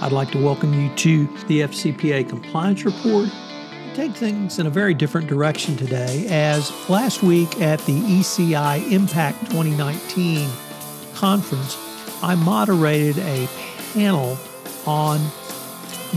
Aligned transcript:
I'd 0.00 0.12
like 0.12 0.30
to 0.30 0.38
welcome 0.42 0.72
you 0.74 0.94
to 0.94 1.26
the 1.48 1.62
FCPA 1.62 2.28
compliance 2.28 2.84
report. 2.84 3.28
Take 3.94 4.12
things 4.12 4.60
in 4.60 4.66
a 4.66 4.70
very 4.70 4.94
different 4.94 5.26
direction 5.26 5.76
today 5.76 6.24
as 6.28 6.70
last 6.88 7.24
week 7.24 7.60
at 7.60 7.80
the 7.80 8.00
ECI 8.00 8.92
Impact 8.92 9.40
2019 9.46 10.48
conference, 11.14 11.76
I 12.22 12.36
moderated 12.36 13.18
a 13.18 13.48
panel 13.92 14.38
on 14.86 15.18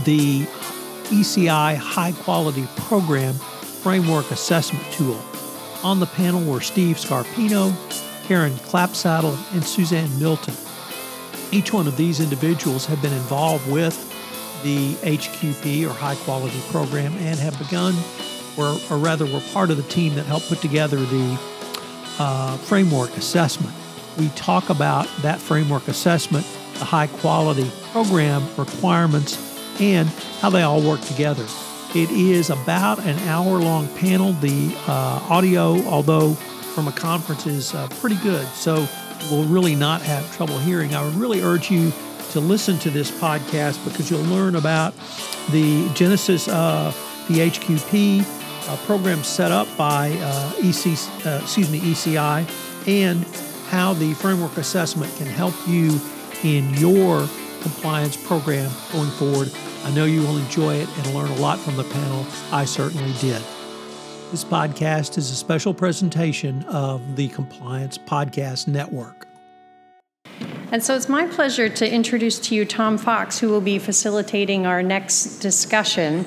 the 0.06 0.42
ECI 1.10 1.76
High 1.76 2.12
Quality 2.12 2.68
Program 2.76 3.34
Framework 3.34 4.30
Assessment 4.30 4.86
Tool. 4.94 5.20
On 5.84 6.00
the 6.00 6.06
panel 6.06 6.44
were 6.44 6.62
Steve 6.62 6.98
Scarpino, 6.98 7.74
Karen 8.28 8.54
Clapsaddle, 8.54 9.36
and 9.56 9.64
Suzanne 9.64 10.20
Milton. 10.20 10.54
Each 11.52 11.74
one 11.74 11.88
of 11.88 11.98
these 11.98 12.20
individuals 12.20 12.86
have 12.86 13.02
been 13.02 13.14
involved 13.14 13.70
with 13.70 14.08
the 14.64 14.94
HQP 14.96 15.86
or 15.86 15.94
High 15.94 16.16
Quality 16.16 16.60
Program 16.70 17.14
and 17.18 17.40
have 17.40 17.58
begun, 17.58 17.94
or, 18.58 18.78
or 18.90 18.98
rather, 18.98 19.26
were 19.26 19.42
part 19.54 19.70
of 19.70 19.78
the 19.78 19.84
team 19.84 20.16
that 20.16 20.26
helped 20.26 20.48
put 20.48 20.60
together 20.60 20.98
the 20.98 21.40
uh, 22.20 22.58
framework 22.58 23.16
assessment. 23.18 23.76
We 24.18 24.30
talk 24.30 24.70
about 24.70 25.10
that 25.22 25.40
framework 25.40 25.88
assessment, 25.88 26.46
the 26.76 26.86
high 26.86 27.08
quality 27.08 27.70
program 27.92 28.48
requirements, 28.58 29.38
and 29.82 30.08
how 30.40 30.50
they 30.50 30.62
all 30.62 30.82
work 30.82 31.02
together. 31.02 31.46
It 31.94 32.10
is 32.12 32.50
about 32.50 33.00
an 33.00 33.18
hour 33.28 33.60
long 33.60 33.88
panel. 33.98 34.32
The 34.34 34.74
uh, 34.88 35.28
audio, 35.30 35.82
although 35.88 36.34
from 36.34 36.88
a 36.88 36.92
conference, 36.94 37.46
is 37.46 37.74
uh, 37.74 37.88
pretty 38.00 38.16
good. 38.18 38.48
So 38.50 38.88
will 39.30 39.44
really 39.44 39.76
not 39.76 40.02
have 40.02 40.36
trouble 40.36 40.58
hearing. 40.60 40.96
I 40.96 41.04
would 41.04 41.16
really 41.16 41.42
urge 41.42 41.70
you 41.70 41.92
to 42.32 42.40
listen 42.40 42.80
to 42.80 42.90
this 42.90 43.12
podcast 43.12 43.84
because 43.84 44.10
you'll 44.10 44.24
learn 44.24 44.56
about 44.56 44.94
the 45.52 45.90
genesis 45.94 46.48
of 46.48 46.96
the 47.28 47.40
HQP 47.40 48.26
program 48.86 49.24
set 49.24 49.52
up 49.52 49.68
by 49.78 50.12
uh, 50.22 50.54
EC, 50.60 50.98
uh, 51.26 51.40
excuse 51.42 51.70
me, 51.72 51.80
ECI 51.80 52.48
and 52.88 53.26
how 53.70 53.94
the 53.94 54.14
framework 54.16 54.58
assessment 54.58 55.14
can 55.16 55.28
help 55.28 55.54
you 55.68 56.00
in 56.44 56.74
your 56.74 57.28
compliance 57.62 58.18
program 58.18 58.72
going 58.92 59.10
forward. 59.12 59.52
I 59.84 59.92
know 59.92 60.06
you 60.06 60.22
will 60.22 60.38
enjoy 60.38 60.76
it 60.76 60.90
and 60.98 61.14
learn 61.14 61.30
a 61.30 61.36
lot 61.36 61.60
from 61.60 61.78
the 61.78 61.84
panel. 61.84 62.26
I 62.52 62.66
certainly 62.66 63.14
did. 63.20 63.42
This 64.32 64.46
podcast 64.46 65.18
is 65.18 65.30
a 65.30 65.36
special 65.36 65.74
presentation 65.74 66.64
of 66.64 67.18
the 67.18 67.28
Compliance 67.28 67.98
Podcast 67.98 68.66
Network. 68.66 69.28
And 70.72 70.82
so 70.82 70.96
it's 70.96 71.10
my 71.10 71.28
pleasure 71.28 71.68
to 71.68 71.94
introduce 71.94 72.40
to 72.48 72.56
you 72.56 72.64
Tom 72.64 72.98
Fox, 72.98 73.40
who 73.40 73.50
will 73.50 73.60
be 73.60 73.78
facilitating 73.78 74.66
our 74.66 74.82
next 74.82 75.40
discussion. 75.40 76.26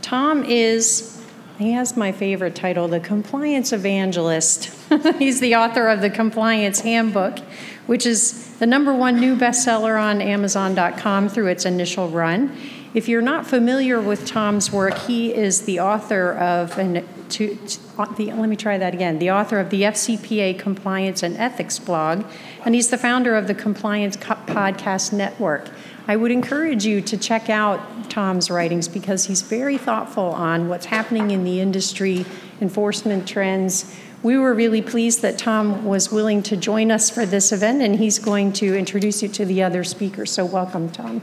Tom 0.00 0.44
is, 0.44 1.26
he 1.58 1.72
has 1.72 1.96
my 1.96 2.12
favorite 2.12 2.54
title, 2.54 2.86
the 2.86 3.00
Compliance 3.00 3.72
Evangelist. 3.72 4.66
He's 5.18 5.40
the 5.40 5.56
author 5.56 5.88
of 5.88 6.02
the 6.02 6.10
Compliance 6.10 6.82
Handbook, 6.82 7.40
which 7.86 8.06
is 8.06 8.56
the 8.58 8.66
number 8.66 8.94
one 8.94 9.18
new 9.18 9.34
bestseller 9.34 10.00
on 10.00 10.22
Amazon.com 10.22 11.28
through 11.28 11.48
its 11.48 11.64
initial 11.64 12.08
run. 12.10 12.56
If 12.94 13.08
you're 13.08 13.22
not 13.22 13.44
familiar 13.44 14.00
with 14.00 14.24
Tom's 14.24 14.70
work, 14.70 14.96
he 14.98 15.34
is 15.34 15.62
the 15.62 15.80
author 15.80 16.32
of 16.34 16.78
an 16.78 17.04
to, 17.30 17.56
to 17.56 18.14
the, 18.16 18.32
let 18.32 18.48
me 18.48 18.56
try 18.56 18.78
that 18.78 18.94
again. 18.94 19.18
The 19.18 19.30
author 19.30 19.58
of 19.58 19.70
the 19.70 19.82
FCPA 19.82 20.58
Compliance 20.58 21.22
and 21.22 21.36
Ethics 21.36 21.78
blog, 21.78 22.24
and 22.64 22.74
he's 22.74 22.90
the 22.90 22.98
founder 22.98 23.36
of 23.36 23.46
the 23.46 23.54
Compliance 23.54 24.16
Podcast 24.16 25.12
Network. 25.12 25.70
I 26.06 26.16
would 26.16 26.30
encourage 26.30 26.84
you 26.84 27.00
to 27.00 27.16
check 27.16 27.48
out 27.48 28.10
Tom's 28.10 28.50
writings 28.50 28.88
because 28.88 29.24
he's 29.24 29.42
very 29.42 29.78
thoughtful 29.78 30.24
on 30.24 30.68
what's 30.68 30.86
happening 30.86 31.30
in 31.30 31.44
the 31.44 31.60
industry, 31.60 32.26
enforcement 32.60 33.26
trends. 33.26 33.96
We 34.22 34.36
were 34.38 34.54
really 34.54 34.82
pleased 34.82 35.22
that 35.22 35.38
Tom 35.38 35.84
was 35.84 36.12
willing 36.12 36.42
to 36.44 36.56
join 36.56 36.90
us 36.90 37.10
for 37.10 37.24
this 37.24 37.52
event, 37.52 37.82
and 37.82 37.96
he's 37.96 38.18
going 38.18 38.52
to 38.54 38.76
introduce 38.76 39.22
you 39.22 39.28
to 39.30 39.44
the 39.44 39.62
other 39.62 39.82
speakers. 39.82 40.30
So, 40.30 40.44
welcome, 40.44 40.90
Tom. 40.90 41.22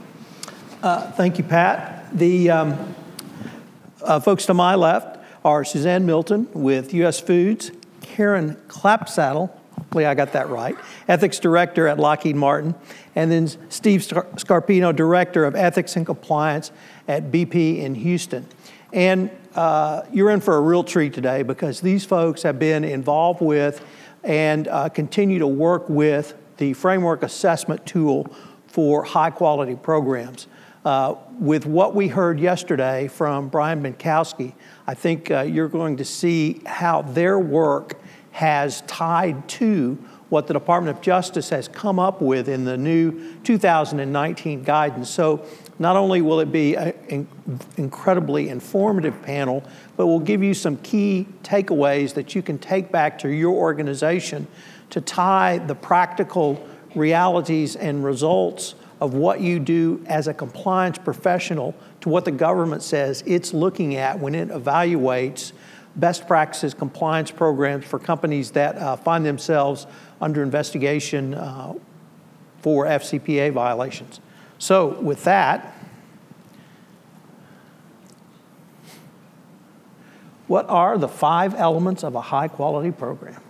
Uh, 0.82 1.10
thank 1.12 1.38
you, 1.38 1.44
Pat. 1.44 2.08
The 2.16 2.50
um, 2.50 2.94
uh, 4.02 4.20
folks 4.20 4.46
to 4.46 4.54
my 4.54 4.74
left 4.74 5.21
are 5.44 5.64
Suzanne 5.64 6.06
Milton 6.06 6.48
with 6.52 6.94
U.S. 6.94 7.20
Foods, 7.20 7.72
Karen 8.00 8.56
Clapsaddle, 8.68 9.50
hopefully 9.76 10.06
I 10.06 10.14
got 10.14 10.32
that 10.32 10.48
right, 10.48 10.76
Ethics 11.08 11.38
Director 11.38 11.88
at 11.88 11.98
Lockheed 11.98 12.36
Martin, 12.36 12.74
and 13.14 13.30
then 13.30 13.48
Steve 13.70 14.00
Scarpino, 14.00 14.94
Director 14.94 15.44
of 15.44 15.54
Ethics 15.54 15.96
and 15.96 16.06
Compliance 16.06 16.70
at 17.08 17.30
BP 17.32 17.78
in 17.78 17.94
Houston. 17.94 18.46
And 18.92 19.30
uh, 19.54 20.02
you're 20.12 20.30
in 20.30 20.40
for 20.40 20.56
a 20.56 20.60
real 20.60 20.84
treat 20.84 21.12
today 21.12 21.42
because 21.42 21.80
these 21.80 22.04
folks 22.04 22.42
have 22.42 22.58
been 22.58 22.84
involved 22.84 23.40
with 23.40 23.84
and 24.22 24.68
uh, 24.68 24.88
continue 24.88 25.38
to 25.40 25.46
work 25.46 25.88
with 25.88 26.34
the 26.58 26.72
framework 26.74 27.22
assessment 27.22 27.84
tool 27.84 28.26
for 28.68 29.02
high 29.02 29.30
quality 29.30 29.74
programs. 29.74 30.46
Uh, 30.84 31.14
with 31.38 31.64
what 31.64 31.94
we 31.94 32.08
heard 32.08 32.40
yesterday 32.40 33.06
from 33.06 33.48
Brian 33.48 33.82
Benczkowski, 33.82 34.52
I 34.86 34.94
think 34.94 35.30
uh, 35.30 35.42
you're 35.42 35.68
going 35.68 35.96
to 35.98 36.04
see 36.04 36.60
how 36.66 37.02
their 37.02 37.38
work 37.38 37.96
has 38.32 38.80
tied 38.82 39.48
to 39.48 39.98
what 40.28 40.46
the 40.46 40.54
Department 40.54 40.96
of 40.96 41.02
Justice 41.02 41.50
has 41.50 41.68
come 41.68 41.98
up 41.98 42.22
with 42.22 42.48
in 42.48 42.64
the 42.64 42.76
new 42.76 43.36
2019 43.44 44.62
guidance. 44.62 45.10
So, 45.10 45.44
not 45.78 45.96
only 45.96 46.22
will 46.22 46.40
it 46.40 46.52
be 46.52 46.74
an 46.74 47.26
incredibly 47.76 48.48
informative 48.48 49.20
panel, 49.22 49.64
but 49.96 50.06
we'll 50.06 50.20
give 50.20 50.42
you 50.42 50.54
some 50.54 50.76
key 50.78 51.26
takeaways 51.42 52.14
that 52.14 52.34
you 52.34 52.42
can 52.42 52.58
take 52.58 52.92
back 52.92 53.18
to 53.20 53.28
your 53.28 53.52
organization 53.52 54.46
to 54.90 55.00
tie 55.00 55.58
the 55.58 55.74
practical 55.74 56.66
realities 56.94 57.74
and 57.74 58.04
results 58.04 58.74
of 59.00 59.14
what 59.14 59.40
you 59.40 59.58
do 59.58 60.02
as 60.06 60.28
a 60.28 60.34
compliance 60.34 60.98
professional 60.98 61.74
to 62.02 62.08
what 62.08 62.24
the 62.24 62.30
government 62.30 62.82
says 62.82 63.22
it's 63.26 63.54
looking 63.54 63.94
at 63.96 64.18
when 64.18 64.34
it 64.34 64.48
evaluates 64.48 65.52
best 65.96 66.26
practices 66.26 66.74
compliance 66.74 67.30
programs 67.30 67.84
for 67.84 67.98
companies 67.98 68.50
that 68.52 68.76
uh, 68.76 68.96
find 68.96 69.24
themselves 69.24 69.86
under 70.20 70.42
investigation 70.42 71.34
uh, 71.34 71.72
for 72.60 72.86
FCPA 72.86 73.52
violations. 73.52 74.20
So, 74.58 75.00
with 75.00 75.24
that, 75.24 75.74
what 80.46 80.68
are 80.68 80.96
the 80.96 81.08
five 81.08 81.54
elements 81.54 82.04
of 82.04 82.14
a 82.14 82.20
high 82.20 82.48
quality 82.48 82.92
program? 82.92 83.40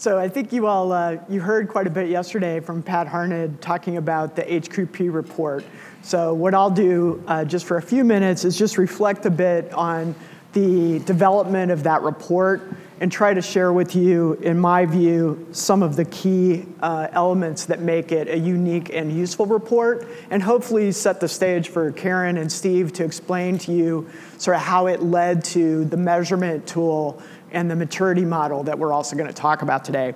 So 0.00 0.18
I 0.18 0.30
think 0.30 0.50
you 0.50 0.66
all 0.66 0.92
uh, 0.92 1.18
you 1.28 1.42
heard 1.42 1.68
quite 1.68 1.86
a 1.86 1.90
bit 1.90 2.08
yesterday 2.08 2.58
from 2.60 2.82
Pat 2.82 3.06
Harned 3.06 3.60
talking 3.60 3.98
about 3.98 4.34
the 4.34 4.40
HQP 4.40 5.12
report. 5.12 5.62
So 6.00 6.32
what 6.32 6.54
I'll 6.54 6.70
do 6.70 7.22
uh, 7.26 7.44
just 7.44 7.66
for 7.66 7.76
a 7.76 7.82
few 7.82 8.02
minutes 8.02 8.46
is 8.46 8.56
just 8.56 8.78
reflect 8.78 9.26
a 9.26 9.30
bit 9.30 9.70
on 9.74 10.14
the 10.54 11.00
development 11.00 11.70
of 11.70 11.82
that 11.82 12.00
report 12.00 12.62
and 13.00 13.12
try 13.12 13.32
to 13.32 13.42
share 13.42 13.72
with 13.72 13.94
you, 13.94 14.34
in 14.42 14.58
my 14.58 14.84
view, 14.84 15.46
some 15.52 15.82
of 15.82 15.96
the 15.96 16.04
key 16.06 16.66
uh, 16.80 17.08
elements 17.12 17.66
that 17.66 17.80
make 17.80 18.12
it 18.12 18.28
a 18.28 18.38
unique 18.38 18.90
and 18.94 19.10
useful 19.10 19.46
report, 19.46 20.06
and 20.30 20.42
hopefully 20.42 20.92
set 20.92 21.18
the 21.18 21.28
stage 21.28 21.68
for 21.68 21.92
Karen 21.92 22.36
and 22.36 22.50
Steve 22.50 22.92
to 22.94 23.04
explain 23.04 23.56
to 23.58 23.72
you 23.72 24.08
sort 24.36 24.56
of 24.56 24.62
how 24.62 24.86
it 24.86 25.02
led 25.02 25.44
to 25.44 25.84
the 25.86 25.96
measurement 25.96 26.66
tool 26.66 27.22
and 27.52 27.70
the 27.70 27.76
maturity 27.76 28.24
model 28.24 28.62
that 28.64 28.78
we're 28.78 28.92
also 28.92 29.16
going 29.16 29.28
to 29.28 29.34
talk 29.34 29.62
about 29.62 29.84
today. 29.84 30.14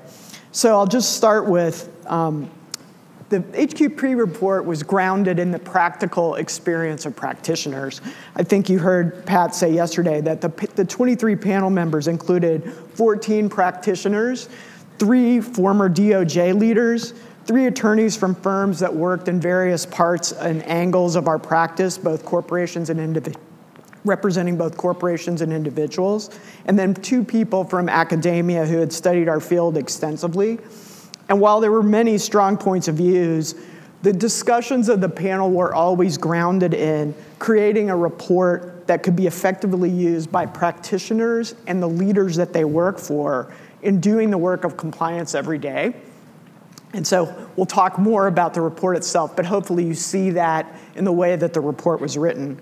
So 0.52 0.78
I'll 0.78 0.86
just 0.86 1.16
start 1.16 1.48
with 1.48 1.90
um, 2.06 2.50
the 3.28 3.40
HQP 3.40 4.16
report 4.16 4.64
was 4.64 4.82
grounded 4.82 5.38
in 5.38 5.50
the 5.50 5.58
practical 5.58 6.36
experience 6.36 7.06
of 7.06 7.16
practitioners. 7.16 8.00
I 8.36 8.42
think 8.42 8.68
you 8.68 8.78
heard 8.78 9.26
Pat 9.26 9.54
say 9.54 9.72
yesterday 9.72 10.20
that 10.20 10.40
the, 10.40 10.48
the 10.76 10.84
23 10.84 11.34
panel 11.36 11.70
members 11.70 12.06
included 12.06 12.72
14 12.94 13.48
practitioners, 13.48 14.48
three 14.98 15.40
former 15.40 15.88
DOJ 15.88 16.58
leaders, 16.58 17.14
three 17.46 17.66
attorneys 17.66 18.16
from 18.16 18.34
firms 18.34 18.78
that 18.78 18.94
worked 18.94 19.28
in 19.28 19.40
various 19.40 19.84
parts 19.84 20.32
and 20.32 20.62
angles 20.64 21.16
of 21.16 21.26
our 21.26 21.38
practice, 21.38 21.98
both 21.98 22.24
corporations 22.24 22.90
and 22.90 23.00
individuals 23.00 23.53
representing 24.04 24.56
both 24.56 24.76
corporations 24.76 25.40
and 25.40 25.52
individuals, 25.52 26.38
and 26.66 26.78
then 26.78 26.94
two 26.94 27.24
people 27.24 27.64
from 27.64 27.88
academia 27.88 28.66
who 28.66 28.78
had 28.78 28.92
studied 28.92 29.28
our 29.28 29.40
field 29.40 29.76
extensively. 29.76 30.58
And 31.28 31.40
while 31.40 31.60
there 31.60 31.72
were 31.72 31.82
many 31.82 32.18
strong 32.18 32.56
points 32.56 32.88
of 32.88 32.96
views, 32.96 33.54
the 34.02 34.12
discussions 34.12 34.90
of 34.90 35.00
the 35.00 35.08
panel 35.08 35.50
were 35.50 35.74
always 35.74 36.18
grounded 36.18 36.74
in 36.74 37.14
creating 37.38 37.88
a 37.88 37.96
report 37.96 38.86
that 38.86 39.02
could 39.02 39.16
be 39.16 39.26
effectively 39.26 39.88
used 39.88 40.30
by 40.30 40.44
practitioners 40.44 41.54
and 41.66 41.82
the 41.82 41.88
leaders 41.88 42.36
that 42.36 42.52
they 42.52 42.66
work 42.66 42.98
for 42.98 43.54
in 43.80 44.00
doing 44.00 44.30
the 44.30 44.36
work 44.36 44.64
of 44.64 44.76
compliance 44.76 45.34
every 45.34 45.56
day. 45.56 45.94
And 46.92 47.06
so 47.06 47.48
we'll 47.56 47.66
talk 47.66 47.98
more 47.98 48.26
about 48.26 48.52
the 48.52 48.60
report 48.60 48.96
itself, 48.96 49.34
but 49.34 49.46
hopefully 49.46 49.84
you 49.84 49.94
see 49.94 50.30
that 50.30 50.78
in 50.94 51.04
the 51.04 51.12
way 51.12 51.34
that 51.34 51.54
the 51.54 51.60
report 51.60 52.00
was 52.00 52.18
written. 52.18 52.60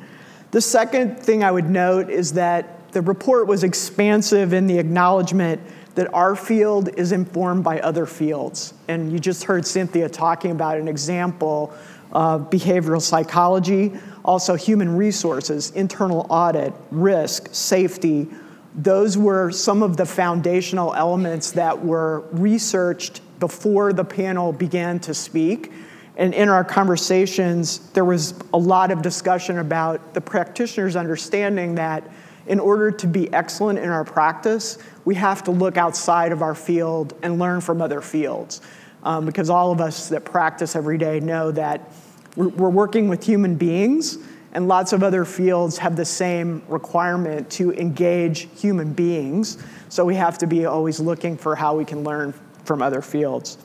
The 0.52 0.60
second 0.60 1.18
thing 1.18 1.42
I 1.42 1.50
would 1.50 1.70
note 1.70 2.10
is 2.10 2.34
that 2.34 2.92
the 2.92 3.00
report 3.00 3.46
was 3.46 3.64
expansive 3.64 4.52
in 4.52 4.66
the 4.66 4.78
acknowledgement 4.78 5.62
that 5.94 6.12
our 6.12 6.36
field 6.36 6.90
is 6.98 7.10
informed 7.10 7.64
by 7.64 7.80
other 7.80 8.04
fields. 8.04 8.74
And 8.86 9.10
you 9.10 9.18
just 9.18 9.44
heard 9.44 9.66
Cynthia 9.66 10.10
talking 10.10 10.50
about 10.50 10.76
an 10.76 10.88
example 10.88 11.72
of 12.12 12.50
behavioral 12.50 13.00
psychology, 13.00 13.94
also 14.26 14.54
human 14.54 14.94
resources, 14.94 15.70
internal 15.70 16.26
audit, 16.28 16.74
risk, 16.90 17.48
safety. 17.52 18.28
Those 18.74 19.16
were 19.16 19.50
some 19.50 19.82
of 19.82 19.96
the 19.96 20.04
foundational 20.04 20.92
elements 20.92 21.52
that 21.52 21.82
were 21.82 22.24
researched 22.30 23.22
before 23.40 23.94
the 23.94 24.04
panel 24.04 24.52
began 24.52 25.00
to 25.00 25.14
speak 25.14 25.72
and 26.16 26.34
in 26.34 26.48
our 26.48 26.64
conversations, 26.64 27.78
there 27.90 28.04
was 28.04 28.34
a 28.52 28.58
lot 28.58 28.90
of 28.90 29.00
discussion 29.00 29.58
about 29.58 30.14
the 30.14 30.20
practitioners 30.20 30.94
understanding 30.94 31.74
that 31.76 32.04
in 32.46 32.60
order 32.60 32.90
to 32.90 33.06
be 33.06 33.32
excellent 33.32 33.78
in 33.78 33.88
our 33.88 34.04
practice, 34.04 34.78
we 35.04 35.14
have 35.14 35.44
to 35.44 35.50
look 35.50 35.76
outside 35.76 36.32
of 36.32 36.42
our 36.42 36.54
field 36.54 37.14
and 37.22 37.38
learn 37.38 37.60
from 37.60 37.80
other 37.80 38.00
fields. 38.00 38.60
Um, 39.04 39.26
because 39.26 39.50
all 39.50 39.72
of 39.72 39.80
us 39.80 40.08
that 40.10 40.24
practice 40.24 40.76
every 40.76 40.98
day 40.98 41.18
know 41.18 41.50
that 41.52 41.90
we're, 42.36 42.48
we're 42.48 42.70
working 42.70 43.08
with 43.08 43.24
human 43.24 43.56
beings, 43.56 44.18
and 44.52 44.68
lots 44.68 44.92
of 44.92 45.02
other 45.02 45.24
fields 45.24 45.78
have 45.78 45.96
the 45.96 46.04
same 46.04 46.62
requirement 46.68 47.50
to 47.52 47.72
engage 47.72 48.48
human 48.60 48.92
beings. 48.92 49.58
So 49.88 50.04
we 50.04 50.14
have 50.16 50.38
to 50.38 50.46
be 50.46 50.66
always 50.66 51.00
looking 51.00 51.36
for 51.36 51.56
how 51.56 51.76
we 51.76 51.84
can 51.84 52.04
learn 52.04 52.34
from 52.64 52.82
other 52.82 53.02
fields. 53.02 53.58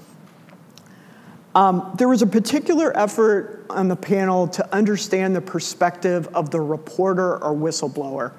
Um, 1.58 1.92
there 1.98 2.08
was 2.08 2.22
a 2.22 2.28
particular 2.28 2.96
effort 2.96 3.66
on 3.72 3.88
the 3.88 3.96
panel 3.96 4.48
to 4.50 4.76
understand 4.76 5.36
the 5.36 5.42
perspective 5.42 6.28
of 6.36 6.52
the 6.52 6.62
reporter 6.62 7.44
or 7.44 7.52
whistleblower. 7.52 8.32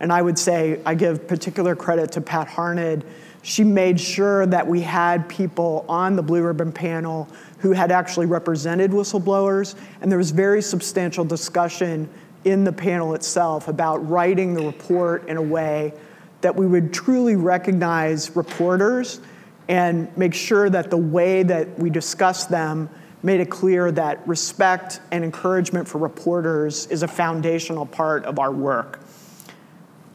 And 0.00 0.10
I 0.10 0.22
would 0.22 0.38
say 0.38 0.80
I 0.86 0.94
give 0.94 1.28
particular 1.28 1.76
credit 1.76 2.10
to 2.12 2.22
Pat 2.22 2.48
Harned. 2.48 3.04
She 3.42 3.64
made 3.64 4.00
sure 4.00 4.46
that 4.46 4.66
we 4.66 4.80
had 4.80 5.28
people 5.28 5.84
on 5.90 6.16
the 6.16 6.22
Blue 6.22 6.42
Ribbon 6.42 6.72
panel 6.72 7.28
who 7.58 7.72
had 7.72 7.92
actually 7.92 8.24
represented 8.24 8.92
whistleblowers, 8.92 9.74
and 10.00 10.10
there 10.10 10.16
was 10.16 10.30
very 10.30 10.62
substantial 10.62 11.22
discussion 11.22 12.08
in 12.44 12.64
the 12.64 12.72
panel 12.72 13.12
itself 13.12 13.68
about 13.68 13.98
writing 14.08 14.54
the 14.54 14.64
report 14.64 15.28
in 15.28 15.36
a 15.36 15.42
way 15.42 15.92
that 16.40 16.56
we 16.56 16.66
would 16.66 16.94
truly 16.94 17.36
recognize 17.36 18.34
reporters 18.34 19.20
and 19.68 20.14
make 20.16 20.34
sure 20.34 20.68
that 20.70 20.90
the 20.90 20.96
way 20.96 21.42
that 21.42 21.78
we 21.78 21.90
discuss 21.90 22.44
them 22.44 22.88
made 23.22 23.40
it 23.40 23.48
clear 23.48 23.90
that 23.90 24.26
respect 24.28 25.00
and 25.10 25.24
encouragement 25.24 25.88
for 25.88 25.98
reporters 25.98 26.86
is 26.88 27.02
a 27.02 27.08
foundational 27.08 27.86
part 27.86 28.24
of 28.24 28.38
our 28.38 28.52
work. 28.52 29.00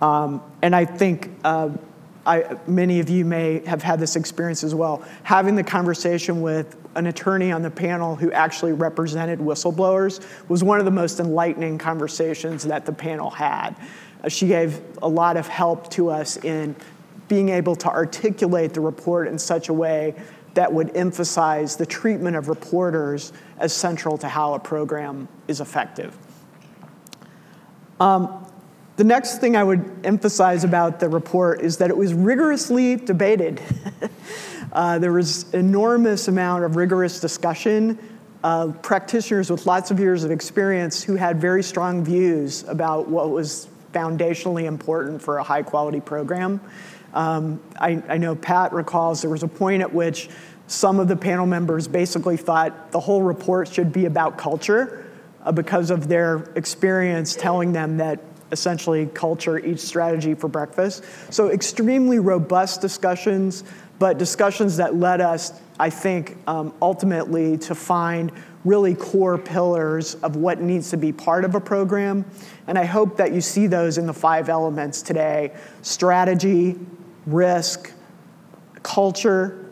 Um, 0.01 0.41
and 0.61 0.75
I 0.75 0.85
think 0.85 1.31
uh, 1.43 1.69
I, 2.25 2.57
many 2.67 2.99
of 2.99 3.09
you 3.09 3.25
may 3.25 3.65
have 3.65 3.81
had 3.81 3.99
this 3.99 4.15
experience 4.15 4.63
as 4.63 4.75
well. 4.75 5.03
Having 5.23 5.55
the 5.55 5.63
conversation 5.63 6.41
with 6.41 6.77
an 6.95 7.07
attorney 7.07 7.51
on 7.51 7.63
the 7.63 7.71
panel 7.71 8.15
who 8.15 8.31
actually 8.31 8.73
represented 8.73 9.39
whistleblowers 9.39 10.23
was 10.47 10.63
one 10.63 10.79
of 10.79 10.85
the 10.85 10.91
most 10.91 11.19
enlightening 11.19 11.79
conversations 11.79 12.63
that 12.63 12.85
the 12.85 12.93
panel 12.93 13.31
had. 13.31 13.75
Uh, 14.23 14.29
she 14.29 14.47
gave 14.47 14.81
a 15.01 15.07
lot 15.07 15.37
of 15.37 15.47
help 15.47 15.89
to 15.91 16.09
us 16.09 16.37
in 16.43 16.75
being 17.29 17.49
able 17.49 17.75
to 17.77 17.87
articulate 17.87 18.73
the 18.73 18.81
report 18.81 19.27
in 19.27 19.39
such 19.39 19.69
a 19.69 19.73
way 19.73 20.15
that 20.55 20.73
would 20.73 20.95
emphasize 20.97 21.77
the 21.77 21.85
treatment 21.85 22.35
of 22.35 22.49
reporters 22.49 23.31
as 23.59 23.71
central 23.71 24.17
to 24.17 24.27
how 24.27 24.55
a 24.55 24.59
program 24.59 25.29
is 25.47 25.61
effective. 25.61 26.17
Um, 27.99 28.45
the 28.97 29.03
next 29.05 29.39
thing 29.39 29.55
I 29.55 29.63
would 29.63 30.01
emphasize 30.03 30.65
about 30.65 30.99
the 30.99 31.07
report 31.07 31.61
is 31.61 31.77
that 31.77 31.89
it 31.89 31.95
was 31.95 32.13
rigorously 32.13 32.97
debated. 32.97 33.61
uh, 34.73 34.99
there 34.99 35.13
was 35.13 35.53
enormous 35.53 36.27
amount 36.27 36.65
of 36.65 36.75
rigorous 36.75 37.21
discussion. 37.21 37.97
Uh, 38.43 38.73
practitioners 38.81 39.49
with 39.49 39.65
lots 39.65 39.91
of 39.91 39.99
years 39.99 40.23
of 40.23 40.31
experience 40.31 41.03
who 41.03 41.15
had 41.15 41.39
very 41.39 41.63
strong 41.63 42.03
views 42.03 42.63
about 42.67 43.07
what 43.07 43.29
was 43.29 43.67
foundationally 43.93 44.65
important 44.65 45.21
for 45.21 45.37
a 45.37 45.43
high 45.43 45.63
quality 45.63 45.99
program. 45.99 46.59
Um, 47.13 47.61
I, 47.79 48.01
I 48.07 48.17
know 48.17 48.35
Pat 48.35 48.73
recalls 48.73 49.21
there 49.21 49.31
was 49.31 49.43
a 49.43 49.47
point 49.47 49.81
at 49.81 49.93
which 49.93 50.29
some 50.67 50.99
of 50.99 51.07
the 51.07 51.15
panel 51.15 51.45
members 51.45 51.87
basically 51.87 52.37
thought 52.37 52.91
the 52.91 52.99
whole 52.99 53.23
report 53.23 53.67
should 53.67 53.91
be 53.91 54.05
about 54.05 54.37
culture 54.37 55.05
uh, 55.43 55.51
because 55.51 55.89
of 55.89 56.07
their 56.07 56.51
experience 56.55 57.35
telling 57.35 57.71
them 57.71 57.97
that 57.97 58.19
essentially 58.51 59.07
culture 59.07 59.59
eats 59.59 59.83
strategy 59.83 60.33
for 60.33 60.47
breakfast. 60.47 61.03
So, 61.29 61.49
extremely 61.49 62.19
robust 62.19 62.81
discussions, 62.81 63.63
but 63.99 64.17
discussions 64.17 64.77
that 64.77 64.95
led 64.95 65.21
us, 65.21 65.59
I 65.79 65.89
think, 65.89 66.37
um, 66.47 66.73
ultimately 66.81 67.57
to 67.59 67.75
find 67.75 68.31
really 68.65 68.93
core 68.93 69.37
pillars 69.37 70.15
of 70.15 70.35
what 70.35 70.61
needs 70.61 70.89
to 70.89 70.97
be 70.97 71.11
part 71.11 71.45
of 71.45 71.55
a 71.55 71.61
program. 71.61 72.25
And 72.67 72.77
I 72.77 72.85
hope 72.85 73.17
that 73.17 73.31
you 73.31 73.41
see 73.41 73.67
those 73.67 73.97
in 73.97 74.05
the 74.05 74.13
five 74.13 74.49
elements 74.49 75.01
today 75.01 75.53
strategy, 75.81 76.77
risk, 77.33 77.91
culture, 78.83 79.69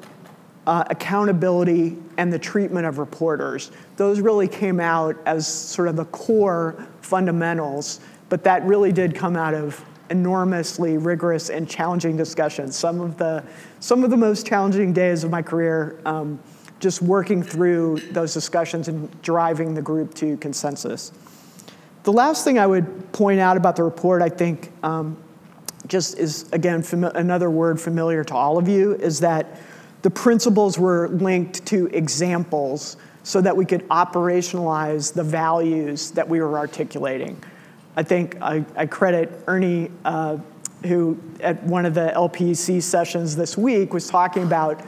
uh, 0.65 0.83
accountability, 0.89 1.98
and 2.18 2.31
the 2.31 2.39
treatment 2.39 2.86
of 2.86 2.98
reporters. 2.98 3.71
Those 3.95 4.19
really 4.19 4.48
came 4.48 4.79
out 4.79 5.15
as 5.25 5.48
sort 5.48 5.88
of 5.88 5.96
the 5.96 6.05
core 6.05 6.75
fundamentals, 7.01 8.01
but 8.29 8.43
that 8.43 8.63
really 8.65 8.91
did 8.91 9.15
come 9.15 9.36
out 9.38 9.53
of 9.53 9.84
enormously 10.10 10.98
rigorous 10.98 11.50
and 11.50 11.70
challenging 11.70 12.17
discussions. 12.17 12.75
Some 12.75 13.01
of 13.01 13.17
the, 13.17 13.43
some 13.79 14.03
of 14.03 14.10
the 14.10 14.17
most 14.17 14.46
challenging 14.46 14.93
days 14.93 15.24
of 15.24 15.32
my 15.32 15.41
career, 15.41 16.00
um, 16.05 16.39
just 16.79 17.01
working 17.01 17.41
through 17.41 18.00
those 18.12 18.34
discussions 18.34 18.88
and 18.88 19.22
driving 19.22 19.74
the 19.74 19.82
group 19.82 20.13
to 20.15 20.38
consensus. 20.38 21.12
The 22.03 22.13
last 22.13 22.43
thing 22.43 22.60
I 22.60 22.67
would 22.67 23.12
point 23.12 23.39
out 23.39 23.58
about 23.58 23.75
the 23.75 23.84
report, 23.84 24.22
I 24.22 24.29
think, 24.29 24.72
um, 24.84 25.17
just 25.88 26.17
is, 26.17 26.50
again, 26.51 26.82
fami- 26.82 27.13
another 27.15 27.50
word 27.50 27.79
familiar 27.79 28.24
to 28.25 28.34
all 28.34 28.58
of 28.58 28.67
you, 28.67 28.96
is 28.96 29.20
that 29.22 29.60
the 30.01 30.10
principles 30.10 30.77
were 30.77 31.10
linked 31.10 31.65
to 31.67 31.88
examples 31.88 32.98
so 33.24 33.41
that 33.41 33.56
we 33.56 33.65
could 33.65 33.88
operationalize 33.89 35.13
the 35.13 35.24
values 35.24 36.12
that 36.12 36.27
we 36.27 36.39
were 36.39 36.58
articulating. 36.58 37.41
I 37.98 38.03
think 38.03 38.38
I, 38.41 38.63
I 38.75 38.86
credit 38.86 39.32
Ernie, 39.48 39.91
uh, 40.06 40.38
who 40.86 41.20
at 41.41 41.62
one 41.63 41.86
of 41.86 41.94
the 41.94 42.13
LPC 42.15 42.82
sessions 42.82 43.36
this 43.36 43.58
week 43.58 43.94
was 43.94 44.08
talking 44.08 44.44
about, 44.44 44.82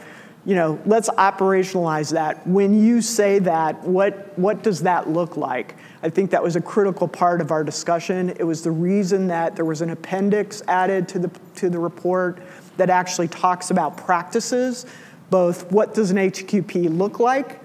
you 0.46 0.56
know, 0.56 0.80
let's 0.86 1.10
operationalize 1.10 2.14
that. 2.14 2.46
When 2.48 2.82
you 2.82 3.02
say 3.02 3.40
that, 3.40 3.84
what, 3.84 4.38
what 4.38 4.64
does 4.64 4.84
that 4.84 5.10
look 5.10 5.36
like? 5.36 5.76
I 6.02 6.10
think 6.10 6.32
that 6.32 6.42
was 6.42 6.56
a 6.56 6.62
critical 6.62 7.08
part 7.08 7.42
of 7.42 7.52
our 7.52 7.64
discussion. 7.64 8.30
It 8.30 8.44
was 8.44 8.64
the 8.64 8.72
reason 8.72 9.28
that 9.28 9.56
there 9.56 9.66
was 9.66 9.82
an 9.82 9.90
appendix 9.90 10.62
added 10.68 11.08
to 11.10 11.20
the, 11.20 11.32
to 11.56 11.70
the 11.70 11.80
report 11.80 12.42
that 12.78 12.90
actually 12.90 13.28
talks 13.28 13.72
about 13.72 13.98
practices, 13.98 14.86
both 15.30 15.70
what 15.72 15.94
does 15.94 16.12
an 16.12 16.18
HQP 16.18 16.98
look 16.98 17.20
like 17.20 17.60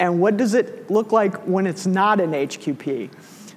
and 0.00 0.20
what 0.20 0.36
does 0.36 0.54
it 0.54 0.90
look 0.90 1.12
like 1.12 1.36
when 1.46 1.66
it's 1.66 1.86
not 1.86 2.20
an 2.20 2.32
HQP. 2.32 3.10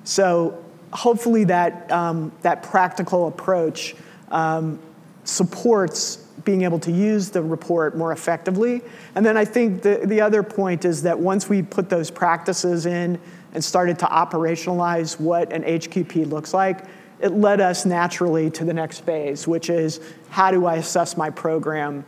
So 0.03 0.63
hopefully 0.93 1.43
that, 1.45 1.91
um, 1.91 2.31
that 2.43 2.63
practical 2.63 3.27
approach 3.27 3.95
um, 4.29 4.79
supports 5.23 6.17
being 6.45 6.61
able 6.61 6.79
to 6.79 6.91
use 6.91 7.29
the 7.29 7.41
report 7.41 7.97
more 7.97 8.11
effectively. 8.11 8.81
And 9.15 9.25
then 9.25 9.37
I 9.37 9.45
think 9.45 9.81
the, 9.81 10.01
the 10.05 10.21
other 10.21 10.43
point 10.43 10.85
is 10.85 11.01
that 11.03 11.17
once 11.17 11.49
we 11.49 11.61
put 11.61 11.89
those 11.89 12.09
practices 12.09 12.85
in 12.85 13.19
and 13.53 13.63
started 13.63 13.99
to 13.99 14.05
operationalize 14.05 15.19
what 15.19 15.51
an 15.51 15.63
HQP 15.63 16.29
looks 16.29 16.53
like, 16.53 16.85
it 17.19 17.31
led 17.31 17.59
us 17.59 17.85
naturally 17.85 18.49
to 18.51 18.63
the 18.63 18.73
next 18.73 19.01
phase, 19.01 19.47
which 19.47 19.69
is 19.69 19.99
how 20.29 20.51
do 20.51 20.65
I 20.65 20.75
assess 20.75 21.17
my 21.17 21.29
program 21.29 22.05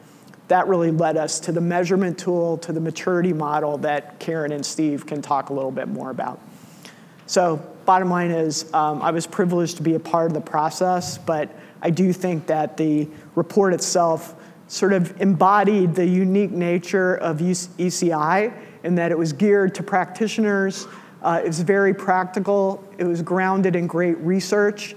that 0.52 0.68
really 0.68 0.92
led 0.92 1.16
us 1.16 1.40
to 1.40 1.54
the 1.54 1.62
measurement 1.62 2.20
tool, 2.20 2.58
to 2.58 2.74
the 2.74 2.82
maturity 2.82 3.32
model 3.32 3.78
that 3.78 4.20
Karen 4.20 4.52
and 4.52 4.66
Steve 4.66 5.06
can 5.06 5.22
talk 5.22 5.50
a 5.50 5.54
little 5.54 5.72
bit 5.72 5.88
more 5.88 6.10
about. 6.10 6.42
So 7.26 7.56
bottom 7.86 8.10
line 8.10 8.32
is 8.32 8.72
um, 8.74 9.02
I 9.02 9.12
was 9.12 9.26
privileged 9.26 9.78
to 9.78 9.84
be 9.84 9.96
a 9.96 10.00
part 10.00 10.28
of 10.28 10.34
the 10.34 10.42
process, 10.42 11.18
but 11.18 11.58
I 11.82 11.90
do 11.90 12.12
think 12.12 12.48
that 12.48 12.76
the 12.76 13.08
report 13.36 13.74
itself 13.74 14.36
sort 14.68 14.92
of 14.92 15.22
embodied 15.22 15.96
the 15.96 16.06
unique 16.06 16.52
nature 16.52 17.16
of 17.16 17.38
ECI 17.38 18.54
in 18.84 18.96
that 18.96 19.12
it 19.12 19.18
was 19.18 19.32
geared 19.32 19.74
to 19.76 19.84
practitioners. 19.84 20.86
Uh, 21.22 21.42
it 21.44 21.48
was 21.48 21.62
very 21.62 21.94
practical. 21.94 22.84
It 22.98 23.04
was 23.04 23.22
grounded 23.22 23.76
in 23.76 23.88
great 23.88 24.18
research. 24.18 24.96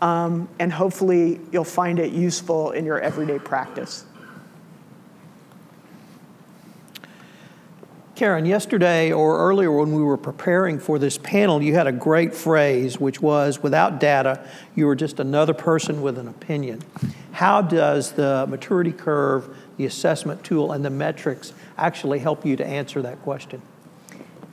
Um, 0.00 0.48
and 0.58 0.72
hopefully 0.72 1.40
you'll 1.52 1.64
find 1.64 1.98
it 1.98 2.12
useful 2.12 2.72
in 2.72 2.84
your 2.84 3.00
everyday 3.00 3.38
practice. 3.38 4.04
Karen, 8.14 8.46
yesterday 8.46 9.12
or 9.12 9.38
earlier 9.38 9.70
when 9.70 9.92
we 9.92 10.02
were 10.02 10.16
preparing 10.16 10.78
for 10.78 10.98
this 10.98 11.18
panel, 11.18 11.62
you 11.62 11.74
had 11.74 11.86
a 11.86 11.92
great 11.92 12.34
phrase, 12.34 12.98
which 12.98 13.20
was 13.20 13.62
without 13.62 14.00
data, 14.00 14.42
you 14.74 14.86
were 14.86 14.96
just 14.96 15.20
another 15.20 15.52
person 15.52 16.00
with 16.00 16.16
an 16.16 16.26
opinion. 16.26 16.80
How 17.32 17.60
does 17.60 18.12
the 18.12 18.46
maturity 18.48 18.92
curve, 18.92 19.54
the 19.76 19.84
assessment 19.84 20.42
tool, 20.42 20.72
and 20.72 20.82
the 20.82 20.88
metrics 20.88 21.52
actually 21.76 22.20
help 22.20 22.46
you 22.46 22.56
to 22.56 22.66
answer 22.66 23.02
that 23.02 23.20
question? 23.22 23.60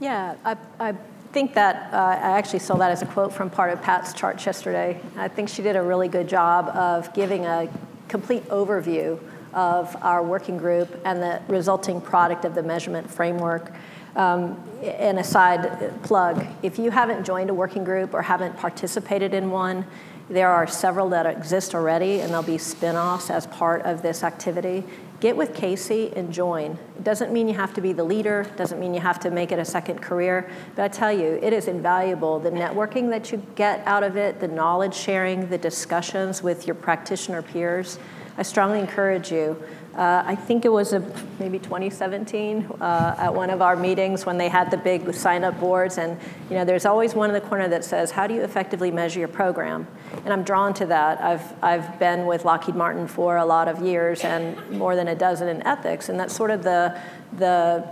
Yeah, 0.01 0.35
I, 0.43 0.57
I 0.81 0.93
think 1.33 1.55
that 1.55 1.91
uh, 1.91 1.97
I 1.97 2.37
actually 2.37 2.59
saw 2.59 2.75
that 2.77 2.91
as 2.91 3.01
a 3.01 3.07
quote 3.07 3.33
from 3.33 3.49
part 3.49 3.73
of 3.73 3.81
Pat's 3.81 4.13
chart 4.13 4.45
yesterday. 4.45 5.01
I 5.17 5.27
think 5.27 5.49
she 5.49 5.63
did 5.63 5.75
a 5.75 5.81
really 5.81 6.07
good 6.07 6.29
job 6.29 6.67
of 6.69 7.11
giving 7.15 7.47
a 7.47 7.67
complete 8.07 8.45
overview 8.49 9.19
of 9.51 9.95
our 10.03 10.21
working 10.21 10.57
group 10.57 10.95
and 11.05 11.21
the 11.23 11.41
resulting 11.47 11.99
product 11.99 12.45
of 12.45 12.53
the 12.53 12.61
measurement 12.61 13.09
framework. 13.09 13.71
Um, 14.15 14.63
and 14.83 15.17
a 15.17 15.23
side 15.23 16.03
plug, 16.03 16.45
if 16.61 16.77
you 16.77 16.91
haven't 16.91 17.23
joined 17.23 17.49
a 17.49 17.53
working 17.53 17.83
group 17.83 18.13
or 18.13 18.21
haven't 18.21 18.55
participated 18.57 19.33
in 19.33 19.49
one, 19.49 19.87
there 20.29 20.49
are 20.49 20.67
several 20.67 21.09
that 21.09 21.25
exist 21.25 21.73
already, 21.73 22.21
and 22.21 22.29
there'll 22.29 22.43
be 22.43 22.59
spin 22.59 22.95
offs 22.95 23.31
as 23.31 23.47
part 23.47 23.81
of 23.81 24.03
this 24.03 24.23
activity. 24.23 24.83
Get 25.23 25.37
with 25.37 25.53
Casey 25.53 26.11
and 26.17 26.33
join. 26.33 26.77
It 26.97 27.05
doesn't 27.05 27.31
mean 27.31 27.47
you 27.47 27.53
have 27.53 27.73
to 27.75 27.81
be 27.81 27.93
the 27.93 28.03
leader, 28.03 28.45
doesn't 28.57 28.77
mean 28.77 28.93
you 28.93 28.99
have 28.99 29.21
to 29.21 29.31
make 29.31 29.53
it 29.53 29.57
a 29.57 29.63
second 29.63 30.01
career, 30.01 30.51
but 30.75 30.83
I 30.83 30.89
tell 30.89 31.13
you, 31.13 31.39
it 31.41 31.53
is 31.53 31.69
invaluable. 31.69 32.39
The 32.39 32.51
networking 32.51 33.09
that 33.11 33.31
you 33.31 33.41
get 33.55 33.87
out 33.87 34.03
of 34.03 34.17
it, 34.17 34.41
the 34.41 34.49
knowledge 34.49 34.93
sharing, 34.93 35.47
the 35.47 35.57
discussions 35.57 36.43
with 36.43 36.67
your 36.67 36.75
practitioner 36.75 37.41
peers. 37.41 37.99
I 38.37 38.43
strongly 38.43 38.79
encourage 38.79 39.31
you. 39.31 39.61
Uh, 39.95 40.23
I 40.25 40.35
think 40.35 40.65
it 40.65 40.71
was 40.71 40.91
a, 40.93 41.01
maybe 41.37 41.59
2017 41.59 42.65
uh, 42.81 43.15
at 43.19 43.33
one 43.33 43.51
of 43.51 43.61
our 43.61 43.75
meetings 43.75 44.25
when 44.25 44.39
they 44.39 44.49
had 44.49 44.71
the 44.71 44.77
big 44.77 45.13
sign-up 45.13 45.59
boards, 45.59 45.99
and 45.99 46.19
you 46.49 46.55
know, 46.55 46.65
there's 46.65 46.87
always 46.87 47.13
one 47.13 47.29
in 47.29 47.35
the 47.35 47.47
corner 47.47 47.67
that 47.67 47.85
says, 47.85 48.09
"How 48.09 48.25
do 48.25 48.33
you 48.33 48.41
effectively 48.41 48.89
measure 48.89 49.19
your 49.19 49.27
program?" 49.27 49.85
And 50.23 50.33
I'm 50.33 50.41
drawn 50.41 50.73
to 50.75 50.87
that. 50.87 51.21
I've 51.21 51.63
I've 51.63 51.99
been 51.99 52.25
with 52.25 52.43
Lockheed 52.43 52.75
Martin 52.75 53.07
for 53.07 53.37
a 53.37 53.45
lot 53.45 53.67
of 53.67 53.83
years 53.83 54.21
and 54.23 54.57
more 54.71 54.95
than 54.95 55.09
a 55.09 55.15
dozen 55.15 55.47
in 55.47 55.61
ethics, 55.67 56.09
and 56.09 56.19
that's 56.19 56.35
sort 56.35 56.49
of 56.49 56.63
the 56.63 56.99
the 57.37 57.87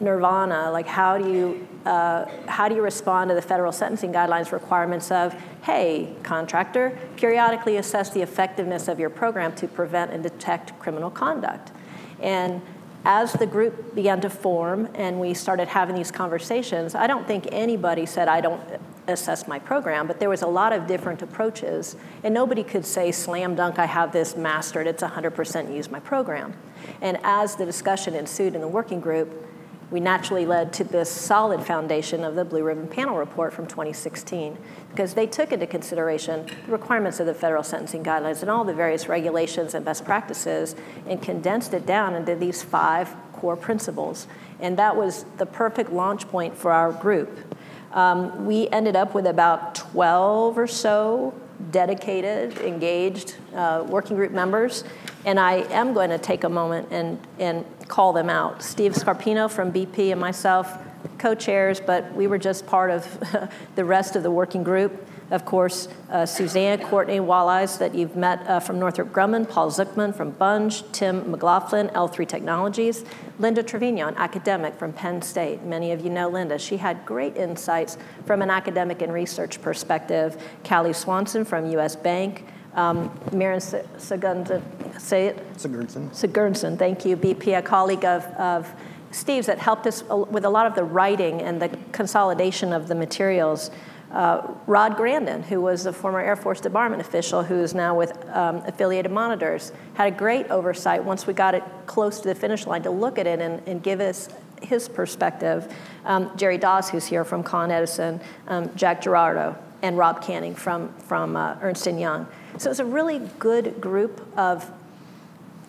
nirvana. 0.00 0.70
Like, 0.70 0.86
how 0.86 1.18
do 1.18 1.30
you 1.30 1.68
uh, 1.86 2.28
how 2.46 2.68
do 2.68 2.74
you 2.74 2.82
respond 2.82 3.30
to 3.30 3.34
the 3.34 3.42
federal 3.42 3.72
sentencing 3.72 4.12
guidelines 4.12 4.52
requirements 4.52 5.10
of, 5.10 5.34
hey, 5.62 6.14
contractor, 6.22 6.98
periodically 7.16 7.76
assess 7.78 8.10
the 8.10 8.20
effectiveness 8.20 8.88
of 8.88 9.00
your 9.00 9.08
program 9.08 9.54
to 9.54 9.66
prevent 9.66 10.10
and 10.10 10.22
detect 10.22 10.78
criminal 10.78 11.10
conduct? 11.10 11.72
And 12.20 12.60
as 13.04 13.32
the 13.32 13.46
group 13.46 13.94
began 13.94 14.20
to 14.20 14.28
form 14.28 14.88
and 14.94 15.18
we 15.18 15.32
started 15.32 15.68
having 15.68 15.94
these 15.94 16.10
conversations, 16.10 16.94
I 16.94 17.06
don't 17.06 17.26
think 17.26 17.48
anybody 17.52 18.04
said, 18.04 18.28
I 18.28 18.40
don't 18.40 18.60
assess 19.06 19.48
my 19.48 19.58
program, 19.58 20.06
but 20.06 20.20
there 20.20 20.28
was 20.28 20.42
a 20.42 20.46
lot 20.46 20.72
of 20.72 20.86
different 20.86 21.22
approaches. 21.22 21.96
And 22.22 22.34
nobody 22.34 22.62
could 22.62 22.84
say, 22.84 23.10
slam 23.12 23.54
dunk, 23.54 23.78
I 23.78 23.86
have 23.86 24.12
this 24.12 24.36
mastered, 24.36 24.86
it's 24.86 25.02
100% 25.02 25.74
use 25.74 25.90
my 25.90 26.00
program. 26.00 26.52
And 27.00 27.18
as 27.22 27.56
the 27.56 27.64
discussion 27.64 28.14
ensued 28.14 28.54
in 28.54 28.60
the 28.60 28.68
working 28.68 29.00
group, 29.00 29.47
we 29.90 30.00
naturally 30.00 30.44
led 30.44 30.72
to 30.74 30.84
this 30.84 31.10
solid 31.10 31.64
foundation 31.64 32.22
of 32.22 32.34
the 32.34 32.44
Blue 32.44 32.62
Ribbon 32.62 32.88
Panel 32.88 33.16
report 33.16 33.52
from 33.52 33.66
2016 33.66 34.58
because 34.90 35.14
they 35.14 35.26
took 35.26 35.52
into 35.52 35.66
consideration 35.66 36.46
the 36.66 36.72
requirements 36.72 37.20
of 37.20 37.26
the 37.26 37.34
federal 37.34 37.62
sentencing 37.62 38.04
guidelines 38.04 38.42
and 38.42 38.50
all 38.50 38.64
the 38.64 38.74
various 38.74 39.08
regulations 39.08 39.74
and 39.74 39.84
best 39.84 40.04
practices 40.04 40.76
and 41.06 41.22
condensed 41.22 41.72
it 41.72 41.86
down 41.86 42.14
into 42.14 42.34
these 42.34 42.62
five 42.62 43.14
core 43.32 43.56
principles. 43.56 44.26
And 44.60 44.78
that 44.78 44.96
was 44.96 45.24
the 45.38 45.46
perfect 45.46 45.90
launch 45.90 46.28
point 46.28 46.56
for 46.56 46.72
our 46.72 46.92
group. 46.92 47.54
Um, 47.92 48.44
we 48.44 48.68
ended 48.68 48.96
up 48.96 49.14
with 49.14 49.26
about 49.26 49.74
12 49.74 50.58
or 50.58 50.66
so 50.66 51.34
dedicated, 51.70 52.58
engaged 52.58 53.36
uh, 53.54 53.84
working 53.88 54.16
group 54.16 54.32
members. 54.32 54.84
And 55.24 55.40
I 55.40 55.54
am 55.72 55.94
going 55.94 56.10
to 56.10 56.18
take 56.18 56.44
a 56.44 56.48
moment 56.48 56.88
and, 56.90 57.18
and 57.38 57.64
call 57.88 58.12
them 58.12 58.30
out. 58.30 58.62
Steve 58.62 58.92
Scarpino 58.92 59.50
from 59.50 59.72
BP 59.72 60.12
and 60.12 60.20
myself, 60.20 60.78
co 61.18 61.34
chairs, 61.34 61.80
but 61.80 62.12
we 62.14 62.26
were 62.26 62.38
just 62.38 62.66
part 62.66 62.90
of 62.90 63.50
the 63.74 63.84
rest 63.84 64.14
of 64.14 64.22
the 64.22 64.30
working 64.30 64.62
group. 64.62 65.06
Of 65.30 65.44
course, 65.44 65.88
uh, 66.10 66.24
Suzanne 66.24 66.80
Courtney 66.84 67.18
Walleyes, 67.18 67.78
that 67.78 67.94
you've 67.94 68.16
met 68.16 68.46
uh, 68.48 68.60
from 68.60 68.78
Northrop 68.78 69.10
Grumman, 69.10 69.46
Paul 69.46 69.70
Zuckman 69.70 70.14
from 70.14 70.30
Bunge, 70.30 70.90
Tim 70.92 71.30
McLaughlin, 71.30 71.88
L3 71.88 72.26
Technologies, 72.26 73.04
Linda 73.38 73.62
Trevino, 73.62 74.06
an 74.08 74.14
academic 74.16 74.74
from 74.76 74.94
Penn 74.94 75.20
State. 75.20 75.62
Many 75.62 75.92
of 75.92 76.00
you 76.00 76.08
know 76.08 76.30
Linda. 76.30 76.58
She 76.58 76.78
had 76.78 77.04
great 77.04 77.36
insights 77.36 77.98
from 78.24 78.40
an 78.40 78.48
academic 78.48 79.02
and 79.02 79.12
research 79.12 79.60
perspective. 79.60 80.42
Callie 80.64 80.94
Swanson 80.94 81.44
from 81.44 81.70
US 81.72 81.94
Bank, 81.94 82.46
um, 82.78 83.10
Maren 83.32 83.58
Sigurdsson, 83.58 85.00
say 85.00 85.26
it? 85.26 85.52
Sigurdsson. 85.54 86.10
Sigurdsson, 86.10 86.78
thank 86.78 87.04
you. 87.04 87.16
BP, 87.16 87.58
a 87.58 87.62
colleague 87.62 88.04
of, 88.04 88.24
of 88.36 88.72
Steve's 89.10 89.46
that 89.48 89.58
helped 89.58 89.86
us 89.88 90.04
with 90.04 90.44
a 90.44 90.50
lot 90.50 90.66
of 90.66 90.74
the 90.76 90.84
writing 90.84 91.42
and 91.42 91.60
the 91.60 91.76
consolidation 91.90 92.72
of 92.72 92.86
the 92.86 92.94
materials. 92.94 93.72
Uh, 94.12 94.54
Rod 94.66 94.96
Grandin, 94.96 95.42
who 95.42 95.60
was 95.60 95.86
a 95.86 95.92
former 95.92 96.20
Air 96.20 96.36
Force 96.36 96.60
Department 96.60 97.02
official 97.02 97.42
who 97.42 97.56
is 97.56 97.74
now 97.74 97.96
with 97.96 98.12
um, 98.28 98.62
Affiliated 98.64 99.10
Monitors, 99.10 99.72
had 99.94 100.12
a 100.12 100.16
great 100.16 100.48
oversight 100.48 101.02
once 101.02 101.26
we 101.26 101.34
got 101.34 101.54
it 101.54 101.64
close 101.86 102.20
to 102.20 102.28
the 102.28 102.34
finish 102.34 102.66
line 102.66 102.82
to 102.84 102.90
look 102.90 103.18
at 103.18 103.26
it 103.26 103.40
and, 103.40 103.60
and 103.66 103.82
give 103.82 104.00
us 104.00 104.28
his 104.62 104.88
perspective. 104.88 105.72
Um, 106.04 106.30
Jerry 106.36 106.58
Doss, 106.58 106.90
who's 106.90 107.06
here 107.06 107.24
from 107.24 107.42
Con 107.42 107.70
Edison, 107.70 108.20
um, 108.46 108.74
Jack 108.76 109.02
Gerardo, 109.02 109.56
and 109.82 109.98
Rob 109.98 110.22
Canning 110.22 110.54
from, 110.54 110.92
from 111.00 111.36
uh, 111.36 111.56
Ernst 111.60 111.86
& 111.86 111.86
Young. 111.86 112.26
So 112.56 112.70
it's 112.70 112.80
a 112.80 112.84
really 112.84 113.20
good 113.38 113.80
group 113.80 114.26
of 114.36 114.70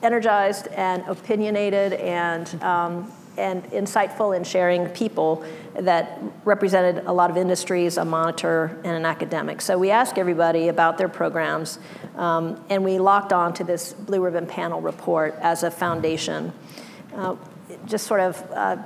energized 0.01 0.67
and 0.67 1.03
opinionated 1.07 1.93
and 1.93 2.63
um, 2.63 3.11
and 3.39 3.63
insightful 3.71 4.35
and 4.35 4.45
sharing 4.45 4.87
people 4.89 5.43
that 5.73 6.19
represented 6.43 7.05
a 7.05 7.13
lot 7.13 7.31
of 7.31 7.37
industries, 7.37 7.97
a 7.97 8.03
monitor, 8.03 8.77
and 8.83 8.95
an 8.97 9.05
academic. 9.05 9.61
So 9.61 9.77
we 9.77 9.91
asked 9.91 10.17
everybody 10.17 10.67
about 10.67 10.97
their 10.97 11.07
programs, 11.07 11.79
um, 12.15 12.61
and 12.69 12.83
we 12.83 12.99
locked 12.99 13.31
on 13.31 13.53
to 13.53 13.63
this 13.63 13.93
Blue 13.93 14.21
Ribbon 14.21 14.45
Panel 14.45 14.81
report 14.81 15.35
as 15.41 15.63
a 15.63 15.71
foundation. 15.71 16.51
Uh, 17.15 17.37
just 17.85 18.07
sort 18.07 18.19
of 18.19 18.51
uh, 18.51 18.77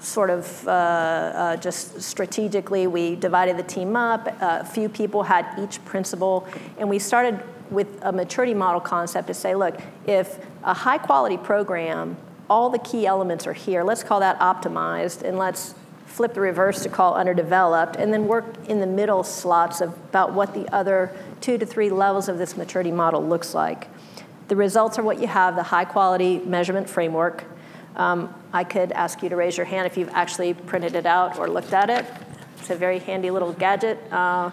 sort 0.00 0.30
of 0.30 0.66
uh, 0.68 0.70
uh, 0.70 1.56
just 1.56 2.00
strategically, 2.00 2.86
we 2.86 3.16
divided 3.16 3.56
the 3.56 3.62
team 3.62 3.96
up. 3.96 4.28
A 4.40 4.64
few 4.64 4.88
people 4.88 5.22
had 5.22 5.46
each 5.58 5.84
principle, 5.84 6.46
and 6.78 6.88
we 6.88 6.98
started 6.98 7.40
with 7.70 7.88
a 8.02 8.12
maturity 8.12 8.54
model 8.54 8.80
concept 8.80 9.26
to 9.26 9.34
say, 9.34 9.54
look, 9.54 9.80
if 10.06 10.38
a 10.62 10.74
high 10.74 10.98
quality 10.98 11.36
program, 11.36 12.16
all 12.48 12.70
the 12.70 12.78
key 12.78 13.06
elements 13.06 13.46
are 13.46 13.52
here, 13.52 13.82
let's 13.82 14.04
call 14.04 14.20
that 14.20 14.38
optimized, 14.38 15.22
and 15.22 15.38
let's 15.38 15.74
flip 16.06 16.32
the 16.34 16.40
reverse 16.40 16.82
to 16.82 16.88
call 16.88 17.14
underdeveloped, 17.14 17.96
and 17.96 18.12
then 18.12 18.26
work 18.26 18.44
in 18.68 18.80
the 18.80 18.86
middle 18.86 19.24
slots 19.24 19.80
of 19.80 19.92
about 20.08 20.32
what 20.32 20.54
the 20.54 20.72
other 20.72 21.10
two 21.40 21.58
to 21.58 21.66
three 21.66 21.90
levels 21.90 22.28
of 22.28 22.38
this 22.38 22.56
maturity 22.56 22.92
model 22.92 23.26
looks 23.26 23.54
like. 23.54 23.88
The 24.48 24.56
results 24.56 24.98
are 24.98 25.02
what 25.02 25.20
you 25.20 25.26
have 25.26 25.56
the 25.56 25.64
high 25.64 25.84
quality 25.84 26.38
measurement 26.38 26.88
framework, 26.88 27.44
um, 27.96 28.32
I 28.56 28.64
could 28.64 28.90
ask 28.92 29.22
you 29.22 29.28
to 29.28 29.36
raise 29.36 29.58
your 29.58 29.66
hand 29.66 29.86
if 29.86 29.98
you've 29.98 30.08
actually 30.14 30.54
printed 30.54 30.94
it 30.94 31.04
out 31.04 31.38
or 31.38 31.46
looked 31.46 31.74
at 31.74 31.90
it. 31.90 32.06
It's 32.58 32.70
a 32.70 32.74
very 32.74 33.00
handy 33.00 33.30
little 33.30 33.52
gadget. 33.52 33.98
Uh, 34.10 34.50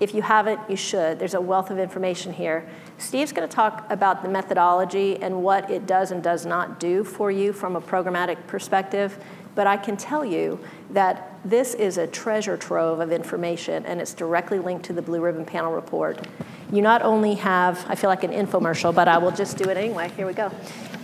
if 0.00 0.14
you 0.14 0.22
haven't, 0.22 0.58
you 0.70 0.76
should. 0.76 1.18
There's 1.18 1.34
a 1.34 1.40
wealth 1.40 1.70
of 1.70 1.78
information 1.78 2.32
here. 2.32 2.66
Steve's 2.96 3.30
going 3.30 3.46
to 3.46 3.54
talk 3.54 3.84
about 3.90 4.22
the 4.22 4.28
methodology 4.30 5.22
and 5.22 5.42
what 5.42 5.70
it 5.70 5.86
does 5.86 6.12
and 6.12 6.22
does 6.22 6.46
not 6.46 6.80
do 6.80 7.04
for 7.04 7.30
you 7.30 7.52
from 7.52 7.76
a 7.76 7.80
programmatic 7.82 8.46
perspective. 8.46 9.22
But 9.54 9.66
I 9.66 9.76
can 9.76 9.98
tell 9.98 10.24
you 10.24 10.58
that 10.88 11.38
this 11.44 11.74
is 11.74 11.98
a 11.98 12.06
treasure 12.06 12.56
trove 12.56 13.00
of 13.00 13.12
information, 13.12 13.84
and 13.84 14.00
it's 14.00 14.14
directly 14.14 14.60
linked 14.60 14.86
to 14.86 14.94
the 14.94 15.02
Blue 15.02 15.20
Ribbon 15.20 15.44
Panel 15.44 15.72
report. 15.72 16.26
You 16.72 16.80
not 16.80 17.02
only 17.02 17.34
have, 17.34 17.84
I 17.86 17.96
feel 17.96 18.08
like 18.08 18.24
an 18.24 18.32
infomercial, 18.32 18.94
but 18.94 19.08
I 19.08 19.18
will 19.18 19.30
just 19.30 19.58
do 19.58 19.68
it 19.68 19.76
anyway. 19.76 20.10
Here 20.16 20.26
we 20.26 20.32
go. 20.32 20.50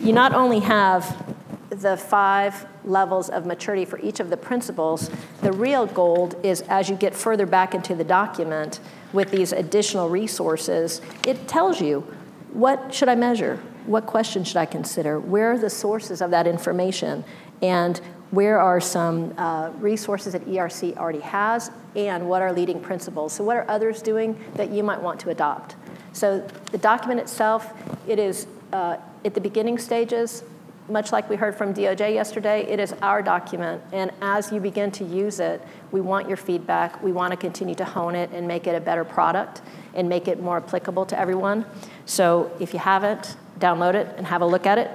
You 0.00 0.14
not 0.14 0.32
only 0.32 0.60
have 0.60 1.36
the 1.70 1.96
five 1.96 2.66
levels 2.84 3.28
of 3.28 3.44
maturity 3.44 3.84
for 3.84 3.98
each 4.00 4.20
of 4.20 4.30
the 4.30 4.36
principles, 4.36 5.10
the 5.42 5.52
real 5.52 5.86
gold 5.86 6.34
is 6.42 6.62
as 6.62 6.88
you 6.88 6.96
get 6.96 7.14
further 7.14 7.46
back 7.46 7.74
into 7.74 7.94
the 7.94 8.04
document 8.04 8.80
with 9.12 9.30
these 9.30 9.52
additional 9.52 10.08
resources, 10.08 11.00
it 11.26 11.48
tells 11.48 11.80
you 11.80 12.00
what 12.52 12.94
should 12.94 13.08
I 13.08 13.14
measure? 13.14 13.56
What 13.86 14.06
questions 14.06 14.48
should 14.48 14.56
I 14.56 14.66
consider? 14.66 15.20
Where 15.20 15.52
are 15.52 15.58
the 15.58 15.70
sources 15.70 16.22
of 16.22 16.30
that 16.30 16.46
information? 16.46 17.24
And 17.62 17.98
where 18.30 18.58
are 18.60 18.80
some 18.80 19.34
uh, 19.38 19.70
resources 19.78 20.32
that 20.34 20.46
ERC 20.46 20.96
already 20.96 21.20
has? 21.20 21.70
And 21.96 22.28
what 22.28 22.42
are 22.42 22.52
leading 22.52 22.80
principles? 22.80 23.32
So, 23.32 23.44
what 23.44 23.56
are 23.56 23.70
others 23.70 24.02
doing 24.02 24.38
that 24.54 24.70
you 24.70 24.82
might 24.82 25.00
want 25.00 25.20
to 25.20 25.30
adopt? 25.30 25.76
So, 26.12 26.46
the 26.70 26.78
document 26.78 27.20
itself, 27.20 27.72
it 28.06 28.18
is 28.18 28.46
uh, 28.72 28.98
at 29.24 29.34
the 29.34 29.40
beginning 29.40 29.78
stages, 29.78 30.42
much 30.88 31.12
like 31.12 31.28
we 31.28 31.36
heard 31.36 31.54
from 31.56 31.74
DOJ 31.74 32.14
yesterday, 32.14 32.62
it 32.62 32.80
is 32.80 32.92
our 33.02 33.22
document. 33.22 33.82
And 33.92 34.10
as 34.20 34.52
you 34.52 34.60
begin 34.60 34.90
to 34.92 35.04
use 35.04 35.40
it, 35.40 35.62
we 35.92 36.00
want 36.00 36.28
your 36.28 36.36
feedback. 36.36 37.02
We 37.02 37.12
want 37.12 37.32
to 37.32 37.36
continue 37.36 37.74
to 37.76 37.84
hone 37.84 38.14
it 38.14 38.30
and 38.32 38.46
make 38.46 38.66
it 38.66 38.74
a 38.74 38.80
better 38.80 39.04
product 39.04 39.62
and 39.94 40.08
make 40.08 40.28
it 40.28 40.40
more 40.40 40.58
applicable 40.58 41.06
to 41.06 41.18
everyone. 41.18 41.64
So 42.06 42.50
if 42.60 42.72
you 42.72 42.78
haven't, 42.78 43.36
download 43.58 43.94
it 43.94 44.14
and 44.16 44.26
have 44.26 44.42
a 44.42 44.46
look 44.46 44.66
at 44.66 44.78
it. 44.78 44.90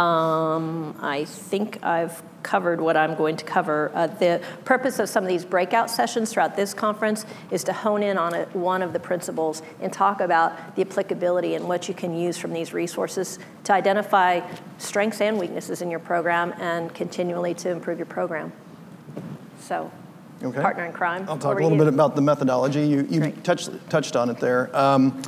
Um, 0.00 0.96
I 1.02 1.26
think 1.26 1.84
I've 1.84 2.22
covered 2.42 2.80
what 2.80 2.96
I'm 2.96 3.14
going 3.16 3.36
to 3.36 3.44
cover. 3.44 3.92
Uh, 3.94 4.06
the 4.06 4.40
purpose 4.64 4.98
of 4.98 5.10
some 5.10 5.24
of 5.24 5.28
these 5.28 5.44
breakout 5.44 5.90
sessions 5.90 6.32
throughout 6.32 6.56
this 6.56 6.72
conference 6.72 7.26
is 7.50 7.64
to 7.64 7.74
hone 7.74 8.02
in 8.02 8.16
on 8.16 8.32
a, 8.32 8.44
one 8.54 8.80
of 8.80 8.94
the 8.94 8.98
principles 8.98 9.60
and 9.82 9.92
talk 9.92 10.22
about 10.22 10.74
the 10.74 10.80
applicability 10.80 11.54
and 11.54 11.68
what 11.68 11.86
you 11.86 11.92
can 11.92 12.16
use 12.16 12.38
from 12.38 12.54
these 12.54 12.72
resources 12.72 13.38
to 13.64 13.74
identify 13.74 14.40
strengths 14.78 15.20
and 15.20 15.38
weaknesses 15.38 15.82
in 15.82 15.90
your 15.90 16.00
program 16.00 16.54
and 16.58 16.94
continually 16.94 17.52
to 17.52 17.68
improve 17.68 17.98
your 17.98 18.06
program. 18.06 18.54
So, 19.60 19.90
okay. 20.42 20.62
partner 20.62 20.86
in 20.86 20.94
crime. 20.94 21.26
I'll 21.28 21.36
talk 21.36 21.58
a 21.58 21.62
little 21.62 21.76
you? 21.76 21.84
bit 21.84 21.88
about 21.88 22.16
the 22.16 22.22
methodology. 22.22 22.86
You, 22.86 23.06
you 23.10 23.32
touched, 23.42 23.68
touched 23.90 24.16
on 24.16 24.30
it 24.30 24.38
there. 24.38 24.74
Um, 24.74 25.22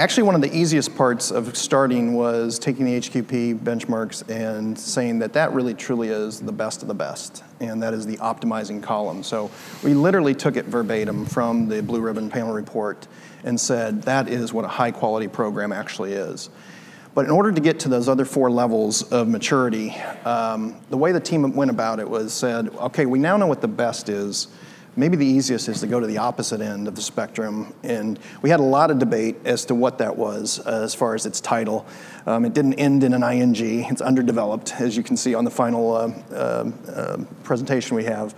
Actually, 0.00 0.22
one 0.22 0.34
of 0.34 0.40
the 0.40 0.56
easiest 0.56 0.96
parts 0.96 1.30
of 1.30 1.54
starting 1.54 2.14
was 2.14 2.58
taking 2.58 2.86
the 2.86 2.98
HQP 2.98 3.58
benchmarks 3.58 4.26
and 4.30 4.78
saying 4.78 5.18
that 5.18 5.34
that 5.34 5.52
really 5.52 5.74
truly 5.74 6.08
is 6.08 6.40
the 6.40 6.52
best 6.52 6.80
of 6.80 6.88
the 6.88 6.94
best, 6.94 7.44
and 7.60 7.82
that 7.82 7.92
is 7.92 8.06
the 8.06 8.16
optimizing 8.16 8.82
column. 8.82 9.22
So 9.22 9.50
we 9.84 9.92
literally 9.92 10.34
took 10.34 10.56
it 10.56 10.64
verbatim 10.64 11.26
from 11.26 11.68
the 11.68 11.82
Blue 11.82 12.00
Ribbon 12.00 12.30
panel 12.30 12.54
report 12.54 13.08
and 13.44 13.60
said 13.60 14.04
that 14.04 14.26
is 14.26 14.54
what 14.54 14.64
a 14.64 14.68
high 14.68 14.90
quality 14.90 15.28
program 15.28 15.70
actually 15.70 16.14
is. 16.14 16.48
But 17.14 17.26
in 17.26 17.30
order 17.30 17.52
to 17.52 17.60
get 17.60 17.80
to 17.80 17.90
those 17.90 18.08
other 18.08 18.24
four 18.24 18.50
levels 18.50 19.02
of 19.12 19.28
maturity, 19.28 19.94
um, 20.24 20.80
the 20.88 20.96
way 20.96 21.12
the 21.12 21.20
team 21.20 21.54
went 21.54 21.70
about 21.70 22.00
it 22.00 22.08
was 22.08 22.32
said, 22.32 22.70
okay, 22.76 23.04
we 23.04 23.18
now 23.18 23.36
know 23.36 23.48
what 23.48 23.60
the 23.60 23.68
best 23.68 24.08
is 24.08 24.48
Maybe 24.96 25.16
the 25.16 25.26
easiest 25.26 25.68
is 25.68 25.80
to 25.80 25.86
go 25.86 26.00
to 26.00 26.06
the 26.06 26.18
opposite 26.18 26.60
end 26.60 26.88
of 26.88 26.94
the 26.96 27.02
spectrum. 27.02 27.72
And 27.82 28.18
we 28.42 28.50
had 28.50 28.60
a 28.60 28.64
lot 28.64 28.90
of 28.90 28.98
debate 28.98 29.36
as 29.44 29.64
to 29.66 29.74
what 29.74 29.98
that 29.98 30.16
was 30.16 30.58
uh, 30.66 30.82
as 30.82 30.94
far 30.94 31.14
as 31.14 31.26
its 31.26 31.40
title. 31.40 31.86
Um, 32.26 32.44
it 32.44 32.54
didn't 32.54 32.74
end 32.74 33.04
in 33.04 33.14
an 33.14 33.22
ing, 33.22 33.84
it's 33.84 34.02
underdeveloped, 34.02 34.80
as 34.80 34.96
you 34.96 35.02
can 35.02 35.16
see 35.16 35.34
on 35.34 35.44
the 35.44 35.50
final 35.50 35.92
uh, 35.94 36.12
uh, 36.32 36.70
uh, 36.88 37.16
presentation 37.44 37.96
we 37.96 38.04
have. 38.04 38.34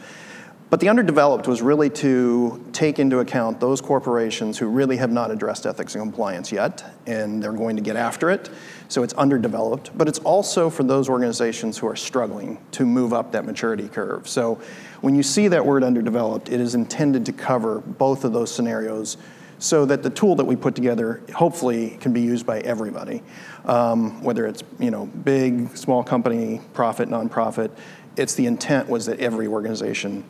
But 0.73 0.81
the 0.81 0.89
underdeveloped 0.89 1.47
was 1.47 1.61
really 1.61 1.91
to 1.91 2.65
take 2.73 2.99
into 2.99 3.19
account 3.19 3.61
those 3.61 3.83
corporations 3.83 4.57
who 4.57 4.69
really 4.69 4.97
have 4.97 5.13
not 5.13 5.31
addressed 5.31 5.67
ethics 5.67 5.95
and 5.95 6.03
compliance 6.03 6.51
yet, 6.51 6.83
and 7.07 7.43
they're 7.43 7.53
going 7.53 7.77
to 7.77 7.83
get 7.83 7.97
after 7.97 8.31
it. 8.31 8.49
So 8.93 9.03
it's 9.03 9.15
underdeveloped. 9.15 9.97
But 9.97 10.07
it's 10.07 10.19
also 10.19 10.69
for 10.69 10.83
those 10.83 11.09
organizations 11.09 11.79
who 11.79 11.87
are 11.87 11.97
struggling 11.97 12.59
to 12.73 12.85
move 12.85 13.15
up 13.15 13.33
that 13.33 13.47
maturity 13.47 13.89
curve. 13.89 14.29
So 14.29 14.61
when 15.01 15.15
you 15.15 15.23
see 15.23 15.49
that 15.49 15.65
word 15.65 15.83
underdeveloped, 15.83 16.51
it 16.51 16.61
is 16.61 16.75
intended 16.75 17.25
to 17.25 17.33
cover 17.33 17.81
both 17.81 18.23
of 18.23 18.35
those 18.35 18.55
scenarios 18.55 19.17
so 19.59 19.87
that 19.87 20.03
the 20.03 20.11
tool 20.11 20.37
that 20.37 20.45
we 20.45 20.57
put 20.57 20.75
together 20.75 21.23
hopefully 21.35 21.97
can 22.03 22.13
be 22.13 22.21
used 22.21 22.45
by 22.45 22.61
everybody, 22.61 23.23
um, 23.65 24.23
whether 24.23 24.47
it's 24.47 24.63
you 24.79 24.91
know 24.91 25.07
big, 25.07 25.75
small 25.75 26.05
company, 26.05 26.61
profit, 26.75 27.09
nonprofit. 27.09 27.71
It's 28.19 28.35
the 28.35 28.45
intent 28.45 28.91
was 28.91 29.07
that 29.07 29.21
every 29.21 29.47
organization 29.47 30.23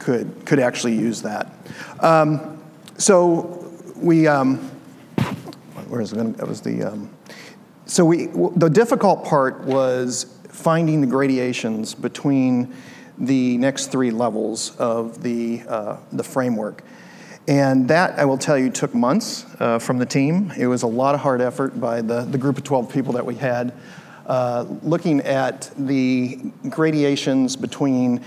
could, 0.00 0.44
could 0.46 0.58
actually 0.58 0.96
use 0.96 1.22
that. 1.22 1.52
Um, 2.00 2.60
so 2.98 3.72
we, 3.94 4.26
um, 4.26 4.58
where 5.86 6.00
is 6.00 6.12
it? 6.12 6.36
That 6.38 6.48
was 6.48 6.60
the, 6.60 6.82
um, 6.82 7.08
so 7.90 8.04
we, 8.04 8.26
the 8.54 8.68
difficult 8.68 9.24
part 9.24 9.64
was 9.64 10.38
finding 10.44 11.00
the 11.00 11.08
gradations 11.08 11.92
between 11.92 12.72
the 13.18 13.58
next 13.58 13.86
three 13.86 14.12
levels 14.12 14.76
of 14.76 15.24
the, 15.24 15.62
uh, 15.66 15.96
the 16.12 16.22
framework. 16.22 16.84
And 17.48 17.88
that, 17.88 18.16
I 18.16 18.26
will 18.26 18.38
tell 18.38 18.56
you, 18.56 18.70
took 18.70 18.94
months 18.94 19.44
uh, 19.58 19.80
from 19.80 19.98
the 19.98 20.06
team. 20.06 20.52
It 20.56 20.68
was 20.68 20.84
a 20.84 20.86
lot 20.86 21.16
of 21.16 21.20
hard 21.20 21.40
effort 21.40 21.80
by 21.80 22.00
the, 22.00 22.20
the 22.20 22.38
group 22.38 22.58
of 22.58 22.62
12 22.62 22.92
people 22.92 23.14
that 23.14 23.26
we 23.26 23.34
had, 23.34 23.72
uh, 24.24 24.66
looking 24.84 25.22
at 25.22 25.68
the 25.76 26.38
gradations 26.68 27.56
between 27.56 28.18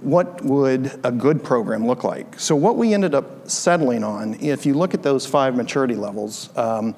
what 0.00 0.42
would 0.42 0.98
a 1.04 1.12
good 1.12 1.44
program 1.44 1.86
look 1.86 2.02
like? 2.02 2.40
So, 2.40 2.56
what 2.56 2.76
we 2.76 2.92
ended 2.92 3.14
up 3.14 3.48
settling 3.48 4.02
on, 4.02 4.34
if 4.40 4.66
you 4.66 4.74
look 4.74 4.94
at 4.94 5.04
those 5.04 5.26
five 5.26 5.54
maturity 5.54 5.94
levels, 5.94 6.48
um, 6.56 6.96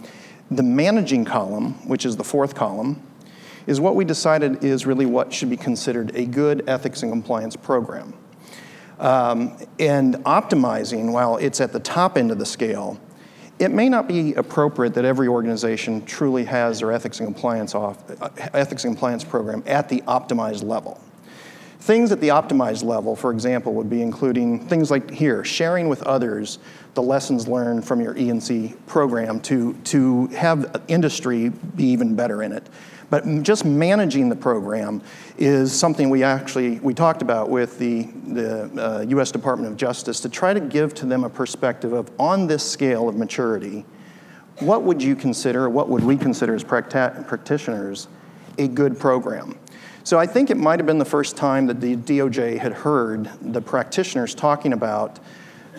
the 0.56 0.62
managing 0.62 1.24
column, 1.24 1.74
which 1.88 2.06
is 2.06 2.16
the 2.16 2.24
fourth 2.24 2.54
column, 2.54 3.02
is 3.66 3.80
what 3.80 3.96
we 3.96 4.04
decided 4.04 4.62
is 4.62 4.86
really 4.86 5.06
what 5.06 5.32
should 5.32 5.50
be 5.50 5.56
considered 5.56 6.14
a 6.14 6.26
good 6.26 6.68
ethics 6.68 7.02
and 7.02 7.10
compliance 7.10 7.56
program. 7.56 8.14
Um, 8.98 9.56
and 9.78 10.16
optimizing, 10.24 11.12
while 11.12 11.36
it's 11.38 11.60
at 11.60 11.72
the 11.72 11.80
top 11.80 12.16
end 12.16 12.30
of 12.30 12.38
the 12.38 12.46
scale, 12.46 13.00
it 13.58 13.70
may 13.70 13.88
not 13.88 14.08
be 14.08 14.34
appropriate 14.34 14.94
that 14.94 15.04
every 15.04 15.28
organization 15.28 16.04
truly 16.04 16.44
has 16.44 16.80
their 16.80 16.92
ethics 16.92 17.20
and 17.20 17.26
compliance 17.26 17.74
off, 17.74 17.98
uh, 18.20 18.28
ethics 18.52 18.84
and 18.84 18.94
compliance 18.94 19.24
program 19.24 19.62
at 19.66 19.88
the 19.88 20.00
optimized 20.02 20.64
level. 20.64 21.00
Things 21.84 22.12
at 22.12 22.20
the 22.22 22.28
optimized 22.28 22.82
level, 22.82 23.14
for 23.14 23.30
example, 23.30 23.74
would 23.74 23.90
be 23.90 24.00
including 24.00 24.66
things 24.68 24.90
like 24.90 25.10
here, 25.10 25.44
sharing 25.44 25.86
with 25.90 26.02
others 26.04 26.58
the 26.94 27.02
lessons 27.02 27.46
learned 27.46 27.84
from 27.84 28.00
your 28.00 28.16
E&C 28.16 28.74
program 28.86 29.38
to, 29.40 29.74
to 29.84 30.28
have 30.28 30.80
industry 30.88 31.50
be 31.50 31.84
even 31.84 32.14
better 32.14 32.42
in 32.42 32.52
it. 32.52 32.66
But 33.10 33.42
just 33.42 33.66
managing 33.66 34.30
the 34.30 34.34
program 34.34 35.02
is 35.36 35.78
something 35.78 36.08
we 36.08 36.22
actually 36.22 36.78
we 36.78 36.94
talked 36.94 37.20
about 37.20 37.50
with 37.50 37.78
the, 37.78 38.04
the 38.28 38.62
uh, 38.82 39.00
U.S. 39.02 39.30
Department 39.30 39.70
of 39.70 39.76
Justice 39.76 40.20
to 40.20 40.30
try 40.30 40.54
to 40.54 40.60
give 40.60 40.94
to 40.94 41.04
them 41.04 41.22
a 41.22 41.28
perspective 41.28 41.92
of 41.92 42.10
on 42.18 42.46
this 42.46 42.66
scale 42.66 43.10
of 43.10 43.16
maturity, 43.16 43.84
what 44.60 44.84
would 44.84 45.02
you 45.02 45.14
consider, 45.14 45.68
what 45.68 45.90
would 45.90 46.02
we 46.02 46.16
consider 46.16 46.54
as 46.54 46.64
practitioners, 46.64 48.08
a 48.56 48.68
good 48.68 48.98
program? 48.98 49.58
So 50.04 50.18
I 50.18 50.26
think 50.26 50.50
it 50.50 50.58
might 50.58 50.78
have 50.78 50.86
been 50.86 50.98
the 50.98 51.06
first 51.06 51.34
time 51.34 51.66
that 51.68 51.80
the 51.80 51.96
DOJ 51.96 52.58
had 52.58 52.74
heard 52.74 53.30
the 53.40 53.62
practitioners 53.62 54.34
talking 54.34 54.74
about 54.74 55.18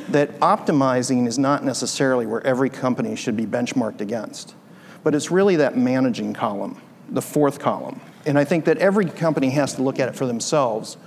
that 0.10 0.40
optimizing 0.40 1.28
is 1.28 1.38
not 1.38 1.64
necessarily 1.64 2.26
where 2.26 2.46
every 2.46 2.72
company 2.72 3.16
should 3.16 3.38
be 3.38 3.46
benchmarked 3.46 4.02
against, 4.02 4.56
but 5.04 5.14
it's 5.14 5.30
really 5.30 5.58
that 5.58 5.78
managing 5.78 6.34
column, 6.34 6.82
the 7.10 7.22
fourth 7.22 7.60
column. 7.60 8.02
And 8.26 8.40
I 8.40 8.46
think 8.46 8.66
that 8.66 8.80
every 8.80 9.06
company 9.06 9.52
has 9.52 9.76
to 9.76 9.84
look 9.84 10.00
at 10.00 10.10
it 10.10 10.16
for 10.16 10.26
themselves 10.26 10.98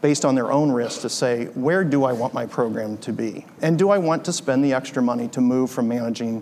based 0.00 0.24
on 0.24 0.36
their 0.36 0.52
own 0.52 0.70
risk 0.70 1.00
to 1.00 1.08
say, 1.08 1.46
where 1.46 1.82
do 1.82 2.04
I 2.04 2.12
want 2.12 2.34
my 2.34 2.46
program 2.46 2.98
to 2.98 3.12
be? 3.12 3.46
And 3.62 3.80
do 3.80 3.90
I 3.90 3.98
want 3.98 4.24
to 4.26 4.32
spend 4.32 4.64
the 4.64 4.74
extra 4.74 5.02
money 5.02 5.26
to 5.28 5.40
move 5.40 5.72
from 5.72 5.88
managing 5.88 6.40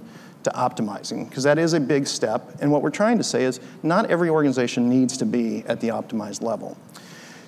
to 0.49 0.57
optimizing, 0.57 1.29
because 1.29 1.45
that 1.45 1.59
is 1.59 1.73
a 1.75 1.81
big 1.81 2.07
step. 2.07 2.57
And 2.61 2.71
what 2.71 2.83
we're 2.83 2.91
trying 2.91 3.19
to 3.19 3.25
say 3.25 3.45
is 3.45 3.61
not 3.83 4.11
every 4.11 4.31
organization 4.31 4.89
needs 4.89 5.17
to 5.19 5.27
be 5.27 5.65
at 5.67 5.81
the 5.81 5.89
optimized 5.89 6.43
level. 6.43 6.77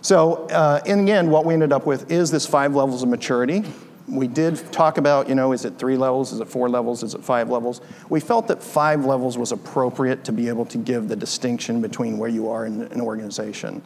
So, 0.02 0.46
uh, 0.48 0.80
in 0.86 1.04
the 1.04 1.12
end, 1.12 1.30
what 1.30 1.44
we 1.44 1.54
ended 1.54 1.72
up 1.72 1.86
with 1.86 2.10
is 2.10 2.30
this 2.30 2.46
five 2.46 2.74
levels 2.74 3.02
of 3.02 3.08
maturity. 3.08 3.64
We 4.08 4.26
did 4.26 4.56
talk 4.72 4.98
about, 4.98 5.28
you 5.28 5.34
know, 5.34 5.52
is 5.52 5.64
it 5.64 5.78
three 5.78 5.96
levels, 5.96 6.32
is 6.32 6.40
it 6.40 6.48
four 6.48 6.68
levels, 6.68 7.02
is 7.02 7.14
it 7.14 7.22
five 7.22 7.50
levels? 7.50 7.80
We 8.08 8.18
felt 8.18 8.48
that 8.48 8.62
five 8.62 9.04
levels 9.04 9.38
was 9.38 9.52
appropriate 9.52 10.24
to 10.24 10.32
be 10.32 10.48
able 10.48 10.64
to 10.66 10.78
give 10.78 11.08
the 11.08 11.16
distinction 11.16 11.80
between 11.80 12.18
where 12.18 12.30
you 12.30 12.48
are 12.50 12.66
in 12.66 12.82
an 12.82 13.00
organization. 13.00 13.82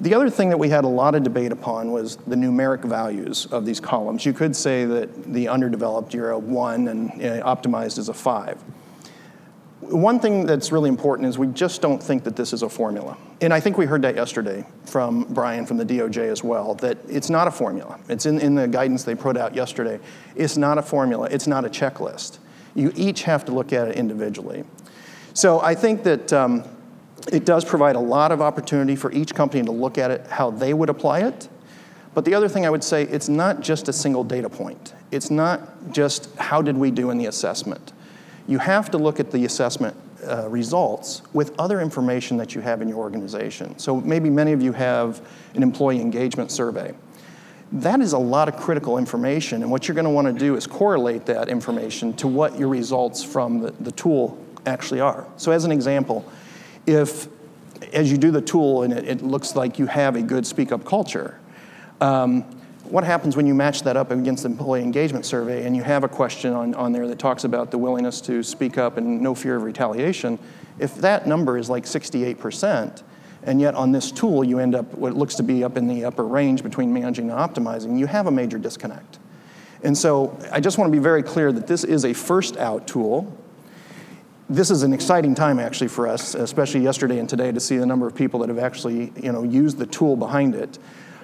The 0.00 0.14
other 0.14 0.30
thing 0.30 0.48
that 0.48 0.58
we 0.58 0.68
had 0.68 0.84
a 0.84 0.88
lot 0.88 1.14
of 1.14 1.22
debate 1.22 1.52
upon 1.52 1.92
was 1.92 2.16
the 2.16 2.34
numeric 2.34 2.84
values 2.84 3.46
of 3.46 3.64
these 3.64 3.78
columns. 3.78 4.26
You 4.26 4.32
could 4.32 4.56
say 4.56 4.84
that 4.84 5.32
the 5.32 5.48
underdeveloped, 5.48 6.12
you're 6.14 6.30
a 6.30 6.38
one, 6.38 6.88
and 6.88 7.12
optimized 7.42 7.98
is 7.98 8.08
a 8.08 8.14
five. 8.14 8.60
one 9.80 10.18
thing 10.18 10.46
that's 10.46 10.72
really 10.72 10.88
important 10.88 11.28
is 11.28 11.38
we 11.38 11.46
just 11.48 11.82
don't 11.82 12.02
think 12.02 12.24
that 12.24 12.34
this 12.34 12.52
is 12.52 12.62
a 12.62 12.68
formula. 12.68 13.16
And 13.40 13.52
I 13.52 13.60
think 13.60 13.76
we 13.76 13.86
heard 13.86 14.02
that 14.02 14.14
yesterday 14.16 14.64
from 14.86 15.24
Brian 15.24 15.66
from 15.66 15.76
the 15.76 15.84
DOJ 15.84 16.30
as 16.30 16.42
well, 16.42 16.74
that 16.76 16.98
it's 17.08 17.28
not 17.28 17.46
a 17.46 17.50
formula. 17.50 17.98
It's 18.08 18.24
in, 18.26 18.40
in 18.40 18.54
the 18.54 18.66
guidance 18.66 19.04
they 19.04 19.14
put 19.14 19.36
out 19.36 19.54
yesterday. 19.54 20.00
It's 20.34 20.56
not 20.56 20.78
a 20.78 20.82
formula, 20.82 21.28
it's 21.30 21.46
not 21.46 21.64
a 21.64 21.68
checklist. 21.68 22.38
You 22.74 22.92
each 22.96 23.24
have 23.24 23.44
to 23.44 23.52
look 23.52 23.72
at 23.72 23.88
it 23.88 23.96
individually. 23.96 24.64
So 25.34 25.60
I 25.60 25.74
think 25.74 26.04
that 26.04 26.32
um, 26.32 26.64
it 27.30 27.44
does 27.44 27.64
provide 27.64 27.96
a 27.96 28.00
lot 28.00 28.32
of 28.32 28.40
opportunity 28.40 28.96
for 28.96 29.12
each 29.12 29.34
company 29.34 29.62
to 29.62 29.72
look 29.72 29.98
at 29.98 30.10
it 30.10 30.26
how 30.28 30.50
they 30.50 30.74
would 30.74 30.88
apply 30.88 31.20
it. 31.20 31.48
But 32.14 32.24
the 32.24 32.34
other 32.34 32.48
thing 32.48 32.66
I 32.66 32.70
would 32.70 32.84
say, 32.84 33.04
it's 33.04 33.28
not 33.28 33.60
just 33.60 33.88
a 33.88 33.92
single 33.92 34.24
data 34.24 34.48
point. 34.48 34.94
It's 35.10 35.30
not 35.30 35.92
just 35.92 36.34
how 36.36 36.60
did 36.60 36.76
we 36.76 36.90
do 36.90 37.10
in 37.10 37.18
the 37.18 37.26
assessment. 37.26 37.92
You 38.46 38.58
have 38.58 38.90
to 38.90 38.98
look 38.98 39.20
at 39.20 39.30
the 39.30 39.44
assessment 39.44 39.96
uh, 40.26 40.48
results 40.48 41.22
with 41.32 41.58
other 41.58 41.80
information 41.80 42.36
that 42.36 42.54
you 42.54 42.60
have 42.60 42.82
in 42.82 42.88
your 42.88 42.98
organization. 42.98 43.78
So 43.78 44.00
maybe 44.00 44.30
many 44.30 44.52
of 44.52 44.62
you 44.62 44.72
have 44.72 45.26
an 45.54 45.62
employee 45.62 46.00
engagement 46.00 46.50
survey. 46.50 46.94
That 47.72 48.00
is 48.00 48.12
a 48.12 48.18
lot 48.18 48.48
of 48.48 48.56
critical 48.56 48.98
information, 48.98 49.62
and 49.62 49.70
what 49.70 49.88
you're 49.88 49.94
going 49.94 50.04
to 50.04 50.10
want 50.10 50.26
to 50.26 50.32
do 50.34 50.56
is 50.56 50.66
correlate 50.66 51.24
that 51.26 51.48
information 51.48 52.12
to 52.14 52.28
what 52.28 52.58
your 52.58 52.68
results 52.68 53.24
from 53.24 53.60
the, 53.60 53.70
the 53.80 53.92
tool 53.92 54.38
actually 54.66 55.00
are. 55.00 55.26
So, 55.38 55.52
as 55.52 55.64
an 55.64 55.72
example, 55.72 56.30
if 56.86 57.28
as 57.92 58.10
you 58.10 58.18
do 58.18 58.30
the 58.30 58.40
tool 58.40 58.82
and 58.82 58.92
it, 58.92 59.06
it 59.06 59.22
looks 59.22 59.56
like 59.56 59.78
you 59.78 59.86
have 59.86 60.16
a 60.16 60.22
good 60.22 60.46
speak 60.46 60.72
up 60.72 60.84
culture, 60.84 61.38
um, 62.00 62.42
what 62.84 63.04
happens 63.04 63.36
when 63.36 63.46
you 63.46 63.54
match 63.54 63.82
that 63.82 63.96
up 63.96 64.10
against 64.10 64.42
the 64.42 64.50
employee 64.50 64.82
engagement 64.82 65.24
survey 65.24 65.64
and 65.64 65.74
you 65.74 65.82
have 65.82 66.04
a 66.04 66.08
question 66.08 66.52
on, 66.52 66.74
on 66.74 66.92
there 66.92 67.08
that 67.08 67.18
talks 67.18 67.44
about 67.44 67.70
the 67.70 67.78
willingness 67.78 68.20
to 68.20 68.42
speak 68.42 68.76
up 68.76 68.96
and 68.96 69.20
no 69.20 69.34
fear 69.34 69.56
of 69.56 69.62
retaliation? 69.62 70.38
If 70.78 70.96
that 70.96 71.26
number 71.26 71.56
is 71.56 71.70
like 71.70 71.84
68%, 71.84 73.02
and 73.44 73.60
yet 73.60 73.74
on 73.74 73.92
this 73.92 74.12
tool 74.12 74.44
you 74.44 74.58
end 74.58 74.74
up 74.74 74.92
what 74.94 75.14
looks 75.14 75.34
to 75.36 75.42
be 75.42 75.64
up 75.64 75.76
in 75.76 75.88
the 75.88 76.04
upper 76.04 76.24
range 76.24 76.62
between 76.62 76.92
managing 76.92 77.30
and 77.30 77.38
optimizing, 77.38 77.98
you 77.98 78.06
have 78.06 78.26
a 78.26 78.30
major 78.30 78.58
disconnect. 78.58 79.18
And 79.82 79.96
so 79.96 80.38
I 80.52 80.60
just 80.60 80.78
want 80.78 80.92
to 80.92 80.96
be 80.96 81.02
very 81.02 81.22
clear 81.22 81.50
that 81.50 81.66
this 81.66 81.84
is 81.84 82.04
a 82.04 82.12
first 82.12 82.56
out 82.56 82.86
tool 82.86 83.36
this 84.52 84.70
is 84.70 84.82
an 84.82 84.92
exciting 84.92 85.34
time 85.34 85.58
actually 85.58 85.88
for 85.88 86.06
us, 86.06 86.34
especially 86.34 86.80
yesterday 86.80 87.18
and 87.18 87.28
today, 87.28 87.52
to 87.52 87.60
see 87.60 87.78
the 87.78 87.86
number 87.86 88.06
of 88.06 88.14
people 88.14 88.40
that 88.40 88.48
have 88.48 88.58
actually 88.58 89.12
you 89.16 89.32
know, 89.32 89.42
used 89.42 89.78
the 89.78 89.86
tool 89.86 90.16
behind 90.16 90.54
it. 90.54 90.78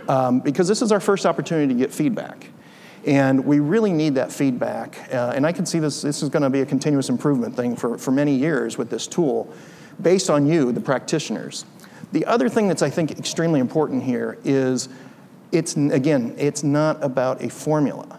Um, 0.08 0.40
because 0.40 0.66
this 0.66 0.80
is 0.80 0.90
our 0.90 1.00
first 1.00 1.26
opportunity 1.26 1.74
to 1.74 1.78
get 1.78 1.92
feedback. 1.92 2.46
And 3.04 3.44
we 3.44 3.60
really 3.60 3.92
need 3.92 4.14
that 4.14 4.32
feedback. 4.32 5.12
Uh, 5.12 5.32
and 5.36 5.46
I 5.46 5.52
can 5.52 5.66
see 5.66 5.78
this, 5.78 6.00
this 6.00 6.22
is 6.22 6.30
going 6.30 6.42
to 6.42 6.50
be 6.50 6.62
a 6.62 6.66
continuous 6.66 7.10
improvement 7.10 7.54
thing 7.54 7.76
for, 7.76 7.98
for 7.98 8.10
many 8.10 8.34
years 8.34 8.78
with 8.78 8.88
this 8.88 9.06
tool 9.06 9.52
based 10.00 10.30
on 10.30 10.46
you, 10.46 10.72
the 10.72 10.80
practitioners. 10.80 11.66
The 12.12 12.24
other 12.24 12.48
thing 12.48 12.68
that's, 12.68 12.82
I 12.82 12.88
think, 12.88 13.18
extremely 13.18 13.60
important 13.60 14.02
here 14.02 14.38
is 14.44 14.88
it's, 15.52 15.76
again, 15.76 16.34
it's 16.38 16.62
not 16.62 17.02
about 17.04 17.42
a 17.42 17.50
formula 17.50 18.18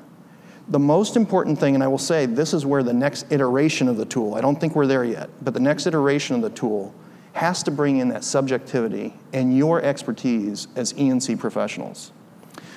the 0.69 0.79
most 0.79 1.15
important 1.15 1.59
thing, 1.59 1.73
and 1.75 1.83
I 1.83 1.87
will 1.87 1.97
say 1.97 2.25
this 2.25 2.53
is 2.53 2.65
where 2.65 2.83
the 2.83 2.93
next 2.93 3.31
iteration 3.31 3.87
of 3.87 3.97
the 3.97 4.05
tool, 4.05 4.35
I 4.35 4.41
don't 4.41 4.59
think 4.59 4.75
we're 4.75 4.87
there 4.87 5.03
yet, 5.03 5.29
but 5.41 5.53
the 5.53 5.59
next 5.59 5.87
iteration 5.87 6.35
of 6.35 6.41
the 6.41 6.51
tool 6.51 6.93
has 7.33 7.63
to 7.63 7.71
bring 7.71 7.97
in 7.97 8.09
that 8.09 8.23
subjectivity 8.23 9.13
and 9.33 9.55
your 9.55 9.81
expertise 9.81 10.67
as 10.75 10.93
E&C 10.97 11.35
professionals. 11.35 12.11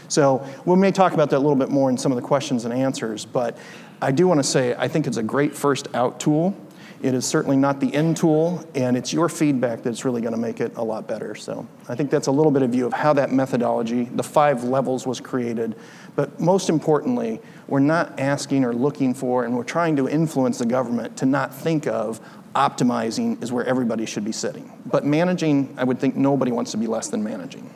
So 0.08 0.46
we 0.64 0.76
may 0.76 0.92
talk 0.92 1.14
about 1.14 1.30
that 1.30 1.38
a 1.38 1.44
little 1.44 1.56
bit 1.56 1.70
more 1.70 1.90
in 1.90 1.96
some 1.96 2.12
of 2.12 2.16
the 2.16 2.22
questions 2.22 2.64
and 2.64 2.72
answers, 2.72 3.24
but 3.24 3.56
I 4.00 4.10
do 4.10 4.26
want 4.26 4.38
to 4.38 4.44
say 4.44 4.74
I 4.76 4.88
think 4.88 5.06
it's 5.06 5.16
a 5.16 5.22
great 5.22 5.54
first 5.54 5.88
out 5.94 6.20
tool. 6.20 6.56
It 7.02 7.14
is 7.14 7.26
certainly 7.26 7.56
not 7.56 7.80
the 7.80 7.92
end 7.92 8.16
tool, 8.16 8.64
and 8.76 8.96
it's 8.96 9.12
your 9.12 9.28
feedback 9.28 9.82
that's 9.82 10.04
really 10.04 10.20
going 10.20 10.34
to 10.34 10.40
make 10.40 10.60
it 10.60 10.76
a 10.76 10.84
lot 10.84 11.08
better. 11.08 11.34
So 11.34 11.66
I 11.88 11.96
think 11.96 12.10
that's 12.10 12.28
a 12.28 12.30
little 12.30 12.52
bit 12.52 12.62
of 12.62 12.70
view 12.70 12.86
of 12.86 12.92
how 12.92 13.12
that 13.14 13.32
methodology, 13.32 14.04
the 14.04 14.22
five 14.22 14.62
levels, 14.62 15.04
was 15.04 15.20
created. 15.20 15.74
But 16.14 16.38
most 16.38 16.68
importantly, 16.68 17.40
we're 17.68 17.80
not 17.80 18.20
asking 18.20 18.64
or 18.64 18.74
looking 18.74 19.14
for, 19.14 19.44
and 19.44 19.56
we're 19.56 19.64
trying 19.64 19.96
to 19.96 20.08
influence 20.08 20.58
the 20.58 20.66
government 20.66 21.16
to 21.18 21.26
not 21.26 21.54
think 21.54 21.86
of 21.86 22.20
optimizing 22.54 23.42
is 23.42 23.50
where 23.50 23.64
everybody 23.64 24.04
should 24.04 24.24
be 24.24 24.32
sitting. 24.32 24.70
But 24.84 25.06
managing, 25.06 25.74
I 25.78 25.84
would 25.84 25.98
think 25.98 26.16
nobody 26.16 26.52
wants 26.52 26.72
to 26.72 26.76
be 26.76 26.86
less 26.86 27.08
than 27.08 27.24
managing. 27.24 27.72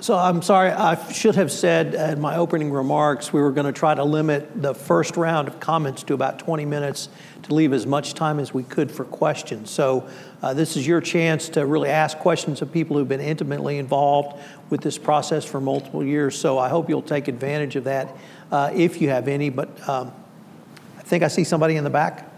So 0.00 0.18
I'm 0.18 0.42
sorry, 0.42 0.70
I 0.70 0.96
should 1.12 1.36
have 1.36 1.50
said 1.50 1.94
in 1.94 2.20
my 2.20 2.36
opening 2.36 2.70
remarks 2.70 3.32
we 3.32 3.40
were 3.40 3.52
going 3.52 3.66
to 3.66 3.72
try 3.72 3.94
to 3.94 4.04
limit 4.04 4.60
the 4.60 4.74
first 4.74 5.16
round 5.16 5.48
of 5.48 5.60
comments 5.60 6.02
to 6.02 6.12
about 6.12 6.38
20 6.40 6.66
minutes 6.66 7.08
to 7.44 7.54
leave 7.54 7.72
as 7.72 7.86
much 7.86 8.12
time 8.12 8.38
as 8.38 8.52
we 8.52 8.64
could 8.64 8.90
for 8.90 9.06
questions. 9.06 9.70
So 9.70 10.06
uh, 10.42 10.52
this 10.52 10.76
is 10.76 10.86
your 10.86 11.00
chance 11.00 11.48
to 11.50 11.64
really 11.64 11.88
ask 11.88 12.18
questions 12.18 12.60
of 12.60 12.70
people 12.70 12.98
who've 12.98 13.08
been 13.08 13.20
intimately 13.20 13.78
involved 13.78 14.38
with 14.74 14.80
this 14.80 14.98
process 14.98 15.44
for 15.44 15.60
multiple 15.60 16.02
years. 16.02 16.36
So 16.36 16.58
I 16.58 16.68
hope 16.68 16.88
you'll 16.88 17.00
take 17.00 17.28
advantage 17.28 17.76
of 17.76 17.84
that 17.84 18.16
uh, 18.50 18.72
if 18.74 19.00
you 19.00 19.08
have 19.08 19.28
any. 19.28 19.48
But 19.48 19.88
um, 19.88 20.12
I 20.98 21.02
think 21.02 21.22
I 21.22 21.28
see 21.28 21.44
somebody 21.44 21.76
in 21.76 21.84
the 21.84 21.90
back. 21.90 22.28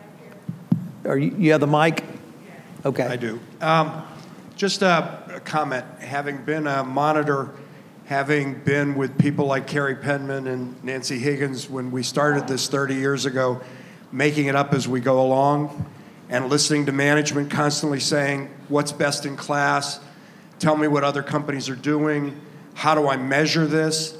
Are 1.06 1.16
you, 1.16 1.34
you 1.38 1.52
have 1.52 1.62
the 1.62 1.66
mic? 1.66 2.04
Okay. 2.84 3.04
I 3.04 3.16
do. 3.16 3.40
Um, 3.62 4.02
just 4.54 4.82
a, 4.82 5.36
a 5.36 5.40
comment. 5.40 5.86
Having 6.00 6.44
been 6.44 6.66
a 6.66 6.84
monitor, 6.84 7.54
having 8.04 8.62
been 8.64 8.96
with 8.96 9.18
people 9.18 9.46
like 9.46 9.66
Carrie 9.66 9.96
Penman 9.96 10.46
and 10.46 10.84
Nancy 10.84 11.18
Higgins 11.18 11.70
when 11.70 11.90
we 11.90 12.02
started 12.02 12.46
this 12.46 12.68
30 12.68 12.96
years 12.96 13.24
ago, 13.24 13.62
making 14.12 14.44
it 14.44 14.54
up 14.54 14.74
as 14.74 14.86
we 14.86 15.00
go 15.00 15.22
along, 15.22 15.90
and 16.28 16.50
listening 16.50 16.84
to 16.84 16.92
management 16.92 17.50
constantly 17.50 17.98
saying, 17.98 18.50
What's 18.68 18.92
best 18.92 19.24
in 19.24 19.38
class? 19.38 20.00
Tell 20.58 20.76
me 20.76 20.88
what 20.88 21.04
other 21.04 21.22
companies 21.22 21.68
are 21.68 21.76
doing. 21.76 22.40
How 22.74 22.94
do 22.94 23.08
I 23.08 23.16
measure 23.16 23.66
this? 23.66 24.16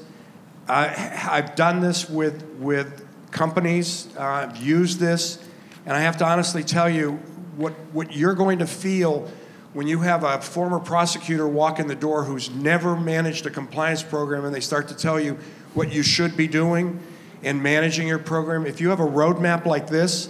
I, 0.67 0.87
have 0.87 1.55
done 1.55 1.79
this 1.79 2.09
with, 2.09 2.43
with 2.59 3.07
companies, 3.31 4.07
uh, 4.17 4.21
I've 4.23 4.57
used 4.57 4.99
this, 4.99 5.39
and 5.85 5.95
I 5.95 6.01
have 6.01 6.17
to 6.17 6.25
honestly 6.25 6.63
tell 6.63 6.89
you 6.89 7.13
what, 7.55 7.73
what 7.93 8.13
you're 8.13 8.33
going 8.33 8.59
to 8.59 8.67
feel 8.67 9.31
when 9.73 9.87
you 9.87 9.99
have 10.01 10.23
a 10.23 10.41
former 10.41 10.79
prosecutor 10.79 11.47
walk 11.47 11.79
in 11.79 11.87
the 11.87 11.95
door 11.95 12.23
who's 12.23 12.49
never 12.49 12.95
managed 12.95 13.45
a 13.45 13.49
compliance 13.49 14.03
program 14.03 14.43
and 14.43 14.53
they 14.53 14.59
start 14.59 14.87
to 14.89 14.95
tell 14.95 15.19
you 15.19 15.37
what 15.73 15.91
you 15.93 16.03
should 16.03 16.35
be 16.35 16.47
doing 16.47 16.99
in 17.43 17.61
managing 17.61 18.07
your 18.07 18.19
program, 18.19 18.65
if 18.65 18.81
you 18.81 18.89
have 18.89 18.99
a 18.99 19.05
roadmap 19.05 19.65
like 19.65 19.87
this, 19.87 20.29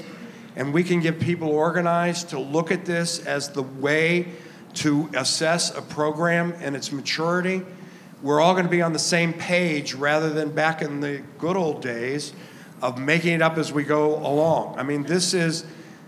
and 0.55 0.73
we 0.73 0.83
can 0.83 0.99
get 0.99 1.19
people 1.19 1.49
organized 1.49 2.29
to 2.29 2.39
look 2.39 2.71
at 2.71 2.85
this 2.85 3.25
as 3.25 3.49
the 3.49 3.63
way 3.63 4.27
to 4.77 5.09
assess 5.15 5.75
a 5.75 5.81
program 5.81 6.53
and 6.59 6.75
its 6.75 6.91
maturity, 6.91 7.63
we're 8.21 8.41
all 8.41 8.53
going 8.53 8.65
to 8.65 8.71
be 8.71 8.81
on 8.81 8.93
the 8.93 8.99
same 8.99 9.33
page 9.33 9.93
rather 9.93 10.29
than 10.29 10.51
back 10.51 10.81
in 10.81 11.01
the 11.01 11.21
good 11.37 11.55
old 11.55 11.81
days 11.81 12.33
of 12.81 12.99
making 12.99 13.33
it 13.33 13.41
up 13.41 13.57
as 13.57 13.71
we 13.71 13.83
go 13.83 14.15
along. 14.15 14.77
I 14.77 14.83
mean, 14.83 15.03
this 15.03 15.33
is 15.33 15.65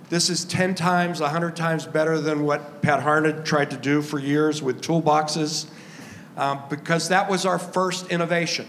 this 0.10 0.32
is 0.32 0.43
10 0.45 0.73
times, 0.73 1.21
100 1.21 1.55
times 1.55 1.86
better 1.86 2.19
than 2.19 2.43
what 2.43 2.82
Pat 2.82 3.03
Harned 3.03 3.45
tried 3.45 3.69
to 3.71 3.77
do 3.77 4.01
for 4.01 4.17
years 4.17 4.60
with 4.60 4.82
toolboxes, 4.82 5.69
um, 6.36 6.63
because 6.67 7.10
that 7.10 7.29
was 7.29 7.45
our 7.45 7.60
first 7.60 8.08
innovation. 8.08 8.65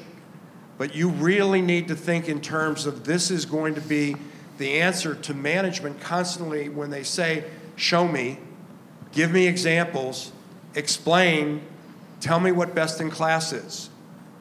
But 0.76 0.94
you 0.94 1.08
really 1.08 1.62
need 1.62 1.88
to 1.88 1.96
think 1.96 2.28
in 2.28 2.42
terms 2.42 2.84
of 2.84 3.04
this 3.04 3.30
is 3.30 3.46
going 3.46 3.74
to 3.74 3.80
be 3.80 4.16
the 4.58 4.80
answer 4.80 5.14
to 5.14 5.32
management 5.32 6.00
constantly 6.00 6.68
when 6.68 6.90
they 6.90 7.02
say, 7.02 7.44
Show 7.76 8.06
me, 8.06 8.38
give 9.12 9.30
me 9.30 9.46
examples, 9.46 10.32
explain, 10.74 11.62
tell 12.20 12.40
me 12.40 12.52
what 12.52 12.74
best 12.74 13.00
in 13.00 13.10
class 13.10 13.52
is. 13.52 13.90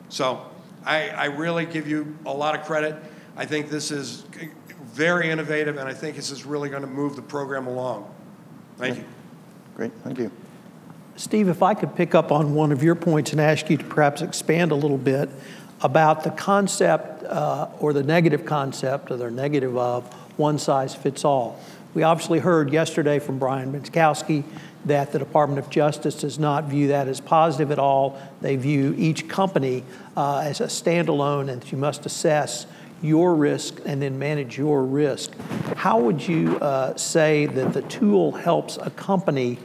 So 0.10 0.46
I, 0.86 1.10
I 1.10 1.26
really 1.26 1.66
give 1.66 1.88
you 1.88 2.18
a 2.26 2.34
lot 2.34 2.58
of 2.58 2.66
credit. 2.66 2.96
I 3.36 3.46
think 3.46 3.70
this 3.70 3.92
is 3.92 4.26
very 4.84 5.30
innovative, 5.30 5.78
and 5.78 5.88
I 5.88 5.94
think 5.94 6.16
this 6.16 6.32
is 6.32 6.46
really 6.46 6.70
going 6.70 6.82
to 6.82 6.88
move 6.88 7.16
the 7.16 7.22
program 7.22 7.68
along. 7.68 8.14
Thank 8.78 8.98
you. 8.98 9.06
Great, 9.76 9.92
thank 10.04 10.20
you. 10.20 10.32
Steve, 11.16 11.50
if 11.50 11.62
I 11.62 11.74
could 11.74 11.96
pick 11.96 12.16
up 12.16 12.32
on 12.32 12.54
one 12.54 12.72
of 12.72 12.82
your 12.82 12.96
points 12.96 13.32
and 13.32 13.42
ask 13.42 13.70
you 13.70 13.78
to 13.78 13.84
perhaps 13.84 14.22
expand 14.22 14.72
a 14.72 14.76
little 14.76 14.98
bit 14.98 15.30
about 15.82 16.24
the 16.24 16.32
concept 16.32 17.24
uh, 17.24 17.70
or 17.80 17.94
the 17.94 18.04
negative 18.04 18.46
concept 18.46 19.12
or 19.12 19.18
the 19.18 19.30
negative 19.30 19.78
of 19.78 20.12
one 20.38 20.58
size 20.58 20.96
fits 20.96 21.26
all. 21.26 21.60
We 21.96 22.04
obviously 22.04 22.38
heard 22.38 22.72
yesterday 22.72 23.18
from 23.18 23.40
Brian 23.40 23.74
Benczkowski 23.74 24.44
that 24.86 25.12
the 25.12 25.18
Department 25.18 25.58
of 25.60 25.72
Justice 25.72 26.22
does 26.22 26.38
not 26.38 26.66
view 26.66 26.90
that 26.90 27.08
as 27.08 27.20
positive 27.20 27.72
at 27.72 27.80
all. 27.80 28.22
They 28.42 28.58
view 28.58 28.94
each 28.96 29.28
company 29.28 29.84
uh, 30.16 30.44
as 30.46 30.62
a 30.62 30.66
standalone 30.66 31.50
and 31.50 31.72
you 31.72 31.80
must 31.80 32.06
assess 32.06 32.68
your 33.02 33.34
risk 33.34 33.80
and 33.86 34.02
then 34.02 34.20
manage 34.20 34.58
your 34.58 34.84
risk. 34.84 35.32
How 35.76 36.00
would 36.00 36.26
you 36.26 36.58
uh, 36.60 36.96
say 36.96 37.48
that 37.48 37.74
the 37.74 37.82
tool 37.84 38.34
helps 38.34 38.78
a 38.78 38.92
company 38.92 39.58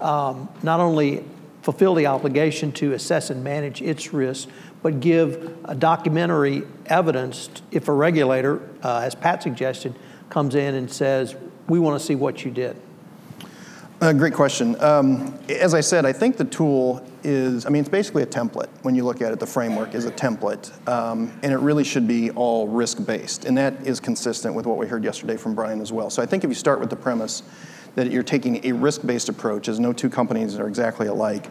um, 0.00 0.48
not 0.62 0.78
only 0.78 1.24
fulfill 1.62 1.94
the 1.94 2.06
obligation 2.06 2.70
to 2.72 2.92
assess 2.92 3.30
and 3.30 3.42
manage 3.42 3.82
its 3.82 4.12
risk, 4.12 4.48
but 4.82 5.00
give 5.00 5.58
a 5.64 5.74
documentary 5.74 6.62
evidence 6.86 7.48
if 7.72 7.88
a 7.88 7.92
regulator, 7.92 8.60
uh, 8.82 8.98
as 8.98 9.14
Pat 9.14 9.42
suggested, 9.42 9.94
comes 10.28 10.54
in 10.54 10.74
and 10.74 10.92
says, 10.92 11.34
we 11.68 11.78
want 11.78 11.98
to 11.98 12.04
see 12.04 12.14
what 12.14 12.44
you 12.44 12.50
did? 12.50 12.76
Uh, 14.00 14.12
great 14.12 14.34
question. 14.34 14.80
Um, 14.82 15.38
as 15.48 15.72
I 15.72 15.80
said, 15.80 16.04
I 16.04 16.12
think 16.12 16.36
the 16.36 16.44
tool 16.44 17.02
is, 17.22 17.64
I 17.64 17.70
mean, 17.70 17.80
it's 17.80 17.88
basically 17.88 18.22
a 18.22 18.26
template. 18.26 18.68
When 18.82 18.94
you 18.94 19.04
look 19.04 19.22
at 19.22 19.32
it, 19.32 19.40
the 19.40 19.46
framework 19.46 19.94
is 19.94 20.04
a 20.04 20.10
template. 20.10 20.70
Um, 20.86 21.32
and 21.42 21.52
it 21.52 21.58
really 21.58 21.84
should 21.84 22.06
be 22.06 22.30
all 22.32 22.68
risk 22.68 23.06
based. 23.06 23.46
And 23.46 23.56
that 23.56 23.86
is 23.86 24.00
consistent 24.00 24.54
with 24.54 24.66
what 24.66 24.76
we 24.76 24.86
heard 24.86 25.04
yesterday 25.04 25.36
from 25.36 25.54
Brian 25.54 25.80
as 25.80 25.92
well. 25.92 26.10
So 26.10 26.22
I 26.22 26.26
think 26.26 26.44
if 26.44 26.50
you 26.50 26.54
start 26.54 26.80
with 26.80 26.90
the 26.90 26.96
premise 26.96 27.44
that 27.94 28.10
you're 28.10 28.24
taking 28.24 28.66
a 28.66 28.72
risk 28.72 29.06
based 29.06 29.28
approach, 29.28 29.68
as 29.68 29.80
no 29.80 29.92
two 29.92 30.10
companies 30.10 30.58
are 30.58 30.68
exactly 30.68 31.06
alike, 31.06 31.50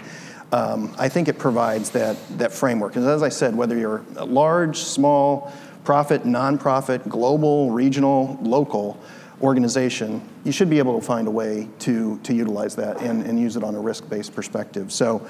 um, 0.51 0.93
I 0.99 1.09
think 1.09 1.27
it 1.29 1.39
provides 1.39 1.89
that, 1.91 2.17
that 2.37 2.51
framework. 2.51 2.95
And 2.95 3.05
as 3.07 3.23
I 3.23 3.29
said, 3.29 3.55
whether 3.55 3.75
you're 3.75 4.05
large, 4.13 4.77
small, 4.77 5.51
profit, 5.83 6.23
nonprofit, 6.23 7.07
global, 7.09 7.71
regional, 7.71 8.37
local, 8.41 8.99
organization, 9.43 10.27
you 10.45 10.51
should 10.51 10.69
be 10.69 10.79
able 10.79 10.97
to 10.99 11.05
find 11.05 11.27
a 11.27 11.31
way 11.31 11.67
to, 11.79 12.17
to 12.19 12.33
utilize 12.33 12.75
that 12.77 13.01
and, 13.01 13.25
and 13.25 13.39
use 13.39 13.57
it 13.57 13.63
on 13.63 13.75
a 13.75 13.79
risk 13.79 14.09
based 14.09 14.33
perspective. 14.33 14.91
So 14.91 15.27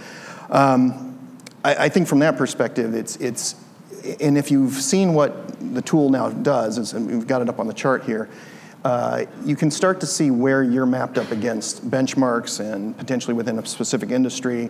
um, 0.50 1.18
I, 1.64 1.86
I, 1.86 1.90
think 1.90 2.08
from 2.08 2.20
that 2.20 2.38
perspective, 2.38 2.94
it's, 2.94 3.16
it's, 3.18 3.56
and 4.22 4.38
if 4.38 4.52
you've 4.52 4.76
seen 4.76 5.16
what 5.16 5.74
the 5.74 5.82
tool 5.82 6.10
now 6.10 6.30
does, 6.30 6.94
and 6.94 7.08
we've 7.10 7.28
got 7.28 7.42
it 7.42 7.50
up 7.50 7.60
on 7.60 7.68
the 7.68 7.74
chart 7.74 8.04
here, 8.04 8.30
uh, 8.84 9.26
you 9.46 9.56
can 9.56 9.72
start 9.72 10.00
to 10.02 10.06
see 10.06 10.30
where 10.30 10.62
you're 10.62 10.86
mapped 10.86 11.18
up 11.18 11.32
against 11.32 11.90
benchmarks 11.90 12.60
and 12.60 12.98
potentially 12.98 13.34
within 13.34 13.58
a 13.58 13.66
specific 13.66 14.12
industry. 14.12 14.70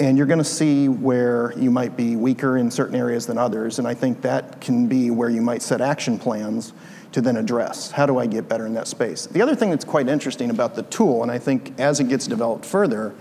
And 0.00 0.16
you're 0.16 0.26
going 0.26 0.38
to 0.38 0.44
see 0.44 0.88
where 0.88 1.52
you 1.56 1.70
might 1.70 1.96
be 1.96 2.16
weaker 2.16 2.56
in 2.56 2.70
certain 2.70 2.96
areas 2.96 3.26
than 3.26 3.36
others. 3.36 3.78
And 3.78 3.86
I 3.86 3.92
think 3.92 4.22
that 4.22 4.60
can 4.60 4.88
be 4.88 5.10
where 5.10 5.28
you 5.28 5.42
might 5.42 5.60
set 5.60 5.82
action 5.82 6.18
plans 6.18 6.72
to 7.12 7.20
then 7.20 7.36
address. 7.36 7.90
How 7.90 8.06
do 8.06 8.18
I 8.18 8.26
get 8.26 8.48
better 8.48 8.66
in 8.66 8.74
that 8.74 8.88
space? 8.88 9.26
The 9.26 9.42
other 9.42 9.54
thing 9.54 9.70
that's 9.70 9.84
quite 9.84 10.08
interesting 10.08 10.50
about 10.50 10.74
the 10.74 10.82
tool, 10.84 11.22
and 11.22 11.30
I 11.30 11.38
think 11.38 11.78
as 11.78 12.00
it 12.00 12.08
gets 12.08 12.26
developed 12.26 12.66
further, 12.66 13.14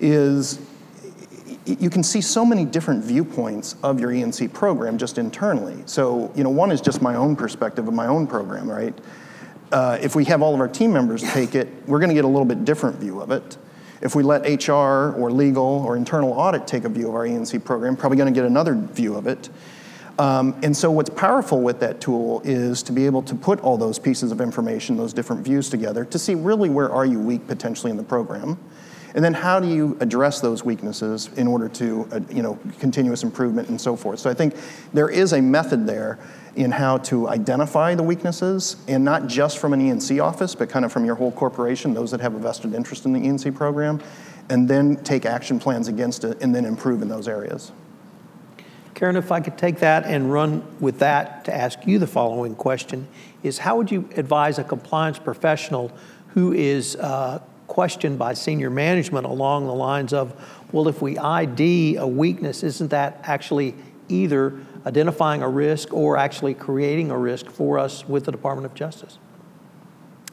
is 0.00 0.60
you 1.64 1.90
can 1.90 2.02
see 2.02 2.20
so 2.20 2.44
many 2.44 2.64
different 2.64 3.04
viewpoints 3.04 3.76
of 3.82 4.00
your 4.00 4.12
E&C 4.12 4.48
program 4.48 4.96
just 4.96 5.18
internally. 5.18 5.82
So, 5.86 6.32
you 6.34 6.42
know, 6.42 6.50
one 6.50 6.70
is 6.70 6.80
just 6.80 7.02
my 7.02 7.14
own 7.14 7.36
perspective 7.36 7.86
of 7.88 7.94
my 7.94 8.06
own 8.06 8.26
program, 8.26 8.70
right? 8.70 8.94
Uh, 9.70 9.98
if 10.00 10.16
we 10.16 10.24
have 10.24 10.40
all 10.40 10.54
of 10.54 10.60
our 10.60 10.68
team 10.68 10.92
members 10.92 11.22
take 11.32 11.54
it, 11.54 11.68
we're 11.86 11.98
going 11.98 12.08
to 12.08 12.14
get 12.14 12.24
a 12.24 12.28
little 12.28 12.46
bit 12.46 12.64
different 12.64 12.96
view 12.96 13.20
of 13.20 13.30
it. 13.30 13.58
If 14.00 14.14
we 14.14 14.22
let 14.22 14.66
HR 14.66 15.12
or 15.12 15.30
legal 15.30 15.84
or 15.84 15.96
internal 15.96 16.32
audit 16.32 16.66
take 16.66 16.84
a 16.84 16.88
view 16.88 17.08
of 17.08 17.14
our 17.14 17.26
E&C 17.26 17.58
program, 17.58 17.96
probably 17.96 18.16
going 18.16 18.32
to 18.32 18.38
get 18.38 18.46
another 18.46 18.74
view 18.74 19.16
of 19.16 19.26
it. 19.26 19.50
Um, 20.18 20.58
and 20.64 20.76
so, 20.76 20.90
what's 20.90 21.10
powerful 21.10 21.60
with 21.60 21.78
that 21.80 22.00
tool 22.00 22.40
is 22.44 22.82
to 22.84 22.92
be 22.92 23.06
able 23.06 23.22
to 23.22 23.36
put 23.36 23.60
all 23.60 23.76
those 23.76 24.00
pieces 24.00 24.32
of 24.32 24.40
information, 24.40 24.96
those 24.96 25.12
different 25.12 25.44
views 25.44 25.70
together, 25.70 26.04
to 26.06 26.18
see 26.18 26.34
really 26.34 26.68
where 26.68 26.90
are 26.90 27.06
you 27.06 27.20
weak 27.20 27.46
potentially 27.46 27.92
in 27.92 27.96
the 27.96 28.02
program, 28.02 28.58
and 29.14 29.24
then 29.24 29.32
how 29.32 29.60
do 29.60 29.68
you 29.68 29.96
address 30.00 30.40
those 30.40 30.64
weaknesses 30.64 31.30
in 31.36 31.46
order 31.46 31.68
to, 31.68 32.08
uh, 32.10 32.20
you 32.30 32.42
know, 32.42 32.58
continuous 32.80 33.22
improvement 33.22 33.68
and 33.68 33.80
so 33.80 33.94
forth. 33.94 34.18
So 34.18 34.28
I 34.28 34.34
think 34.34 34.56
there 34.92 35.08
is 35.08 35.34
a 35.34 35.40
method 35.40 35.86
there 35.86 36.18
in 36.56 36.72
how 36.72 36.98
to 36.98 37.28
identify 37.28 37.94
the 37.94 38.02
weaknesses, 38.02 38.76
and 38.88 39.04
not 39.04 39.28
just 39.28 39.58
from 39.58 39.72
an 39.72 39.80
E&C 39.80 40.18
office, 40.18 40.56
but 40.56 40.68
kind 40.68 40.84
of 40.84 40.92
from 40.92 41.04
your 41.04 41.14
whole 41.14 41.30
corporation, 41.30 41.94
those 41.94 42.10
that 42.10 42.20
have 42.20 42.34
a 42.34 42.38
vested 42.40 42.74
interest 42.74 43.06
in 43.06 43.12
the 43.12 43.20
E&C 43.20 43.52
program, 43.52 44.00
and 44.50 44.68
then 44.68 44.96
take 45.04 45.24
action 45.24 45.60
plans 45.60 45.86
against 45.86 46.24
it, 46.24 46.42
and 46.42 46.52
then 46.52 46.64
improve 46.64 47.02
in 47.02 47.08
those 47.08 47.28
areas. 47.28 47.70
Karen, 48.98 49.14
if 49.14 49.30
I 49.30 49.38
could 49.38 49.56
take 49.56 49.78
that 49.78 50.06
and 50.06 50.32
run 50.32 50.60
with 50.80 50.98
that 50.98 51.44
to 51.44 51.54
ask 51.54 51.86
you 51.86 52.00
the 52.00 52.06
following 52.08 52.56
question 52.56 53.06
is 53.44 53.58
how 53.58 53.76
would 53.76 53.92
you 53.92 54.10
advise 54.16 54.58
a 54.58 54.64
compliance 54.64 55.20
professional 55.20 55.92
who 56.34 56.52
is 56.52 56.96
uh, 56.96 57.40
questioned 57.68 58.18
by 58.18 58.34
senior 58.34 58.70
management 58.70 59.24
along 59.24 59.68
the 59.68 59.72
lines 59.72 60.12
of, 60.12 60.34
well, 60.72 60.88
if 60.88 61.00
we 61.00 61.16
ID 61.16 61.94
a 61.94 62.08
weakness, 62.08 62.64
isn't 62.64 62.88
that 62.88 63.20
actually 63.22 63.76
either 64.08 64.58
identifying 64.84 65.42
a 65.42 65.48
risk 65.48 65.94
or 65.94 66.16
actually 66.16 66.54
creating 66.54 67.12
a 67.12 67.16
risk 67.16 67.46
for 67.46 67.78
us 67.78 68.04
with 68.08 68.24
the 68.24 68.32
Department 68.32 68.66
of 68.66 68.74
Justice? 68.74 69.20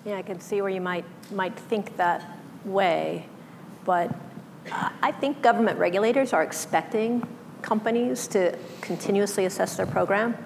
Yeah, 0.05 0.17
I 0.17 0.23
can 0.23 0.39
see 0.39 0.59
where 0.63 0.71
you 0.71 0.81
might 0.81 1.05
might 1.31 1.55
think 1.55 1.97
that 1.97 2.39
way, 2.65 3.27
but 3.83 4.09
I 5.03 5.11
think 5.11 5.43
government 5.43 5.77
regulators 5.77 6.33
are 6.33 6.41
expecting 6.41 7.27
companies 7.65 8.27
to 8.27 8.55
continuously 8.81 9.45
assess 9.45 9.75
their 9.75 9.87
program 9.87 10.37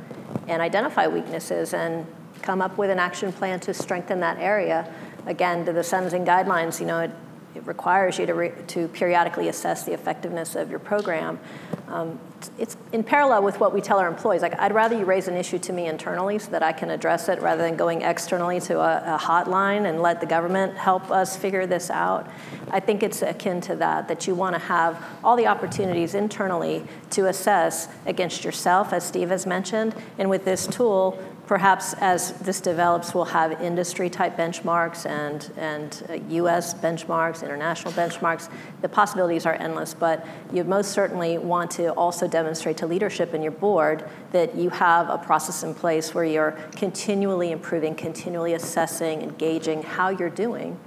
and 0.47 0.61
identify 0.61 1.05
weaknesses 1.05 1.73
and 1.73 2.07
come 2.41 2.61
up 2.61 2.77
with 2.77 2.89
an 2.89 2.97
action 2.97 3.33
plan 3.33 3.59
to 3.59 3.73
strengthen 3.73 4.21
that 4.21 4.37
area. 4.37 4.91
Again, 5.25 5.65
to 5.65 5.73
the 5.73 5.83
sentencing 5.83 6.25
guidelines, 6.25 6.79
you 6.79 6.85
know, 6.85 7.01
it, 7.01 7.11
it 7.55 7.65
requires 7.65 8.19
you 8.19 8.25
to, 8.25 8.33
re, 8.33 8.51
to 8.67 8.87
periodically 8.89 9.47
assess 9.47 9.83
the 9.83 9.93
effectiveness 9.93 10.55
of 10.55 10.69
your 10.69 10.79
program. 10.79 11.39
Um, 11.87 12.19
it's 12.57 12.77
in 12.93 13.03
parallel 13.03 13.43
with 13.43 13.59
what 13.59 13.73
we 13.73 13.81
tell 13.81 13.97
our 13.99 14.07
employees. 14.07 14.41
Like, 14.41 14.57
I'd 14.59 14.73
rather 14.73 14.97
you 14.97 15.03
raise 15.03 15.27
an 15.27 15.35
issue 15.35 15.57
to 15.59 15.73
me 15.73 15.87
internally 15.87 16.39
so 16.39 16.51
that 16.51 16.61
I 16.61 16.71
can 16.71 16.89
address 16.91 17.27
it 17.27 17.41
rather 17.41 17.63
than 17.63 17.75
going 17.75 18.03
externally 18.03 18.61
to 18.61 18.79
a, 18.79 19.15
a 19.15 19.19
hotline 19.19 19.89
and 19.89 20.01
let 20.01 20.21
the 20.21 20.27
government 20.27 20.77
help 20.77 21.09
us 21.09 21.35
figure 21.35 21.65
this 21.65 21.89
out. 21.89 22.29
I 22.69 22.79
think 22.79 23.01
it's 23.01 23.23
akin 23.23 23.61
to 23.61 23.75
that, 23.77 24.07
that 24.07 24.27
you 24.27 24.35
want 24.35 24.53
to 24.55 24.59
have 24.59 25.03
all 25.23 25.35
the 25.35 25.47
opportunities 25.47 26.13
internally 26.13 26.85
to 27.11 27.27
assess 27.27 27.89
against 28.05 28.43
yourself, 28.43 28.93
as 28.93 29.03
Steve 29.03 29.29
has 29.29 29.45
mentioned, 29.45 29.95
and 30.17 30.29
with 30.29 30.45
this 30.45 30.67
tool, 30.67 31.19
Perhaps 31.49 31.95
as 31.95 32.33
this 32.33 32.61
develops, 32.61 33.15
we'll 33.15 33.25
have 33.25 33.59
industry 33.59 34.07
type 34.07 34.37
benchmarks 34.37 35.07
and, 35.09 35.49
and 35.57 36.03
uh, 36.07 36.13
US 36.43 36.75
benchmarks, 36.75 37.41
international 37.41 37.91
benchmarks. 37.93 38.51
The 38.83 38.87
possibilities 38.87 39.47
are 39.47 39.55
endless, 39.55 39.95
but 39.95 40.27
you 40.53 40.63
most 40.63 40.91
certainly 40.91 41.39
want 41.39 41.71
to 41.71 41.91
also 41.93 42.27
demonstrate 42.27 42.77
to 42.77 42.85
leadership 42.85 43.33
and 43.33 43.41
your 43.41 43.51
board 43.51 44.07
that 44.31 44.53
you 44.53 44.69
have 44.69 45.09
a 45.09 45.17
process 45.17 45.63
in 45.63 45.73
place 45.73 46.13
where 46.13 46.23
you're 46.23 46.51
continually 46.75 47.51
improving, 47.51 47.95
continually 47.95 48.53
assessing, 48.53 49.23
engaging 49.23 49.81
how 49.81 50.09
you're 50.09 50.29
doing 50.29 50.79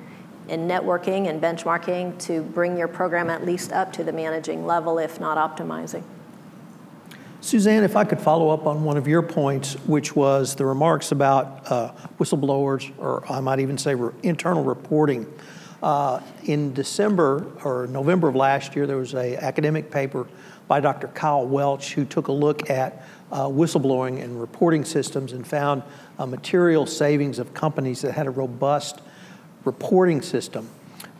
in 0.47 0.69
networking 0.69 1.29
and 1.29 1.43
benchmarking 1.43 2.17
to 2.21 2.41
bring 2.41 2.79
your 2.79 2.87
program 2.87 3.31
at 3.31 3.45
least 3.45 3.73
up 3.73 3.93
to 3.95 4.05
the 4.05 4.13
managing 4.13 4.65
level, 4.65 5.01
if 5.01 5.19
not 5.19 5.37
optimizing. 5.37 6.05
Suzanne, 7.43 7.83
if 7.83 7.97
I 7.97 8.05
could 8.05 8.21
follow 8.21 8.51
up 8.51 8.69
on 8.69 8.85
one 8.85 8.97
of 8.97 9.09
your 9.09 9.21
points, 9.21 9.75
which 9.87 10.15
was 10.15 10.55
the 10.55 10.65
remarks 10.65 11.11
about 11.11 11.73
uh, 11.73 11.93
whistleblowers, 12.21 12.93
or 12.99 13.25
I 13.31 13.41
might 13.41 13.59
even 13.59 13.77
say 13.77 13.97
re- 13.97 14.13
internal 14.23 14.63
reporting. 14.63 15.27
Uh, 15.83 16.21
in 16.45 16.73
December 16.73 17.45
or 17.65 17.89
November 17.89 18.29
of 18.29 18.37
last 18.37 18.77
year, 18.77 18.87
there 18.87 18.97
was 18.97 19.15
an 19.15 19.35
academic 19.35 19.91
paper 19.91 20.29
by 20.69 20.79
Dr. 20.79 21.09
Kyle 21.09 21.45
Welch 21.45 21.95
who 21.95 22.05
took 22.05 22.29
a 22.29 22.33
look 22.33 22.71
at 22.71 23.05
uh, 23.33 23.47
whistleblowing 23.47 24.23
and 24.23 24.41
reporting 24.41 24.85
systems 24.85 25.33
and 25.33 25.45
found 25.45 25.83
a 26.21 26.27
material 26.29 26.87
savings 26.87 27.41
of 27.41 27.53
companies 27.53 28.03
that 28.03 28.13
had 28.13 28.29
a 28.29 28.31
robust 28.31 29.01
reporting 29.65 30.23
system. 30.23 30.71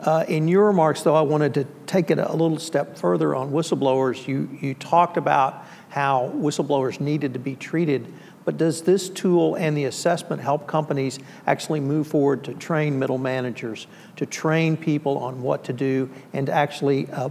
Uh, 0.01 0.25
in 0.29 0.47
your 0.47 0.67
remarks, 0.67 1.03
though, 1.03 1.17
I 1.17 1.23
wanted 1.23 1.55
to 1.55 1.65
take 1.87 2.13
it 2.13 2.19
a 2.19 2.31
little 2.31 2.61
step 2.61 2.97
further 2.97 3.35
on 3.35 3.51
whistleblowers. 3.51 4.29
You, 4.29 4.49
you 4.61 4.75
talked 4.75 5.17
about 5.17 5.65
how 5.93 6.33
whistleblowers 6.35 7.01
needed 7.01 7.35
to 7.35 7.39
be 7.39 7.55
treated. 7.55 8.11
But 8.47 8.57
does 8.57 8.81
this 8.81 9.11
tool 9.11 9.57
and 9.57 9.77
the 9.77 9.85
assessment 9.85 10.41
help 10.41 10.67
companies 10.67 11.19
actually 11.47 11.81
move 11.81 12.07
forward 12.07 12.45
to 12.45 12.55
train 12.55 12.99
middle 12.99 13.19
managers, 13.19 13.87
to 14.17 14.25
train 14.25 14.79
people 14.79 15.19
on 15.19 15.43
what 15.43 15.65
to 15.65 15.75
do, 15.75 16.09
and 16.33 16.47
to 16.47 16.53
actually 16.53 17.11
uh, 17.11 17.29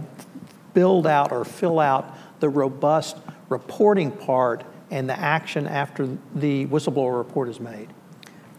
build 0.74 1.08
out 1.08 1.32
or 1.32 1.44
fill 1.44 1.80
out 1.80 2.16
the 2.38 2.48
robust 2.48 3.16
reporting 3.48 4.12
part 4.12 4.62
and 4.92 5.10
the 5.10 5.18
action 5.18 5.66
after 5.66 6.16
the 6.36 6.66
whistleblower 6.66 7.18
report 7.18 7.48
is 7.48 7.58
made? 7.58 7.88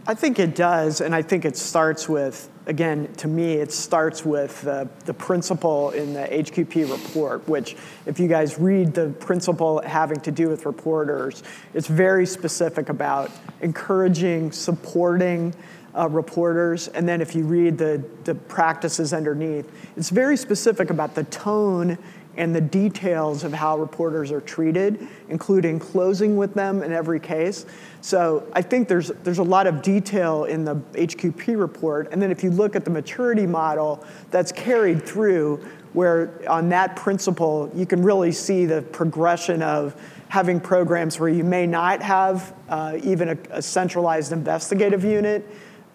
I 0.06 0.14
think 0.16 0.38
it 0.38 0.54
does, 0.54 1.00
and 1.00 1.16
I 1.16 1.22
think 1.22 1.46
it 1.46 1.56
starts 1.56 2.10
with, 2.10 2.50
again, 2.66 3.14
to 3.16 3.30
me, 3.30 3.54
it 3.54 3.72
starts 3.72 4.26
with 4.26 4.62
the, 4.62 5.14
principle 5.14 5.92
in 5.92 6.14
the 6.14 6.24
HQP 6.24 6.92
report, 6.92 7.48
which, 7.48 7.78
if 8.06 8.20
you 8.20 8.28
guys 8.28 8.60
read 8.60 8.94
the 8.94 9.12
principle 9.12 9.82
having 9.82 10.20
to 10.20 10.32
do 10.32 10.50
with 10.50 10.66
reporters, 10.66 11.42
it's 11.74 11.88
very 11.88 12.26
specific 12.26 12.90
about 12.90 13.32
encouraging, 13.62 14.52
supporting 14.52 15.56
uh, 15.98 16.10
reporters. 16.10 16.90
And 16.90 17.08
then 17.08 17.22
if 17.22 17.34
you 17.34 17.46
read 17.46 17.78
the, 17.78 18.04
the 18.26 18.36
practices 18.36 19.14
underneath, 19.14 19.72
it's 19.96 20.10
very 20.10 20.36
specific 20.36 20.90
about 20.90 21.16
the 21.16 21.24
tone 21.26 21.98
and 22.36 22.56
the 22.56 22.62
details 22.62 23.44
of 23.44 23.54
how 23.54 23.78
reporters 23.78 24.32
are 24.32 24.42
treated, 24.42 25.08
including 25.30 25.80
closing 25.80 26.36
with 26.36 26.54
them 26.54 26.82
in 26.82 26.92
every 26.92 27.20
case. 27.20 27.66
So 28.02 28.48
I 28.54 28.62
think 28.62 28.88
there's, 28.88 29.10
there's 29.24 29.38
a 29.38 29.44
lot 29.44 29.68
of 29.68 29.82
detail 29.82 30.46
in 30.46 30.66
the 30.66 30.76
HQP 30.94 31.60
report. 31.60 32.10
And 32.12 32.22
then 32.22 32.32
if 32.32 32.44
you 32.44 32.50
look 32.50 32.76
at 32.76 32.86
the 32.86 32.92
maturity 32.92 33.46
model 33.46 34.04
that's 34.32 34.52
carried 34.52 35.06
through, 35.06 35.64
where 35.94 36.32
on 36.50 36.70
that 36.70 36.96
principle, 36.96 37.72
you 37.76 37.86
can 37.86 38.02
really 38.02 38.32
see 38.32 38.66
the 38.66 38.82
progression 38.82 39.62
of 39.62 39.96
having 40.28 40.60
programs 40.60 41.20
where 41.20 41.30
you 41.30 41.44
may 41.44 41.68
not 41.68 42.02
have 42.02 42.56
uh, 42.68 42.98
even 43.04 43.30
a, 43.30 43.38
a 43.52 43.62
centralized 43.62 44.32
investigative 44.32 45.04
unit 45.04 45.48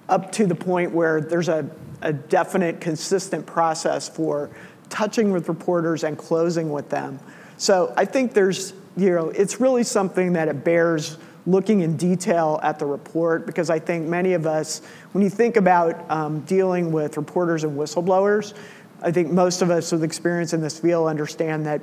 up 0.09 0.31
to 0.31 0.46
the 0.46 0.55
point 0.55 0.92
where 0.92 1.20
there's 1.20 1.48
a, 1.48 1.68
a 2.03 2.12
definite, 2.12 2.81
consistent 2.81 3.44
process 3.44 4.09
for 4.09 4.48
touching 4.90 5.31
with 5.33 5.48
reporters 5.48 6.05
and 6.05 6.16
closing 6.16 6.70
with 6.70 6.88
them. 6.88 7.18
So 7.57 7.92
I 7.96 8.05
think 8.05 8.35
there's, 8.35 8.72
you 8.96 9.11
know, 9.11 9.31
it's 9.31 9.61
really 9.61 9.83
something 9.83 10.33
that 10.35 10.48
it 10.48 10.64
bears 10.64 11.18
looking 11.46 11.81
in 11.81 11.96
detail 11.96 12.61
at 12.62 12.79
the 12.79 12.87
report 12.87 13.46
because 13.46 13.70
I 13.70 13.79
think 13.79 14.07
many 14.07 14.35
of 14.35 14.46
us, 14.46 14.83
when 15.12 15.24
you 15.24 15.31
think 15.31 15.57
about 15.57 16.09
um, 16.11 16.40
dealing 16.40 16.92
with 16.92 17.16
reporters 17.16 17.64
and 17.64 17.77
whistleblowers, 17.77 18.55
I 19.01 19.11
think 19.11 19.31
most 19.31 19.62
of 19.62 19.70
us 19.70 19.90
with 19.90 20.05
experience 20.05 20.53
in 20.53 20.61
this 20.61 20.79
field 20.79 21.09
understand 21.09 21.66
that 21.66 21.81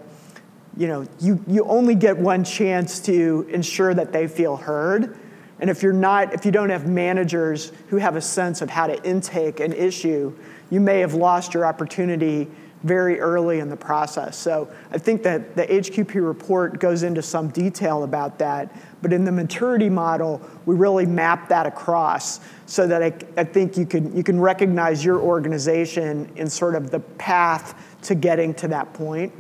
you 0.78 0.88
know 0.88 1.08
you, 1.20 1.44
you 1.48 1.64
only 1.66 1.96
get 1.96 2.18
one 2.18 2.44
chance 2.44 3.00
to 3.02 3.48
ensure 3.50 3.94
that 3.94 4.12
they 4.12 4.28
feel 4.28 4.56
heard. 4.58 5.18
And 5.60 5.70
if 5.70 5.82
you're 5.82 5.94
not, 5.94 6.34
if 6.34 6.46
you 6.46 6.52
don't 6.52 6.70
have 6.70 6.86
managers 6.86 7.72
who 7.88 7.98
have 7.98 8.18
a 8.18 8.22
sense 8.22 8.62
of 8.62 8.70
how 8.70 8.88
to 8.88 9.02
intake 9.04 9.62
an 9.62 9.72
issue, 9.72 10.36
you 10.70 10.82
may 10.82 11.00
have 11.00 11.14
lost 11.14 11.54
your 11.54 11.66
opportunity 11.66 12.50
very 12.86 13.20
early 13.20 13.60
in 13.60 13.68
the 13.68 13.76
process. 13.76 14.38
So 14.38 14.72
I 14.92 15.00
think 15.00 15.24
that 15.24 15.56
the 15.56 15.66
HQP 15.66 16.24
report 16.24 16.80
goes 16.80 17.02
into 17.02 17.24
some 17.24 17.50
detail 17.50 18.04
about 18.04 18.38
that, 18.38 18.76
but 19.02 19.12
in 19.12 19.26
the 19.26 19.32
maturity 19.32 19.90
model, 19.90 20.40
we 20.68 20.76
really 20.76 21.08
map 21.08 21.50
that 21.50 21.66
across 21.66 22.42
so 22.68 22.86
that 22.86 23.02
I, 23.02 23.12
I 23.42 23.44
think 23.44 23.76
you 23.76 23.88
can, 23.88 24.16
you 24.16 24.24
can 24.24 24.40
recognize 24.40 25.04
your 25.04 25.20
organization 25.20 26.32
in 26.36 26.48
sort 26.48 26.76
of 26.76 26.92
the 26.92 27.00
path 27.00 27.74
to 28.04 28.14
getting 28.14 28.54
to 28.54 28.68
that 28.68 28.94
point. 28.94 29.34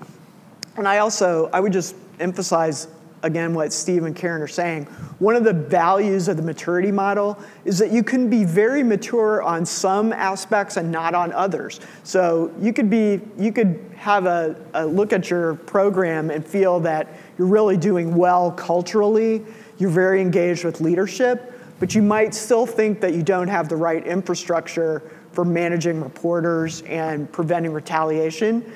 And 0.75 0.87
I 0.87 0.97
also, 0.97 1.51
I 1.53 1.59
would 1.59 1.71
just 1.71 1.95
emphasize 2.19 2.87
again 3.25 3.55
what 3.55 3.73
Steve 3.73 4.03
and 4.03 4.15
Karen 4.15 4.41
are 4.41 4.47
saying. 4.47 4.85
One 5.17 5.35
of 5.35 5.43
the 5.43 5.53
values 5.53 6.27
of 6.27 6.37
the 6.37 6.43
maturity 6.43 6.91
model 6.91 7.37
is 7.65 7.79
that 7.79 7.91
you 7.91 8.03
can 8.03 8.29
be 8.29 8.45
very 8.45 8.83
mature 8.83 9.41
on 9.41 9.65
some 9.65 10.13
aspects 10.13 10.77
and 10.77 10.91
not 10.91 11.15
on 11.15 11.33
others. 11.33 11.79
So 12.03 12.53
you 12.61 12.71
could 12.71 12.89
be, 12.89 13.19
you 13.37 13.51
could 13.51 13.83
have 13.95 14.27
a, 14.27 14.55
a 14.75 14.85
look 14.85 15.11
at 15.11 15.29
your 15.29 15.55
program 15.55 16.29
and 16.29 16.45
feel 16.45 16.79
that 16.81 17.07
you're 17.37 17.47
really 17.47 17.77
doing 17.77 18.15
well 18.15 18.51
culturally, 18.51 19.43
you're 19.79 19.89
very 19.89 20.21
engaged 20.21 20.63
with 20.63 20.79
leadership, 20.79 21.51
but 21.79 21.95
you 21.95 22.03
might 22.03 22.33
still 22.33 22.65
think 22.65 23.01
that 23.01 23.13
you 23.13 23.23
don't 23.23 23.47
have 23.47 23.67
the 23.67 23.75
right 23.75 24.05
infrastructure 24.05 25.01
for 25.31 25.43
managing 25.43 25.99
reporters 25.99 26.81
and 26.83 27.29
preventing 27.31 27.73
retaliation 27.73 28.71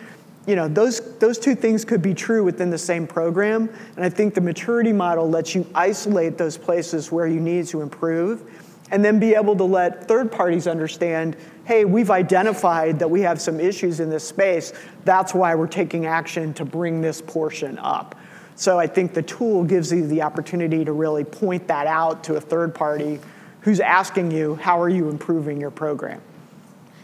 you 0.46 0.56
know, 0.56 0.68
those, 0.68 1.18
those 1.18 1.38
two 1.38 1.56
things 1.56 1.86
could 1.86 2.02
be 2.02 2.14
true 2.14 2.44
within 2.44 2.70
the 2.70 2.78
same 2.78 3.06
program. 3.06 3.70
And 3.96 4.06
I 4.06 4.10
think 4.10 4.34
the 4.34 4.42
maturity 4.42 4.94
model 4.94 5.30
lets 5.30 5.54
you 5.54 5.68
isolate 5.76 6.38
those 6.38 6.58
places 6.58 7.12
where 7.12 7.28
you 7.28 7.40
need 7.40 7.68
to 7.68 7.82
improve 7.82 8.50
and 8.92 9.06
then 9.06 9.20
be 9.20 9.36
able 9.36 9.56
to 9.56 9.64
let 9.64 10.08
third 10.08 10.32
parties 10.32 10.66
understand 10.68 11.36
hey, 11.66 11.86
we've 11.86 12.10
identified 12.10 12.98
that 12.98 13.08
we 13.08 13.22
have 13.22 13.40
some 13.40 13.60
issues 13.60 14.00
in 14.00 14.10
this 14.10 14.28
space. 14.28 14.74
That's 15.06 15.36
why 15.36 15.54
we're 15.54 15.68
taking 15.68 16.08
action 16.08 16.52
to 16.56 16.66
bring 16.66 17.00
this 17.00 17.22
portion 17.22 17.78
up. 17.78 18.16
So 18.56 18.80
I 18.80 18.88
think 18.88 19.14
the 19.14 19.22
tool 19.22 19.64
gives 19.64 19.92
you 19.92 20.08
the 20.08 20.24
opportunity 20.24 20.84
to 20.84 20.92
really 20.94 21.24
point 21.24 21.68
that 21.68 21.86
out 21.86 22.24
to 22.24 22.38
a 22.38 22.42
third 22.42 22.74
party 22.74 23.20
who's 23.62 23.80
asking 23.80 24.32
you, 24.32 24.56
how 24.56 24.82
are 24.82 24.90
you 24.90 25.10
improving 25.10 25.62
your 25.62 25.70
program? 25.70 26.24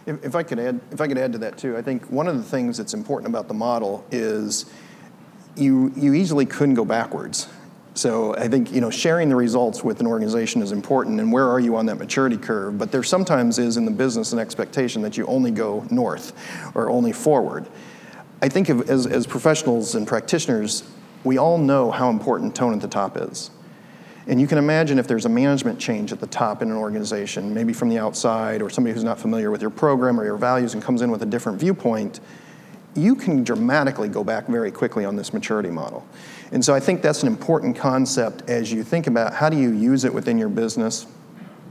If, 0.06 0.24
if, 0.24 0.36
I 0.36 0.44
could 0.44 0.60
add, 0.60 0.80
if 0.92 1.02
I 1.02 1.08
could 1.08 1.18
add 1.18 1.34
to 1.34 1.40
that 1.40 1.58
too, 1.58 1.76
I 1.76 1.82
think 1.82 2.06
one 2.12 2.28
of 2.28 2.38
the 2.38 2.44
things 2.44 2.78
that's 2.78 2.94
important 2.94 3.28
about 3.28 3.48
the 3.48 3.54
model 3.54 4.06
is 4.12 4.66
you 5.56 5.92
you 5.96 6.14
easily 6.14 6.46
couldn't 6.46 6.76
go 6.76 6.86
backwards. 6.86 7.48
So 7.96 8.36
I 8.36 8.50
think 8.50 8.72
you 8.72 8.82
know 8.82 8.90
sharing 8.90 9.30
the 9.30 9.36
results 9.36 9.84
with 9.84 10.02
an 10.02 10.08
organization 10.08 10.62
is 10.62 10.72
important, 10.72 11.20
and 11.20 11.32
where 11.32 11.50
are 11.50 11.60
you 11.60 11.76
on 11.78 11.86
that 11.88 11.96
maturity 11.96 12.38
curve? 12.38 12.78
But 12.78 12.92
there 12.92 13.04
sometimes 13.04 13.58
is 13.58 13.78
in 13.78 13.86
the 13.86 13.92
business 13.92 14.34
an 14.34 14.40
expectation 14.40 15.02
that 15.02 15.18
you 15.18 15.26
only 15.28 15.52
go 15.52 15.86
north 15.90 16.34
or 16.76 16.90
only 16.90 17.14
forward. 17.14 17.66
I 18.42 18.50
think 18.50 18.70
of, 18.70 18.90
as 18.90 19.08
as 19.08 19.26
professionals 19.26 19.96
and 19.96 20.06
practitioners, 20.06 20.84
we 21.24 21.38
all 21.38 21.58
know 21.58 21.90
how 21.90 22.10
important 22.10 22.54
tone 22.54 22.74
at 22.74 22.82
the 22.82 22.88
top 22.88 23.18
is. 23.18 23.50
And 24.28 24.42
you 24.42 24.48
can 24.48 24.58
imagine 24.58 24.98
if 24.98 25.08
there's 25.08 25.26
a 25.26 25.30
management 25.30 25.80
change 25.80 26.12
at 26.12 26.20
the 26.20 26.28
top 26.28 26.62
in 26.62 26.72
an 26.72 26.78
organization, 26.78 27.54
maybe 27.54 27.74
from 27.74 27.90
the 27.90 28.00
outside 28.00 28.62
or 28.62 28.70
somebody 28.70 28.94
who's 28.94 29.04
not 29.04 29.20
familiar 29.20 29.52
with 29.52 29.62
your 29.62 29.70
program 29.70 30.20
or 30.20 30.26
your 30.26 30.38
values 30.38 30.74
and 30.74 30.82
comes 30.82 31.02
in 31.04 31.12
with 31.12 31.22
a 31.22 31.28
different 31.28 31.60
viewpoint, 31.60 32.20
you 32.96 33.14
can 33.16 33.44
dramatically 33.44 34.08
go 34.10 34.24
back 34.24 34.48
very 34.48 34.72
quickly 34.72 35.06
on 35.06 35.16
this 35.16 35.34
maturity 35.34 35.70
model. 35.70 36.06
And 36.52 36.64
so 36.64 36.74
I 36.74 36.80
think 36.80 37.02
that's 37.02 37.22
an 37.22 37.28
important 37.28 37.76
concept 37.76 38.50
as 38.50 38.72
you 38.72 38.84
think 38.84 39.06
about 39.06 39.34
how 39.34 39.50
do 39.50 39.58
you 39.58 39.72
use 39.72 40.06
it 40.06 40.14
within 40.14 40.38
your 40.38 40.50
business? 40.50 41.06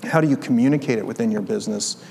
How 0.05 0.21
do 0.21 0.29
you 0.29 0.37
communicate 0.37 0.99
it 0.99 1.07
within 1.07 1.33
your 1.33 1.41
business? 1.41 2.05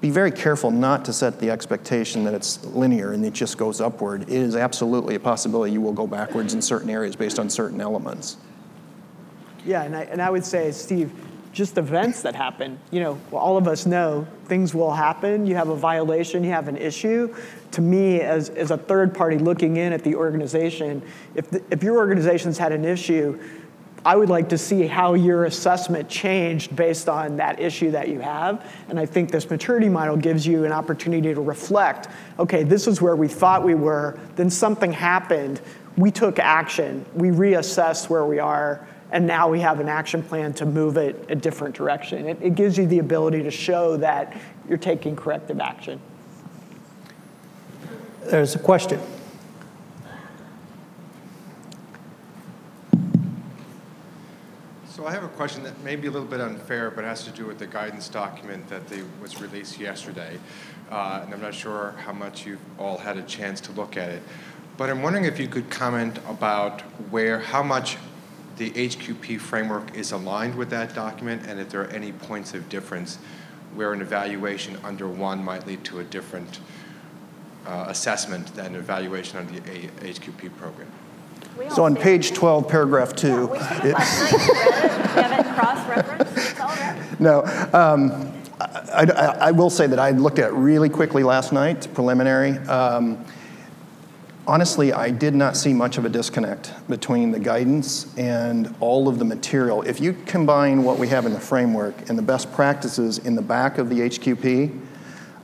Be 0.00 0.10
very 0.10 0.30
careful 0.30 0.70
not 0.70 1.04
to 1.06 1.12
set 1.12 1.40
the 1.40 1.50
expectation 1.50 2.24
that 2.24 2.34
it's 2.34 2.64
linear 2.66 3.12
and 3.12 3.24
it 3.24 3.32
just 3.32 3.56
goes 3.56 3.80
upward. 3.80 4.22
It 4.22 4.30
is 4.30 4.54
absolutely 4.54 5.14
a 5.14 5.20
possibility 5.20 5.72
you 5.72 5.80
will 5.80 5.92
go 5.92 6.06
backwards 6.06 6.52
in 6.52 6.60
certain 6.60 6.90
areas 6.90 7.16
based 7.16 7.38
on 7.38 7.48
certain 7.48 7.80
elements. 7.80 8.36
Yeah, 9.68 9.82
and 9.82 9.94
I, 9.94 10.04
and 10.04 10.22
I 10.22 10.30
would 10.30 10.46
say, 10.46 10.72
Steve, 10.72 11.12
just 11.52 11.76
events 11.76 12.22
that 12.22 12.34
happen. 12.34 12.80
You 12.90 13.00
know, 13.00 13.20
all 13.32 13.58
of 13.58 13.68
us 13.68 13.84
know 13.84 14.26
things 14.46 14.74
will 14.74 14.94
happen. 14.94 15.44
You 15.44 15.56
have 15.56 15.68
a 15.68 15.76
violation, 15.76 16.42
you 16.42 16.52
have 16.52 16.68
an 16.68 16.78
issue. 16.78 17.36
To 17.72 17.82
me, 17.82 18.22
as, 18.22 18.48
as 18.48 18.70
a 18.70 18.78
third 18.78 19.14
party 19.14 19.36
looking 19.36 19.76
in 19.76 19.92
at 19.92 20.02
the 20.02 20.14
organization, 20.14 21.02
if, 21.34 21.50
the, 21.50 21.62
if 21.70 21.82
your 21.82 21.98
organization's 21.98 22.56
had 22.56 22.72
an 22.72 22.86
issue, 22.86 23.38
I 24.06 24.16
would 24.16 24.30
like 24.30 24.48
to 24.50 24.56
see 24.56 24.86
how 24.86 25.12
your 25.12 25.44
assessment 25.44 26.08
changed 26.08 26.74
based 26.74 27.06
on 27.06 27.36
that 27.36 27.60
issue 27.60 27.90
that 27.90 28.08
you 28.08 28.20
have. 28.20 28.64
And 28.88 28.98
I 28.98 29.04
think 29.04 29.30
this 29.30 29.50
maturity 29.50 29.90
model 29.90 30.16
gives 30.16 30.46
you 30.46 30.64
an 30.64 30.72
opportunity 30.72 31.34
to 31.34 31.42
reflect 31.42 32.08
okay, 32.38 32.62
this 32.62 32.86
is 32.86 33.02
where 33.02 33.16
we 33.16 33.28
thought 33.28 33.62
we 33.62 33.74
were, 33.74 34.18
then 34.36 34.48
something 34.48 34.92
happened, 34.92 35.60
we 35.98 36.10
took 36.10 36.38
action, 36.38 37.04
we 37.12 37.28
reassessed 37.28 38.08
where 38.08 38.24
we 38.24 38.38
are 38.38 38.88
and 39.10 39.26
now 39.26 39.48
we 39.48 39.60
have 39.60 39.80
an 39.80 39.88
action 39.88 40.22
plan 40.22 40.52
to 40.54 40.66
move 40.66 40.96
it 40.96 41.26
a 41.28 41.34
different 41.34 41.74
direction. 41.74 42.28
It, 42.28 42.38
it 42.42 42.54
gives 42.54 42.76
you 42.76 42.86
the 42.86 42.98
ability 42.98 43.42
to 43.42 43.50
show 43.50 43.96
that 43.96 44.36
you're 44.68 44.78
taking 44.78 45.16
corrective 45.16 45.60
action. 45.60 46.00
There's 48.24 48.54
a 48.54 48.58
question. 48.58 49.00
So 54.90 55.06
I 55.06 55.12
have 55.12 55.22
a 55.22 55.28
question 55.28 55.62
that 55.62 55.80
may 55.84 55.94
be 55.96 56.08
a 56.08 56.10
little 56.10 56.26
bit 56.26 56.40
unfair, 56.40 56.90
but 56.90 57.04
has 57.04 57.24
to 57.24 57.30
do 57.30 57.46
with 57.46 57.58
the 57.58 57.66
guidance 57.68 58.08
document 58.08 58.68
that 58.68 58.88
they, 58.88 59.02
was 59.22 59.40
released 59.40 59.78
yesterday. 59.78 60.38
Uh, 60.90 61.20
and 61.22 61.32
I'm 61.32 61.40
not 61.40 61.54
sure 61.54 61.94
how 62.04 62.12
much 62.12 62.44
you've 62.44 62.60
all 62.78 62.98
had 62.98 63.16
a 63.16 63.22
chance 63.22 63.60
to 63.62 63.72
look 63.72 63.96
at 63.96 64.10
it. 64.10 64.22
But 64.76 64.90
I'm 64.90 65.00
wondering 65.02 65.24
if 65.24 65.38
you 65.38 65.48
could 65.48 65.70
comment 65.70 66.18
about 66.28 66.80
where, 67.10 67.38
how 67.38 67.62
much 67.62 67.96
the 68.58 68.70
HQP 68.70 69.40
framework 69.40 69.94
is 69.96 70.12
aligned 70.12 70.56
with 70.56 70.70
that 70.70 70.94
document 70.94 71.46
and 71.46 71.60
if 71.60 71.70
there 71.70 71.82
are 71.82 71.88
any 71.90 72.12
points 72.12 72.54
of 72.54 72.68
difference 72.68 73.18
where 73.74 73.92
an 73.92 74.00
evaluation 74.00 74.76
under 74.84 75.06
one 75.06 75.42
might 75.42 75.66
lead 75.66 75.84
to 75.84 76.00
a 76.00 76.04
different 76.04 76.58
uh, 77.66 77.86
assessment 77.88 78.54
than 78.56 78.66
an 78.66 78.76
evaluation 78.76 79.38
under 79.38 79.60
the 79.60 79.70
a- 79.70 80.12
HQP 80.12 80.56
program. 80.56 80.90
So 81.74 81.84
on 81.84 81.96
page 81.96 82.32
12, 82.32 82.68
paragraph 82.68 83.14
two. 83.14 83.46
we 83.46 83.58
took 83.58 83.84
it 83.84 83.94
last 83.94 84.32
night. 84.32 85.06
You 85.06 85.22
read 85.22 85.40
it? 85.40 85.46
You 85.46 85.52
cross-referenced? 85.54 86.36
It's 86.36 86.60
all 86.60 86.74
there. 86.76 87.16
No, 87.18 87.42
um, 87.72 88.32
I, 88.60 89.04
I, 89.04 89.48
I 89.48 89.50
will 89.50 89.70
say 89.70 89.86
that 89.86 89.98
I 89.98 90.10
looked 90.10 90.38
at 90.38 90.50
it 90.50 90.54
really 90.54 90.88
quickly 90.88 91.22
last 91.24 91.52
night, 91.52 91.92
preliminary. 91.94 92.52
Um, 92.68 93.24
honestly, 94.48 94.94
I 94.94 95.10
did 95.10 95.34
not 95.34 95.56
see 95.56 95.74
much 95.74 95.98
of 95.98 96.06
a 96.06 96.08
disconnect 96.08 96.72
between 96.88 97.30
the 97.30 97.38
guidance 97.38 98.12
and 98.16 98.74
all 98.80 99.06
of 99.06 99.18
the 99.18 99.24
material. 99.24 99.82
If 99.82 100.00
you 100.00 100.16
combine 100.24 100.82
what 100.82 100.98
we 100.98 101.06
have 101.08 101.26
in 101.26 101.34
the 101.34 101.40
framework 101.40 102.08
and 102.08 102.18
the 102.18 102.22
best 102.22 102.50
practices 102.52 103.18
in 103.18 103.36
the 103.36 103.42
back 103.42 103.76
of 103.76 103.90
the 103.90 104.00
HQP, 104.00 104.80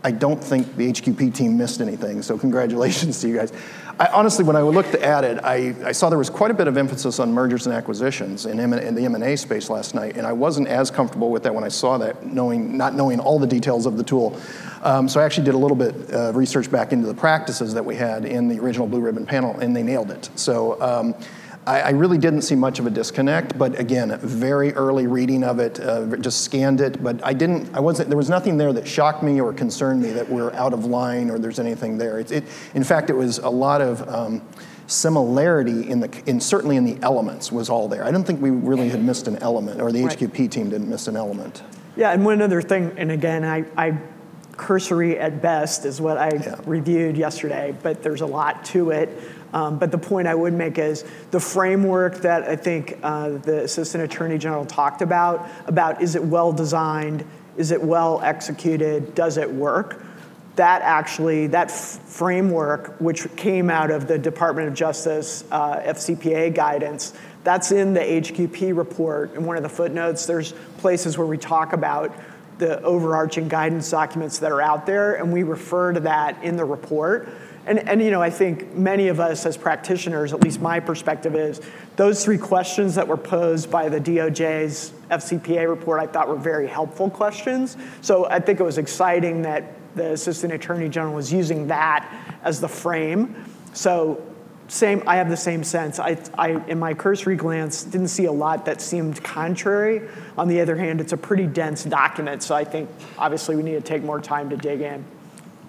I 0.03 0.11
don't 0.11 0.43
think 0.43 0.75
the 0.77 0.91
HQP 0.91 1.35
team 1.35 1.57
missed 1.57 1.81
anything, 1.83 2.23
so 2.23 2.39
congratulations 2.39 3.21
to 3.21 3.29
you 3.29 3.37
guys. 3.37 3.53
I, 3.99 4.07
honestly, 4.09 4.45
when 4.45 4.57
I 4.57 4.63
looked 4.63 4.95
at 4.97 5.23
it, 5.23 5.39
I, 5.45 5.75
I, 5.85 5.93
saw 5.93 6.09
there 6.09 6.19
was 6.19 6.29
quite 6.29 6.51
a 6.51 6.55
bit 6.55 6.67
of 6.67 6.77
emphasis 6.77 7.21
on 7.21 7.33
mergers 7.33 7.67
and 7.67 7.75
acquisitions 7.75 8.45
in, 8.45 8.59
M- 8.59 8.73
in 8.73 8.97
the 8.97 9.05
M&A 9.05 9.37
space 9.37 9.71
last 9.71 9.95
night, 9.95 10.17
and 10.17 10.27
I 10.27 10.33
wasn't 10.33 10.67
as 10.67 10.91
comfortable 10.91 11.31
with 11.31 11.45
that 11.45 11.55
when 11.55 11.63
I 11.63 11.69
saw 11.69 11.97
that, 11.99 12.27
knowing, 12.27 12.77
not 12.77 12.95
knowing 12.95 13.21
all 13.21 13.39
the 13.39 13.47
details 13.47 13.87
of 13.87 13.97
the 13.97 14.03
tool. 14.03 14.37
Um, 14.83 15.09
so 15.09 15.21
I 15.21 15.25
actually 15.25 15.45
did 15.45 15.55
a 15.55 15.59
little 15.59 15.77
bit 15.77 16.11
of 16.11 16.35
research 16.35 16.71
back 16.71 16.93
into 16.93 17.07
the 17.07 17.15
practices 17.15 17.73
that 17.75 17.85
we 17.85 17.95
had 17.95 18.25
in 18.25 18.49
the 18.49 18.59
original 18.59 18.89
Blue 18.89 19.01
Ribbon 19.01 19.27
panel, 19.27 19.59
and 19.61 19.77
they 19.77 19.85
nailed 19.85 20.11
it. 20.11 20.29
So 20.35 20.81
um, 20.83 21.15
I, 21.67 21.81
I, 21.81 21.91
really 21.91 22.19
didn't 22.19 22.43
see 22.43 22.55
much 22.55 22.79
of 22.79 22.87
a 22.87 22.91
disconnect, 22.91 23.57
but 23.59 23.79
again, 23.79 24.19
very 24.21 24.73
early 24.75 25.07
reading 25.07 25.43
of 25.45 25.59
it, 25.59 25.81
uh, 25.81 26.17
just 26.17 26.43
scanned 26.43 26.81
it, 26.81 27.03
but 27.03 27.25
I 27.25 27.33
didn't, 27.33 27.75
I 27.75 27.81
wasn't, 27.81 28.11
there 28.11 28.19
was 28.19 28.29
nothing 28.29 28.57
there 28.59 28.73
that 28.73 28.87
shocked 28.87 29.23
me 29.23 29.41
or 29.41 29.53
concerned 29.53 30.03
me 30.03 30.11
that 30.11 30.29
we're 30.29 30.53
out 30.53 30.73
of 30.73 30.85
line 30.85 31.31
or 31.31 31.39
there's 31.39 31.59
anything 31.59 31.97
there. 31.97 32.19
It, 32.19 32.31
it 32.33 32.45
in 32.75 32.85
fact, 32.85 33.09
it 33.09 33.15
was 33.15 33.39
a 33.39 33.49
lot 33.49 33.81
of 33.81 34.07
um, 34.09 34.43
similarity 34.87 35.91
in 35.91 36.01
the, 36.01 36.23
in 36.27 36.41
certainly 36.41 36.77
in 36.77 36.85
the 36.85 36.99
elements 37.03 37.51
was 37.51 37.71
all 37.71 37.89
there. 37.89 38.05
I 38.05 38.11
don't 38.11 38.25
think 38.25 38.43
we 38.43 38.51
really 38.51 38.91
had 38.91 39.03
missed 39.03 39.27
an 39.29 39.37
element, 39.37 39.81
or 39.81 39.91
the 39.91 40.05
right. 40.05 40.19
HQP 40.19 40.51
team 40.51 40.71
didn't 40.71 40.89
miss 40.89 41.09
an 41.09 41.17
element. 41.17 41.63
Yeah, 41.97 42.13
and 42.13 42.25
one 42.25 42.43
other 42.43 42.61
thing, 42.61 42.93
and 42.97 43.11
again, 43.11 43.45
I, 43.45 43.65
I 43.77 43.99
cursory 44.57 45.19
at 45.19 45.43
best 45.43 45.85
is 45.85 46.01
what 46.01 46.19
I 46.19 46.31
yeah. 46.35 46.61
reviewed 46.67 47.17
yesterday, 47.17 47.75
but 47.83 48.03
there's 48.03 48.21
a 48.21 48.27
lot 48.27 48.65
to 48.67 48.91
it. 48.91 49.09
Um, 49.55 49.79
but 49.79 49.93
the 49.93 49.99
point 49.99 50.27
I 50.27 50.35
would 50.35 50.53
make 50.53 50.79
is 50.79 51.05
the 51.31 51.39
framework 51.39 52.17
that 52.19 52.43
I 52.43 52.57
think 52.57 52.99
uh, 53.05 53.31
the 53.31 53.63
Assistant 53.63 54.03
Attorney 54.03 54.37
General 54.37 54.67
talked 54.67 55.01
about, 55.01 55.49
about 55.67 56.03
is 56.03 56.17
it 56.17 56.25
well 56.25 56.53
designed, 56.53 57.25
is 57.57 57.71
it 57.71 57.81
well 57.81 58.21
executed, 58.21 59.15
does 59.15 59.37
it 59.37 59.49
work? 59.49 60.03
That 60.57 60.83
actually, 60.83 61.47
that 61.49 61.71
framework, 61.71 62.97
which 63.01 63.29
came 63.37 63.71
out 63.71 63.93
of 63.93 64.09
the 64.09 64.19
Department 64.19 64.67
of 64.67 64.75
Justice 64.75 65.45
uh, 65.53 65.77
FCPA 65.83 66.53
guidance, 66.53 67.15
that's 67.45 67.71
in 67.71 67.95
the 67.95 68.01
HQP 68.01 68.77
report. 68.77 69.35
In 69.35 69.45
one 69.45 69.57
of 69.57 69.63
the 69.63 69.69
footnotes, 69.69 70.27
there's 70.27 70.53
places 70.79 71.17
where 71.17 71.27
we 71.29 71.39
talk 71.39 71.73
about 71.73 72.13
the 72.59 72.81
overarching 72.83 73.47
guidance 73.47 73.89
documents 73.91 74.41
that 74.41 74.51
are 74.51 74.61
out 74.61 74.85
there, 74.87 75.15
and 75.15 75.33
we 75.33 75.45
refer 75.45 75.93
to 75.93 76.01
that 76.01 76.43
in 76.43 76.57
the 76.57 76.65
report. 76.65 77.29
And, 77.67 77.89
and 77.89 78.03
you 78.03 78.11
know, 78.11 78.21
I 78.21 78.31
think 78.31 78.75
many 78.75 79.09
of 79.09 79.21
us 79.21 79.47
as 79.47 79.57
practitioners, 79.57 80.33
at 80.33 80.43
least 80.43 80.61
my 80.61 80.81
perspective 80.81 81.35
is, 81.35 81.61
those 81.97 82.25
three 82.25 82.39
questions 82.39 82.95
that 82.97 83.09
were 83.09 83.17
posed 83.17 83.71
by 83.71 83.89
the 83.89 84.01
DOJ's 84.01 84.93
FCPA 85.11 85.69
report, 85.69 86.01
I 86.01 86.07
thought 86.07 86.29
were 86.29 86.37
very 86.37 86.67
helpful 86.67 87.09
questions. 87.09 87.77
So 88.03 88.27
I 88.27 88.41
think 88.41 88.61
it 88.61 88.65
was 88.65 88.79
exciting 88.79 89.43
that 89.43 89.73
the 89.95 90.13
Assistant 90.13 90.53
Attorney 90.53 90.89
General 90.89 91.15
was 91.15 91.33
using 91.33 91.69
that 91.69 92.13
as 92.43 92.61
the 92.61 92.69
frame. 92.69 93.45
So 93.73 94.23
same, 94.69 95.03
I 95.07 95.17
have 95.17 95.31
the 95.31 95.37
same 95.37 95.63
sense. 95.63 95.99
I, 95.99 96.19
I, 96.37 96.63
in 96.67 96.79
my 96.79 96.95
cursory 96.95 97.37
glance, 97.37 97.85
didn't 97.85 98.09
see 98.09 98.25
a 98.25 98.33
lot 98.33 98.65
that 98.65 98.81
seemed 98.81 99.23
contrary. 99.23 100.09
On 100.37 100.49
the 100.49 100.61
other 100.61 100.77
hand, 100.77 101.01
it's 101.01 101.13
a 101.13 101.17
pretty 101.17 101.47
dense 101.47 101.85
document, 101.85 102.43
so 102.43 102.55
I 102.55 102.65
think 102.65 102.89
obviously 103.19 103.57
we 103.57 103.63
need 103.63 103.73
to 103.73 103.81
take 103.81 104.03
more 104.03 104.21
time 104.21 104.51
to 104.51 104.57
dig 104.57 104.81
in. 104.81 105.05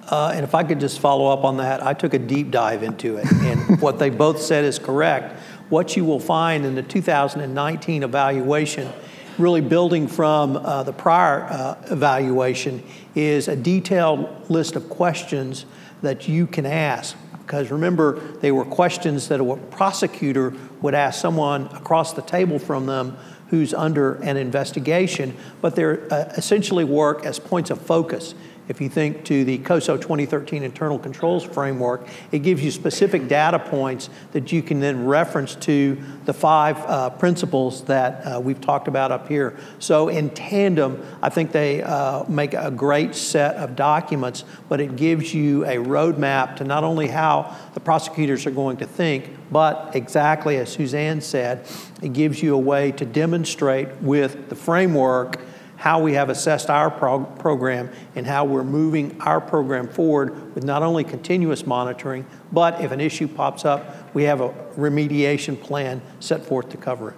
Uh, 0.10 0.32
and 0.36 0.44
if 0.44 0.54
I 0.54 0.64
could 0.64 0.80
just 0.80 1.00
follow 1.00 1.28
up 1.28 1.44
on 1.44 1.58
that, 1.58 1.84
I 1.84 1.94
took 1.94 2.14
a 2.14 2.20
deep 2.20 2.52
dive 2.52 2.84
into 2.84 3.18
it, 3.18 3.32
and 3.32 3.80
what 3.82 3.98
they 3.98 4.10
both 4.10 4.40
said 4.40 4.64
is 4.64 4.78
correct. 4.78 5.40
What 5.70 5.98
you 5.98 6.06
will 6.06 6.20
find 6.20 6.64
in 6.64 6.76
the 6.76 6.84
2019 6.84 8.04
evaluation, 8.04 8.92
really 9.40 9.62
building 9.62 10.08
from 10.08 10.58
uh, 10.58 10.84
the 10.84 10.94
prior 10.94 11.44
uh, 11.44 11.78
evaluation, 11.90 12.84
is 13.16 13.48
a 13.48 13.56
detailed 13.56 14.50
list 14.50 14.76
of 14.76 14.90
questions 14.90 15.66
that 16.04 16.28
you 16.28 16.46
can 16.46 16.68
ask. 16.68 17.18
Because 17.32 17.72
remember, 17.72 18.20
they 18.38 18.52
were 18.52 18.66
questions 18.66 19.28
that 19.30 19.40
a 19.40 19.56
prosecutor 19.72 20.54
would 20.82 20.94
ask 20.94 21.20
someone 21.20 21.68
across 21.68 22.14
the 22.14 22.22
table 22.22 22.60
from 22.60 22.86
them 22.86 23.18
who's 23.50 23.74
under 23.74 24.16
an 24.16 24.38
investigation, 24.38 25.36
but 25.62 25.76
they 25.76 25.84
uh, 25.84 26.26
essentially 26.38 26.84
work 26.84 27.26
as 27.26 27.40
points 27.40 27.70
of 27.70 27.80
focus. 27.80 28.34
If 28.68 28.82
you 28.82 28.90
think 28.90 29.26
to 29.26 29.46
the 29.46 29.60
COSO 29.60 29.98
2013 29.98 30.64
internal 30.64 30.98
controls 30.98 31.44
framework, 31.44 32.08
it 32.32 32.40
gives 32.40 32.64
you 32.64 32.72
specific 32.72 33.28
data 33.28 33.60
points 33.60 34.10
that 34.32 34.52
you 34.52 34.64
can 34.64 34.80
then 34.80 35.06
reference 35.06 35.54
to 35.56 36.02
the 36.26 36.34
five 36.34 36.78
uh, 36.80 37.12
principles 37.12 37.84
that 37.84 38.26
uh, 38.26 38.40
we've 38.40 38.60
talked 38.60 38.88
about 38.88 39.12
up 39.12 39.28
here. 39.28 39.56
So, 39.78 40.10
in 40.10 40.32
tandem, 40.32 41.06
I 41.22 41.30
think 41.30 41.52
they 41.52 41.84
uh, 41.84 42.24
make 42.28 42.56
a 42.56 42.72
great 42.72 43.14
set 43.14 43.56
of 43.58 43.76
documents, 43.76 44.44
but 44.68 44.82
it 44.82 44.96
gives 44.96 45.34
you 45.34 45.64
a 45.66 45.76
roadmap 45.76 46.56
to 46.58 46.64
not 46.64 46.84
only 46.84 47.08
how 47.08 47.56
the 47.76 47.80
prosecutors 47.80 48.48
are 48.48 48.52
going 48.52 48.78
to 48.78 48.88
think, 48.88 49.30
but 49.52 49.92
exactly 49.96 50.58
as 50.58 50.72
Suzanne 50.72 51.22
said, 51.22 51.68
it 52.02 52.14
gives 52.14 52.42
you 52.42 52.56
a 52.56 52.60
way 52.60 52.92
to 52.94 53.06
demonstrate 53.06 53.90
with 54.02 54.50
the 54.50 54.56
framework 54.56 55.40
how 55.78 56.00
we 56.00 56.14
have 56.14 56.30
assessed 56.30 56.70
our 56.70 56.90
prog- 56.90 57.38
program 57.40 57.90
and 58.16 58.26
how 58.26 58.46
we're 58.46 58.64
moving 58.64 59.20
our 59.22 59.42
program 59.42 59.88
forward 59.88 60.56
with 60.56 60.64
not 60.64 60.84
only 60.84 61.04
continuous 61.04 61.66
monitoring, 61.66 62.26
but 62.52 62.82
if 62.82 62.92
an 62.92 63.02
issue 63.02 63.28
pops 63.28 63.66
up, 63.66 64.14
we 64.14 64.24
have 64.24 64.42
a 64.42 64.50
remediation 64.78 65.60
plan 65.60 66.02
set 66.20 66.46
forth 66.46 66.70
to 66.70 66.78
cover 66.78 67.10
it. 67.10 67.16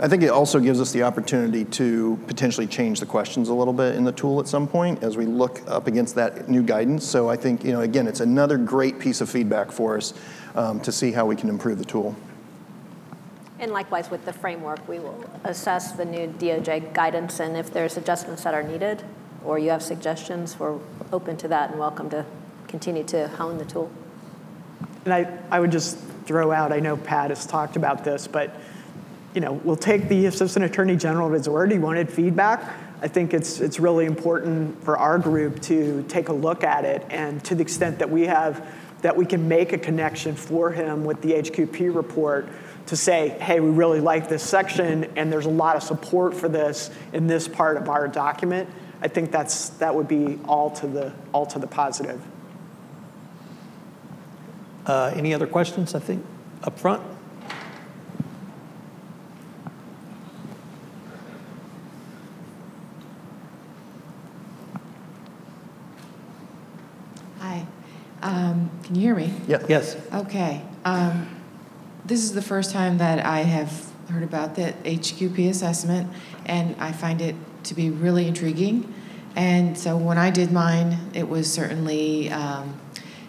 I 0.00 0.06
think 0.06 0.22
it 0.22 0.30
also 0.30 0.60
gives 0.60 0.80
us 0.80 0.92
the 0.92 1.02
opportunity 1.02 1.64
to 1.64 2.20
potentially 2.28 2.68
change 2.68 3.00
the 3.00 3.06
questions 3.06 3.48
a 3.48 3.54
little 3.54 3.72
bit 3.72 3.96
in 3.96 4.04
the 4.04 4.12
tool 4.12 4.38
at 4.38 4.46
some 4.46 4.68
point 4.68 5.02
as 5.02 5.16
we 5.16 5.26
look 5.26 5.60
up 5.66 5.88
against 5.88 6.14
that 6.14 6.48
new 6.48 6.62
guidance. 6.62 7.04
So 7.04 7.28
I 7.28 7.36
think, 7.36 7.64
you 7.64 7.72
know, 7.72 7.80
again, 7.80 8.06
it's 8.06 8.20
another 8.20 8.58
great 8.58 9.00
piece 9.00 9.20
of 9.20 9.28
feedback 9.28 9.72
for 9.72 9.96
us 9.96 10.14
um, 10.54 10.78
to 10.80 10.92
see 10.92 11.10
how 11.10 11.26
we 11.26 11.34
can 11.34 11.48
improve 11.48 11.78
the 11.78 11.84
tool. 11.84 12.14
And 13.60 13.72
likewise 13.72 14.10
with 14.10 14.24
the 14.24 14.32
framework, 14.32 14.86
we 14.88 15.00
will 15.00 15.24
assess 15.44 15.92
the 15.92 16.04
new 16.04 16.28
DOJ 16.28 16.94
guidance 16.94 17.40
and 17.40 17.56
if 17.56 17.72
there's 17.72 17.96
adjustments 17.96 18.44
that 18.44 18.54
are 18.54 18.62
needed 18.62 19.02
or 19.44 19.58
you 19.58 19.70
have 19.70 19.82
suggestions, 19.82 20.58
we're 20.58 20.78
open 21.12 21.36
to 21.38 21.48
that 21.48 21.70
and 21.70 21.78
welcome 21.78 22.08
to 22.10 22.24
continue 22.68 23.02
to 23.04 23.28
hone 23.28 23.58
the 23.58 23.64
tool. 23.64 23.90
And 25.04 25.12
I, 25.12 25.38
I 25.50 25.58
would 25.58 25.72
just 25.72 25.98
throw 26.24 26.52
out, 26.52 26.72
I 26.72 26.80
know 26.80 26.96
Pat 26.96 27.30
has 27.30 27.46
talked 27.46 27.76
about 27.76 28.04
this, 28.04 28.28
but 28.28 28.54
you 29.34 29.40
know, 29.40 29.52
we'll 29.52 29.76
take 29.76 30.08
the 30.08 30.26
Assistant 30.26 30.64
Attorney 30.64 30.96
General 30.96 31.28
of 31.28 31.32
his 31.32 31.48
word. 31.48 31.72
He 31.72 31.78
wanted 31.78 32.10
feedback. 32.10 32.74
I 33.00 33.08
think 33.08 33.32
it's, 33.32 33.60
it's 33.60 33.78
really 33.78 34.04
important 34.04 34.82
for 34.84 34.98
our 34.98 35.18
group 35.18 35.60
to 35.62 36.04
take 36.08 36.28
a 36.28 36.32
look 36.32 36.64
at 36.64 36.84
it 36.84 37.04
and 37.10 37.42
to 37.44 37.54
the 37.54 37.62
extent 37.62 37.98
that 38.00 38.10
we 38.10 38.22
have, 38.22 38.66
that 39.02 39.16
we 39.16 39.24
can 39.24 39.48
make 39.48 39.72
a 39.72 39.78
connection 39.78 40.34
for 40.34 40.70
him 40.70 41.04
with 41.04 41.20
the 41.22 41.32
HQP 41.32 41.94
report, 41.94 42.48
to 42.88 42.96
say, 42.96 43.28
hey, 43.40 43.60
we 43.60 43.68
really 43.68 44.00
like 44.00 44.30
this 44.30 44.42
section 44.42 45.04
and 45.16 45.30
there's 45.30 45.44
a 45.44 45.50
lot 45.50 45.76
of 45.76 45.82
support 45.82 46.34
for 46.34 46.48
this 46.48 46.90
in 47.12 47.26
this 47.26 47.46
part 47.46 47.76
of 47.76 47.90
our 47.90 48.08
document, 48.08 48.68
I 49.02 49.08
think 49.08 49.30
that's, 49.30 49.68
that 49.70 49.94
would 49.94 50.08
be 50.08 50.40
all 50.48 50.70
to 50.70 50.86
the, 50.86 51.12
all 51.32 51.44
to 51.46 51.58
the 51.58 51.66
positive. 51.66 52.20
Uh, 54.86 55.12
any 55.14 55.34
other 55.34 55.46
questions, 55.46 55.94
I 55.94 55.98
think, 55.98 56.24
up 56.64 56.78
front? 56.78 57.02
Hi. 67.38 67.66
Um, 68.22 68.70
can 68.82 68.94
you 68.94 69.02
hear 69.02 69.14
me? 69.14 69.34
Yeah. 69.46 69.62
Yes. 69.68 69.94
Okay. 70.14 70.62
Um, 70.86 71.37
this 72.08 72.24
is 72.24 72.32
the 72.32 72.42
first 72.42 72.72
time 72.72 72.96
that 72.98 73.24
I 73.24 73.40
have 73.40 73.92
heard 74.10 74.22
about 74.22 74.54
the 74.54 74.72
HQP 74.84 75.50
assessment, 75.50 76.10
and 76.46 76.74
I 76.80 76.90
find 76.90 77.20
it 77.20 77.36
to 77.64 77.74
be 77.74 77.90
really 77.90 78.26
intriguing. 78.26 78.94
And 79.36 79.76
so 79.78 79.94
when 79.96 80.16
I 80.16 80.30
did 80.30 80.50
mine, 80.50 80.98
it 81.12 81.28
was 81.28 81.52
certainly 81.52 82.30
um, 82.30 82.80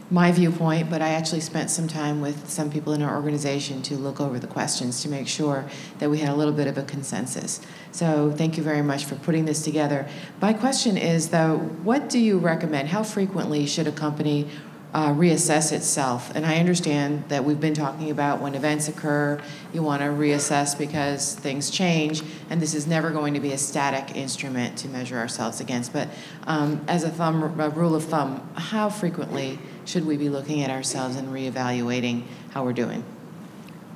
my 0.09 0.31
viewpoint, 0.31 0.89
but 0.89 1.01
I 1.01 1.09
actually 1.09 1.41
spent 1.41 1.69
some 1.69 1.89
time 1.89 2.21
with 2.21 2.49
some 2.49 2.71
people 2.71 2.93
in 2.93 3.01
our 3.01 3.17
organization 3.17 3.81
to 3.83 3.95
look 3.95 4.21
over 4.21 4.39
the 4.39 4.47
questions 4.47 5.03
to 5.03 5.09
make 5.09 5.27
sure 5.27 5.65
that 5.99 6.09
we 6.09 6.19
had 6.19 6.29
a 6.29 6.35
little 6.35 6.53
bit 6.53 6.67
of 6.67 6.77
a 6.77 6.83
consensus. 6.83 7.59
So 7.91 8.31
thank 8.31 8.55
you 8.55 8.63
very 8.63 8.81
much 8.81 9.03
for 9.03 9.15
putting 9.15 9.43
this 9.43 9.61
together. 9.61 10.07
My 10.41 10.53
question 10.53 10.97
is, 10.97 11.29
though, 11.29 11.57
what 11.83 12.07
do 12.07 12.17
you 12.17 12.39
recommend? 12.39 12.87
How 12.87 13.03
frequently 13.03 13.65
should 13.65 13.87
a 13.87 13.91
company 13.91 14.47
uh, 14.93 15.09
reassess 15.13 15.71
itself. 15.71 16.31
And 16.33 16.45
I 16.45 16.57
understand 16.57 17.25
that 17.29 17.43
we've 17.43 17.59
been 17.59 17.73
talking 17.75 18.09
about 18.09 18.41
when 18.41 18.55
events 18.55 18.87
occur, 18.87 19.39
you 19.71 19.83
want 19.83 20.01
to 20.01 20.07
reassess 20.07 20.77
because 20.77 21.35
things 21.35 21.69
change, 21.69 22.23
and 22.49 22.61
this 22.61 22.73
is 22.73 22.87
never 22.87 23.11
going 23.11 23.35
to 23.35 23.39
be 23.39 23.51
a 23.51 23.57
static 23.57 24.15
instrument 24.15 24.77
to 24.79 24.87
measure 24.87 25.17
ourselves 25.17 25.59
against. 25.59 25.93
But 25.93 26.09
um, 26.47 26.83
as 26.87 27.03
a, 27.03 27.09
thumb, 27.09 27.59
a 27.59 27.69
rule 27.69 27.93
of 27.93 28.05
thumb, 28.05 28.49
how 28.55 28.89
frequently 28.89 29.59
should 29.85 30.05
we 30.05 30.17
be 30.17 30.29
looking 30.29 30.63
at 30.63 30.71
ourselves 30.71 31.15
and 31.15 31.27
reevaluating 31.29 32.23
how 32.51 32.63
we're 32.63 32.73
doing? 32.73 33.03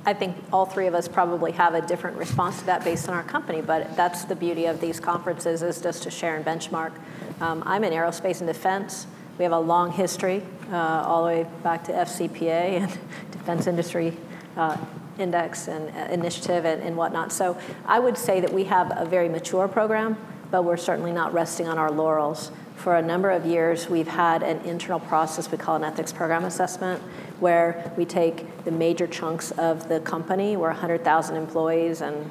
I 0.06 0.12
think 0.12 0.36
all 0.52 0.66
three 0.66 0.86
of 0.86 0.94
us 0.94 1.08
probably 1.08 1.52
have 1.52 1.74
a 1.74 1.80
different 1.80 2.18
response 2.18 2.58
to 2.58 2.66
that 2.66 2.84
based 2.84 3.08
on 3.08 3.14
our 3.14 3.22
company, 3.22 3.62
but 3.62 3.96
that's 3.96 4.24
the 4.24 4.36
beauty 4.36 4.66
of 4.66 4.80
these 4.80 5.00
conferences 5.00 5.62
is 5.62 5.80
just 5.80 6.02
to 6.02 6.10
share 6.10 6.36
and 6.36 6.44
benchmark. 6.44 6.92
Um, 7.40 7.62
I'm 7.64 7.84
in 7.84 7.92
aerospace 7.92 8.40
and 8.40 8.46
defense. 8.46 9.06
We 9.38 9.44
have 9.44 9.52
a 9.52 9.58
long 9.58 9.92
history, 9.92 10.42
uh, 10.72 11.04
all 11.06 11.22
the 11.22 11.28
way 11.28 11.46
back 11.62 11.84
to 11.84 11.92
FCPA 11.92 12.48
and 12.82 12.98
Defense 13.30 13.66
Industry 13.66 14.16
uh, 14.56 14.76
Index 15.18 15.68
and 15.68 15.90
uh, 15.90 16.12
Initiative 16.12 16.64
and, 16.64 16.82
and 16.82 16.96
whatnot. 16.96 17.32
So 17.32 17.56
I 17.86 17.98
would 17.98 18.18
say 18.18 18.40
that 18.40 18.52
we 18.52 18.64
have 18.64 18.92
a 18.96 19.04
very 19.04 19.28
mature 19.28 19.68
program, 19.68 20.16
but 20.50 20.62
we're 20.64 20.76
certainly 20.76 21.12
not 21.12 21.32
resting 21.32 21.68
on 21.68 21.78
our 21.78 21.90
laurels. 21.90 22.50
For 22.76 22.96
a 22.96 23.02
number 23.02 23.30
of 23.30 23.46
years, 23.46 23.88
we've 23.88 24.08
had 24.08 24.42
an 24.42 24.60
internal 24.60 25.00
process 25.00 25.50
we 25.50 25.58
call 25.58 25.76
an 25.76 25.84
ethics 25.84 26.12
program 26.12 26.44
assessment, 26.44 27.00
where 27.40 27.92
we 27.96 28.04
take 28.04 28.64
the 28.64 28.70
major 28.70 29.06
chunks 29.06 29.52
of 29.52 29.88
the 29.88 30.00
company, 30.00 30.56
we're 30.56 30.68
100,000 30.68 31.36
employees 31.36 32.00
and 32.00 32.30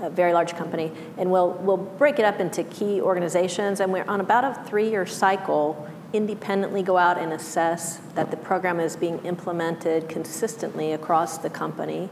a 0.00 0.10
very 0.10 0.32
large 0.32 0.54
company, 0.54 0.92
and 1.16 1.30
we'll, 1.30 1.52
we'll 1.52 1.76
break 1.76 2.18
it 2.18 2.24
up 2.24 2.38
into 2.38 2.62
key 2.64 3.00
organizations, 3.00 3.80
and 3.80 3.92
we're 3.92 4.04
on 4.04 4.20
about 4.20 4.44
a 4.44 4.62
three 4.64 4.90
year 4.90 5.06
cycle 5.06 5.88
independently 6.12 6.82
go 6.82 6.96
out 6.96 7.18
and 7.18 7.32
assess 7.32 7.98
that 8.14 8.30
the 8.30 8.36
program 8.36 8.80
is 8.80 8.96
being 8.96 9.18
implemented 9.24 10.08
consistently 10.08 10.92
across 10.92 11.38
the 11.38 11.50
company 11.50 12.08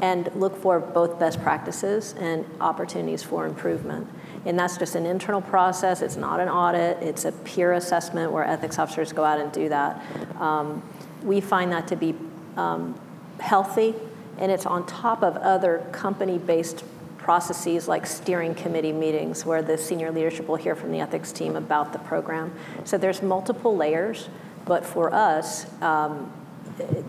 and 0.00 0.30
look 0.36 0.56
for 0.56 0.78
both 0.78 1.18
best 1.18 1.40
practices 1.42 2.14
and 2.18 2.44
opportunities 2.60 3.22
for 3.22 3.46
improvement. 3.46 4.06
And 4.44 4.58
that's 4.58 4.76
just 4.76 4.94
an 4.94 5.06
internal 5.06 5.40
process. 5.40 6.02
It's 6.02 6.16
not 6.16 6.40
an 6.40 6.48
audit. 6.48 7.02
It's 7.02 7.24
a 7.24 7.32
peer 7.32 7.72
assessment 7.72 8.30
where 8.30 8.44
ethics 8.44 8.78
officers 8.78 9.12
go 9.12 9.24
out 9.24 9.40
and 9.40 9.50
do 9.50 9.68
that. 9.68 10.00
Um, 10.40 10.82
we 11.22 11.40
find 11.40 11.72
that 11.72 11.88
to 11.88 11.96
be 11.96 12.14
um, 12.56 12.98
healthy, 13.40 13.94
and 14.38 14.52
it's 14.52 14.66
on 14.66 14.86
top 14.86 15.22
of 15.22 15.36
other 15.36 15.84
company-based 15.90 16.84
processes 17.28 17.86
like 17.86 18.06
steering 18.06 18.54
committee 18.54 18.90
meetings 18.90 19.44
where 19.44 19.60
the 19.60 19.76
senior 19.76 20.10
leadership 20.10 20.48
will 20.48 20.56
hear 20.56 20.74
from 20.74 20.90
the 20.90 20.98
ethics 20.98 21.30
team 21.30 21.56
about 21.56 21.92
the 21.92 21.98
program. 21.98 22.50
So 22.84 22.96
there's 22.96 23.20
multiple 23.20 23.76
layers, 23.76 24.30
but 24.64 24.82
for 24.86 25.12
us, 25.12 25.66
um, 25.82 26.32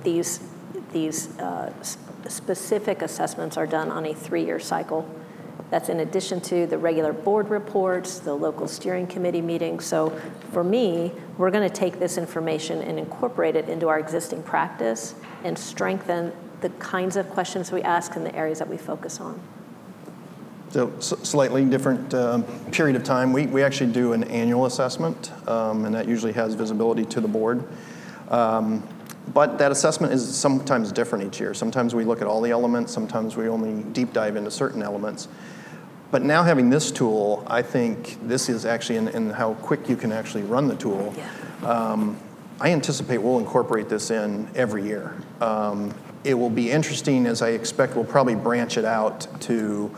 these, 0.03 0.41
these 0.91 1.39
uh, 1.39 1.71
specific 2.27 3.01
assessments 3.01 3.55
are 3.55 3.65
done 3.65 3.89
on 3.91 4.05
a 4.07 4.13
three-year 4.13 4.59
cycle. 4.59 5.09
That's 5.69 5.87
in 5.87 6.01
addition 6.01 6.41
to 6.41 6.67
the 6.67 6.77
regular 6.77 7.13
board 7.13 7.47
reports, 7.47 8.19
the 8.19 8.33
local 8.33 8.67
steering 8.67 9.07
committee 9.07 9.41
meetings. 9.41 9.85
So 9.85 10.09
for 10.51 10.65
me, 10.65 11.13
we're 11.37 11.49
going 11.49 11.65
to 11.65 11.73
take 11.73 11.97
this 11.97 12.17
information 12.17 12.81
and 12.81 12.99
incorporate 12.99 13.55
it 13.55 13.69
into 13.69 13.87
our 13.87 13.99
existing 13.99 14.43
practice 14.43 15.15
and 15.45 15.57
strengthen 15.57 16.33
the 16.59 16.71
kinds 16.71 17.15
of 17.15 17.29
questions 17.29 17.71
we 17.71 17.81
ask 17.83 18.17
and 18.17 18.25
the 18.25 18.35
areas 18.35 18.59
that 18.59 18.67
we 18.67 18.75
focus 18.75 19.21
on. 19.21 19.39
So 20.69 20.93
slightly 20.99 21.65
different 21.65 22.13
um, 22.13 22.43
period 22.71 22.95
of 22.95 23.03
time. 23.03 23.33
We, 23.33 23.47
we 23.47 23.63
actually 23.63 23.91
do 23.91 24.13
an 24.13 24.23
annual 24.25 24.67
assessment, 24.67 25.31
um, 25.47 25.85
and 25.85 25.95
that 25.95 26.07
usually 26.07 26.33
has 26.33 26.53
visibility 26.53 27.05
to 27.05 27.21
the 27.21 27.27
board. 27.27 27.63
Um, 28.29 28.87
but 29.33 29.57
that 29.57 29.71
assessment 29.71 30.13
is 30.13 30.35
sometimes 30.35 30.91
different 30.91 31.25
each 31.25 31.39
year. 31.39 31.53
Sometimes 31.53 31.95
we 31.95 32.03
look 32.03 32.21
at 32.21 32.27
all 32.27 32.41
the 32.41 32.51
elements, 32.51 32.91
sometimes 32.91 33.35
we 33.35 33.47
only 33.47 33.83
deep 33.93 34.13
dive 34.13 34.35
into 34.35 34.51
certain 34.51 34.83
elements. 34.83 35.27
But 36.11 36.23
now 36.23 36.43
having 36.43 36.69
this 36.69 36.91
tool, 36.91 37.43
I 37.47 37.61
think 37.61 38.17
this 38.27 38.49
is 38.49 38.65
actually 38.65 38.97
in, 38.97 39.07
in 39.09 39.29
how 39.29 39.53
quick 39.55 39.87
you 39.89 39.95
can 39.95 40.11
actually 40.11 40.43
run 40.43 40.67
the 40.67 40.75
tool. 40.75 41.13
Yeah. 41.15 41.67
Um, 41.67 42.17
I 42.59 42.71
anticipate 42.71 43.19
we'll 43.19 43.39
incorporate 43.39 43.89
this 43.89 44.11
in 44.11 44.49
every 44.55 44.83
year. 44.83 45.15
Um, 45.39 45.93
it 46.23 46.33
will 46.33 46.49
be 46.49 46.71
interesting 46.71 47.25
as 47.25 47.41
I 47.41 47.49
expect 47.49 47.95
we'll 47.95 48.05
probably 48.05 48.35
branch 48.35 48.77
it 48.77 48.85
out 48.85 49.27
to 49.41 49.95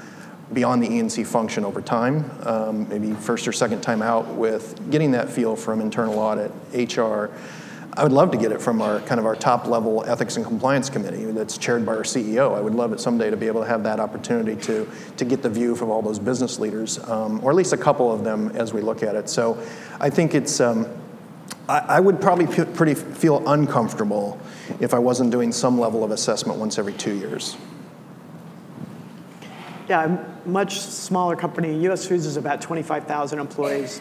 beyond 0.53 0.83
the 0.83 0.91
E&C 0.91 1.23
function 1.23 1.63
over 1.63 1.81
time, 1.81 2.29
um, 2.43 2.89
maybe 2.89 3.13
first 3.13 3.47
or 3.47 3.51
second 3.51 3.81
time 3.81 4.01
out 4.01 4.27
with 4.27 4.91
getting 4.91 5.11
that 5.11 5.29
feel 5.29 5.55
from 5.55 5.81
internal 5.81 6.19
audit, 6.19 6.51
HR. 6.73 7.29
I 7.93 8.03
would 8.03 8.13
love 8.13 8.31
to 8.31 8.37
get 8.37 8.53
it 8.53 8.61
from 8.61 8.81
our 8.81 9.01
kind 9.01 9.19
of 9.19 9.25
our 9.25 9.35
top 9.35 9.67
level 9.67 10.03
ethics 10.05 10.37
and 10.37 10.45
compliance 10.45 10.89
committee 10.89 11.25
that's 11.25 11.57
chaired 11.57 11.85
by 11.85 11.93
our 11.93 12.03
CEO. 12.03 12.55
I 12.55 12.61
would 12.61 12.73
love 12.73 12.93
it 12.93 13.01
someday 13.01 13.29
to 13.29 13.35
be 13.35 13.47
able 13.47 13.61
to 13.61 13.67
have 13.67 13.83
that 13.83 13.99
opportunity 13.99 14.55
to, 14.63 14.89
to 15.17 15.25
get 15.25 15.41
the 15.41 15.49
view 15.49 15.75
from 15.75 15.89
all 15.89 16.01
those 16.01 16.17
business 16.17 16.57
leaders, 16.57 16.99
um, 17.09 17.43
or 17.43 17.51
at 17.51 17.57
least 17.57 17.73
a 17.73 17.77
couple 17.77 18.11
of 18.11 18.23
them 18.23 18.49
as 18.55 18.73
we 18.73 18.79
look 18.79 19.03
at 19.03 19.15
it. 19.15 19.29
So 19.29 19.61
I 19.99 20.09
think 20.09 20.33
it's, 20.33 20.61
um, 20.61 20.87
I, 21.67 21.79
I, 21.79 21.99
would 21.99 22.21
probably 22.21 22.47
pretty 22.65 22.93
feel 22.93 23.45
uncomfortable 23.47 24.39
if 24.79 24.93
I 24.93 24.99
wasn't 24.99 25.31
doing 25.31 25.51
some 25.51 25.77
level 25.77 26.03
of 26.03 26.11
assessment 26.11 26.59
once 26.59 26.77
every 26.77 26.93
two 26.93 27.13
years. 27.13 27.57
Yeah, 29.91 30.23
much 30.45 30.79
smaller 30.79 31.35
company. 31.35 31.85
US 31.87 32.07
Foods 32.07 32.25
is 32.25 32.37
about 32.37 32.61
25,000 32.61 33.39
employees. 33.39 33.99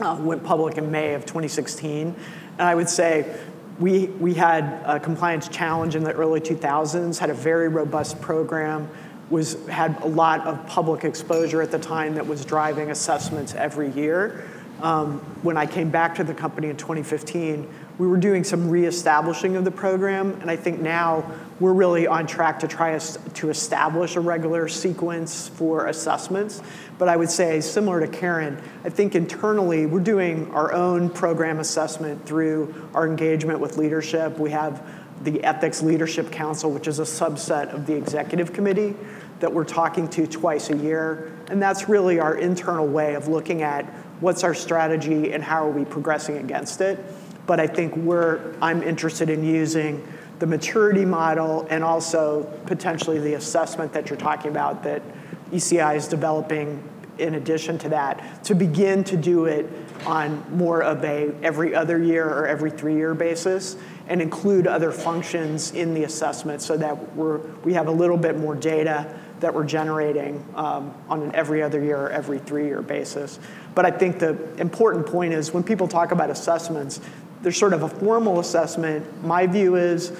Uh, 0.00 0.18
went 0.20 0.42
public 0.42 0.76
in 0.76 0.90
May 0.90 1.14
of 1.14 1.24
2016. 1.24 2.16
And 2.58 2.60
I 2.60 2.74
would 2.74 2.88
say 2.88 3.38
we, 3.78 4.06
we 4.06 4.34
had 4.34 4.64
a 4.84 4.98
compliance 4.98 5.46
challenge 5.46 5.94
in 5.94 6.02
the 6.02 6.10
early 6.10 6.40
2000s, 6.40 7.16
had 7.16 7.30
a 7.30 7.34
very 7.34 7.68
robust 7.68 8.20
program, 8.20 8.88
was, 9.30 9.56
had 9.68 10.02
a 10.02 10.08
lot 10.08 10.44
of 10.48 10.66
public 10.66 11.04
exposure 11.04 11.62
at 11.62 11.70
the 11.70 11.78
time 11.78 12.16
that 12.16 12.26
was 12.26 12.44
driving 12.44 12.90
assessments 12.90 13.54
every 13.54 13.92
year. 13.92 14.44
Um, 14.82 15.20
when 15.44 15.56
I 15.56 15.66
came 15.66 15.90
back 15.90 16.16
to 16.16 16.24
the 16.24 16.34
company 16.34 16.70
in 16.70 16.76
2015, 16.76 17.72
we 17.96 18.08
were 18.08 18.16
doing 18.16 18.42
some 18.42 18.68
reestablishing 18.70 19.54
of 19.54 19.64
the 19.64 19.70
program, 19.70 20.32
and 20.40 20.50
I 20.50 20.56
think 20.56 20.80
now 20.80 21.30
we're 21.60 21.72
really 21.72 22.08
on 22.08 22.26
track 22.26 22.58
to 22.60 22.68
try 22.68 22.98
to 22.98 23.50
establish 23.50 24.16
a 24.16 24.20
regular 24.20 24.66
sequence 24.66 25.46
for 25.48 25.86
assessments. 25.86 26.60
But 26.98 27.08
I 27.08 27.16
would 27.16 27.30
say, 27.30 27.60
similar 27.60 28.00
to 28.00 28.08
Karen, 28.08 28.60
I 28.84 28.88
think 28.88 29.14
internally 29.14 29.86
we're 29.86 30.00
doing 30.00 30.52
our 30.52 30.72
own 30.72 31.08
program 31.08 31.60
assessment 31.60 32.26
through 32.26 32.90
our 32.94 33.06
engagement 33.06 33.60
with 33.60 33.76
leadership. 33.76 34.38
We 34.38 34.50
have 34.50 34.84
the 35.22 35.44
Ethics 35.44 35.80
Leadership 35.80 36.32
Council, 36.32 36.72
which 36.72 36.88
is 36.88 36.98
a 36.98 37.04
subset 37.04 37.72
of 37.72 37.86
the 37.86 37.94
executive 37.94 38.52
committee 38.52 38.96
that 39.38 39.52
we're 39.52 39.64
talking 39.64 40.08
to 40.08 40.26
twice 40.26 40.70
a 40.70 40.76
year. 40.76 41.32
And 41.48 41.62
that's 41.62 41.88
really 41.88 42.18
our 42.18 42.36
internal 42.36 42.88
way 42.88 43.14
of 43.14 43.28
looking 43.28 43.62
at 43.62 43.84
what's 44.20 44.42
our 44.42 44.54
strategy 44.54 45.32
and 45.32 45.44
how 45.44 45.66
are 45.66 45.70
we 45.70 45.84
progressing 45.84 46.38
against 46.38 46.80
it 46.80 46.98
but 47.46 47.60
I 47.60 47.66
think 47.66 47.96
we're, 47.96 48.54
I'm 48.60 48.82
interested 48.82 49.30
in 49.30 49.44
using 49.44 50.06
the 50.38 50.46
maturity 50.46 51.04
model 51.04 51.66
and 51.70 51.84
also 51.84 52.44
potentially 52.66 53.18
the 53.18 53.34
assessment 53.34 53.92
that 53.92 54.10
you're 54.10 54.18
talking 54.18 54.50
about 54.50 54.82
that 54.84 55.02
ECI 55.50 55.96
is 55.96 56.08
developing 56.08 56.82
in 57.18 57.34
addition 57.34 57.78
to 57.78 57.88
that 57.90 58.42
to 58.44 58.54
begin 58.54 59.04
to 59.04 59.16
do 59.16 59.44
it 59.44 59.70
on 60.04 60.44
more 60.56 60.82
of 60.82 61.04
a 61.04 61.32
every 61.42 61.74
other 61.74 62.02
year 62.02 62.28
or 62.28 62.46
every 62.46 62.70
three 62.70 62.96
year 62.96 63.14
basis 63.14 63.76
and 64.08 64.20
include 64.20 64.66
other 64.66 64.90
functions 64.90 65.70
in 65.72 65.94
the 65.94 66.04
assessment 66.04 66.60
so 66.60 66.76
that 66.76 67.14
we're, 67.14 67.38
we 67.62 67.72
have 67.72 67.86
a 67.86 67.92
little 67.92 68.16
bit 68.16 68.36
more 68.36 68.54
data 68.54 69.06
that 69.40 69.52
we're 69.52 69.64
generating 69.64 70.44
um, 70.54 70.94
on 71.08 71.22
an 71.22 71.34
every 71.34 71.62
other 71.62 71.82
year 71.82 71.98
or 71.98 72.10
every 72.10 72.38
three 72.38 72.66
year 72.66 72.82
basis. 72.82 73.38
But 73.74 73.84
I 73.86 73.90
think 73.90 74.18
the 74.18 74.36
important 74.56 75.06
point 75.06 75.32
is 75.32 75.52
when 75.52 75.62
people 75.62 75.88
talk 75.88 76.12
about 76.12 76.30
assessments, 76.30 77.00
there's 77.44 77.58
sort 77.58 77.74
of 77.74 77.82
a 77.82 77.88
formal 77.88 78.40
assessment. 78.40 79.22
My 79.22 79.46
view 79.46 79.76
is 79.76 80.12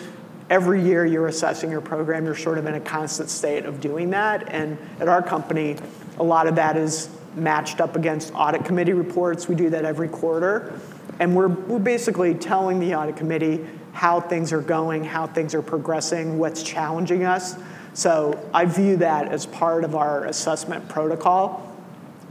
every 0.50 0.82
year 0.82 1.06
you're 1.06 1.26
assessing 1.26 1.70
your 1.70 1.80
program, 1.80 2.26
you're 2.26 2.36
sort 2.36 2.58
of 2.58 2.66
in 2.66 2.74
a 2.74 2.80
constant 2.80 3.30
state 3.30 3.64
of 3.64 3.80
doing 3.80 4.10
that. 4.10 4.52
And 4.52 4.78
at 5.00 5.08
our 5.08 5.22
company, 5.22 5.78
a 6.18 6.22
lot 6.22 6.46
of 6.46 6.54
that 6.56 6.76
is 6.76 7.08
matched 7.34 7.80
up 7.80 7.96
against 7.96 8.32
audit 8.34 8.64
committee 8.66 8.92
reports. 8.92 9.48
We 9.48 9.54
do 9.54 9.70
that 9.70 9.86
every 9.86 10.08
quarter. 10.08 10.78
And 11.18 11.34
we're, 11.34 11.48
we're 11.48 11.78
basically 11.78 12.34
telling 12.34 12.78
the 12.78 12.94
audit 12.94 13.16
committee 13.16 13.66
how 13.92 14.20
things 14.20 14.52
are 14.52 14.60
going, 14.60 15.02
how 15.02 15.26
things 15.26 15.54
are 15.54 15.62
progressing, 15.62 16.38
what's 16.38 16.62
challenging 16.62 17.24
us. 17.24 17.56
So 17.94 18.38
I 18.52 18.66
view 18.66 18.98
that 18.98 19.28
as 19.28 19.46
part 19.46 19.82
of 19.82 19.94
our 19.94 20.26
assessment 20.26 20.88
protocol 20.90 21.73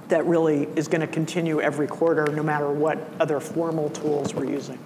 that 0.09 0.25
really 0.25 0.63
is 0.75 0.87
going 0.87 1.01
to 1.01 1.07
continue 1.07 1.61
every 1.61 1.87
quarter 1.87 2.25
no 2.27 2.43
matter 2.43 2.69
what 2.69 2.99
other 3.19 3.39
formal 3.39 3.89
tools 3.89 4.33
we're 4.33 4.45
using. 4.45 4.79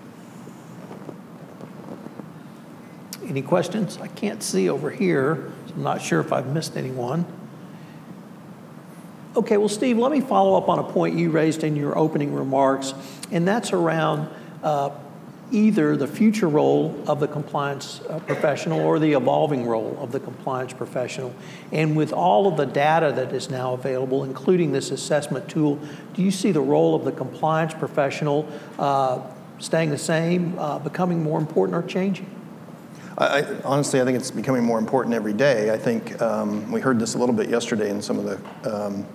Any 3.28 3.42
questions? 3.42 3.98
I 3.98 4.08
can't 4.08 4.42
see 4.42 4.70
over 4.70 4.90
here. 4.90 5.52
So 5.68 5.74
I'm 5.76 5.84
not 5.84 6.02
sure 6.02 6.22
if 6.22 6.32
I've 6.32 6.48
missed 6.48 6.78
anyone. 6.78 7.26
Okay, 9.36 9.58
well, 9.58 9.70
Steve, 9.70 9.98
let 9.98 10.12
me 10.12 10.22
follow 10.22 10.58
up 10.58 10.70
on 10.70 10.80
a 10.80 10.84
point 10.84 11.18
you 11.18 11.30
raised 11.30 11.64
in 11.64 11.76
your 11.76 11.98
opening 11.98 12.34
remarks, 12.34 12.94
and 13.32 13.48
that's 13.48 13.72
around 13.72 14.30
uh, 14.64 14.90
either 15.52 15.96
the 15.96 16.08
future 16.08 16.48
role 16.48 16.96
of 17.08 17.20
the 17.20 17.28
compliance 17.28 18.02
uh, 18.10 18.20
professional 18.20 18.82
or 18.82 19.00
the 19.00 19.14
evolving 19.14 19.66
role 19.66 19.98
of 20.00 20.12
the 20.12 20.20
compliance 20.20 20.74
professional. 20.74 21.34
And 21.72 21.96
with 21.96 22.12
all 22.12 22.48
of 22.48 22.58
the 22.58 22.66
data 22.66 23.14
that 23.16 23.34
is 23.34 23.50
now 23.50 23.74
available, 23.74 24.24
including 24.24 24.72
this 24.72 24.92
assessment 24.92 25.50
tool, 25.50 25.80
do 26.14 26.22
you 26.22 26.32
see 26.32 26.52
the 26.52 26.62
role 26.62 26.96
of 26.96 27.06
the 27.06 27.12
compliance 27.12 27.74
professional 27.74 28.48
uh, 28.78 29.22
staying 29.60 29.90
the 29.90 29.98
same, 29.98 30.58
uh, 30.60 30.80
becoming 30.80 31.24
more 31.24 31.40
important, 31.40 31.76
or 31.78 31.88
changing? 31.88 32.30
I, 33.18 33.44
honestly, 33.64 34.00
I 34.00 34.06
think 34.06 34.16
it's 34.16 34.30
becoming 34.30 34.64
more 34.64 34.78
important 34.78 35.16
every 35.16 35.34
day. 35.34 35.72
I 35.72 35.78
think 35.78 36.22
um, 36.22 36.72
we 36.72 36.82
heard 36.82 37.00
this 37.00 37.16
a 37.16 37.18
little 37.18 37.34
bit 37.34 37.50
yesterday 37.50 37.90
in 37.90 38.00
some 38.00 38.20
of 38.20 38.26
the 38.26 38.86
um, 38.86 39.08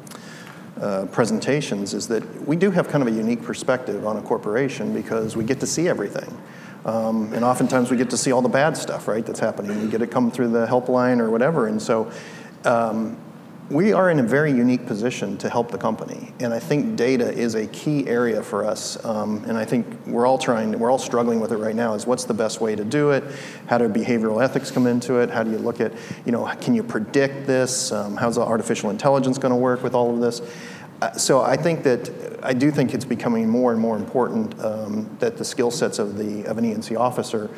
uh, 0.80 1.06
presentations 1.06 1.94
is 1.94 2.08
that 2.08 2.46
we 2.46 2.56
do 2.56 2.70
have 2.70 2.88
kind 2.88 3.06
of 3.06 3.12
a 3.12 3.16
unique 3.16 3.42
perspective 3.42 4.06
on 4.06 4.16
a 4.16 4.22
corporation 4.22 4.94
because 4.94 5.36
we 5.36 5.44
get 5.44 5.60
to 5.60 5.66
see 5.66 5.88
everything. 5.88 6.36
Um, 6.84 7.32
and 7.32 7.44
oftentimes 7.44 7.90
we 7.90 7.96
get 7.96 8.10
to 8.10 8.16
see 8.16 8.32
all 8.32 8.42
the 8.42 8.48
bad 8.48 8.76
stuff, 8.76 9.06
right, 9.06 9.24
that's 9.24 9.38
happening. 9.38 9.80
We 9.82 9.88
get 9.88 9.98
to 9.98 10.06
come 10.06 10.30
through 10.30 10.48
the 10.48 10.66
helpline 10.66 11.20
or 11.20 11.30
whatever. 11.30 11.68
And 11.68 11.80
so 11.80 12.10
um, 12.64 13.16
we 13.70 13.92
are 13.92 14.10
in 14.10 14.18
a 14.18 14.22
very 14.22 14.50
unique 14.50 14.86
position 14.86 15.38
to 15.38 15.48
help 15.48 15.70
the 15.70 15.78
company. 15.78 16.32
And 16.40 16.52
I 16.52 16.58
think 16.58 16.96
data 16.96 17.32
is 17.32 17.54
a 17.54 17.66
key 17.68 18.06
area 18.06 18.42
for 18.42 18.64
us. 18.64 19.02
Um, 19.04 19.44
and 19.46 19.56
I 19.56 19.64
think 19.64 19.86
we're 20.06 20.26
all 20.26 20.38
trying, 20.38 20.78
we're 20.78 20.90
all 20.90 20.98
struggling 20.98 21.40
with 21.40 21.52
it 21.52 21.56
right 21.56 21.74
now 21.74 21.94
is 21.94 22.06
what's 22.06 22.24
the 22.24 22.34
best 22.34 22.60
way 22.60 22.74
to 22.74 22.84
do 22.84 23.10
it? 23.10 23.24
How 23.68 23.78
do 23.78 23.88
behavioral 23.88 24.42
ethics 24.42 24.70
come 24.70 24.86
into 24.86 25.20
it? 25.20 25.30
How 25.30 25.42
do 25.42 25.50
you 25.50 25.58
look 25.58 25.80
at, 25.80 25.92
you 26.26 26.32
know, 26.32 26.44
can 26.60 26.74
you 26.74 26.82
predict 26.82 27.46
this? 27.46 27.92
Um, 27.92 28.16
how's 28.16 28.36
artificial 28.36 28.90
intelligence 28.90 29.38
going 29.38 29.52
to 29.52 29.56
work 29.56 29.82
with 29.82 29.94
all 29.94 30.12
of 30.12 30.20
this? 30.20 30.42
Uh, 31.00 31.10
so 31.12 31.40
I 31.40 31.56
think 31.56 31.82
that 31.82 32.10
I 32.44 32.52
do 32.52 32.70
think 32.70 32.94
it's 32.94 33.04
becoming 33.04 33.48
more 33.48 33.72
and 33.72 33.80
more 33.80 33.96
important 33.96 34.58
um, 34.64 35.16
that 35.18 35.36
the 35.36 35.44
skill 35.44 35.70
sets 35.70 35.98
of 35.98 36.16
the 36.16 36.44
of 36.44 36.58
an 36.58 36.64
E&C 36.64 36.94
officer 36.94 37.50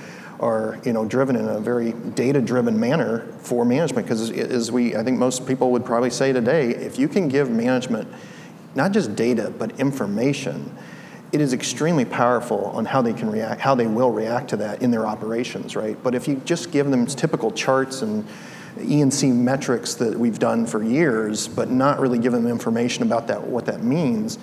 are 0.45 0.79
you 0.85 0.93
know 0.93 1.05
driven 1.07 1.35
in 1.37 1.49
a 1.49 1.59
very 1.59 1.93
data 2.15 2.41
driven 2.41 2.79
manner 2.79 3.21
for 3.39 3.65
management 3.65 4.07
because 4.07 4.31
as 4.31 4.71
we 4.71 4.95
I 4.95 5.03
think 5.03 5.19
most 5.19 5.47
people 5.47 5.73
would 5.73 5.85
probably 5.85 6.11
say 6.11 6.33
today 6.33 6.71
if 6.71 6.99
you 6.99 7.09
can 7.09 7.29
give 7.29 7.51
management 7.51 8.07
not 8.75 8.93
just 8.93 9.15
data, 9.15 9.53
but 9.57 9.79
information, 9.81 10.77
it 11.33 11.41
is 11.41 11.53
extremely 11.53 12.05
powerful 12.05 12.67
on 12.67 12.85
how 12.85 13.03
they 13.03 13.13
can 13.13 13.31
react, 13.31 13.61
how 13.61 13.75
they 13.75 13.87
will 13.87 14.11
react 14.11 14.49
to 14.51 14.57
that 14.57 14.83
in 14.83 14.91
their 14.91 15.07
operations, 15.07 15.77
right? 15.77 16.01
But 16.03 16.15
if 16.15 16.29
you 16.29 16.41
just 16.45 16.71
give 16.71 16.91
them 16.91 17.07
typical 17.07 17.51
charts 17.51 18.03
and 18.03 18.27
E&C 18.81 19.31
metrics 19.31 19.95
that 19.95 20.19
we've 20.19 20.39
done 20.39 20.67
for 20.67 20.83
years, 20.83 21.47
but 21.47 21.71
not 21.71 22.01
really 22.01 22.19
give 22.19 22.33
them 22.33 22.47
information 22.47 23.03
about 23.03 23.29
that, 23.29 23.43
what 23.43 23.67
that 23.67 23.83
means, 23.83 24.39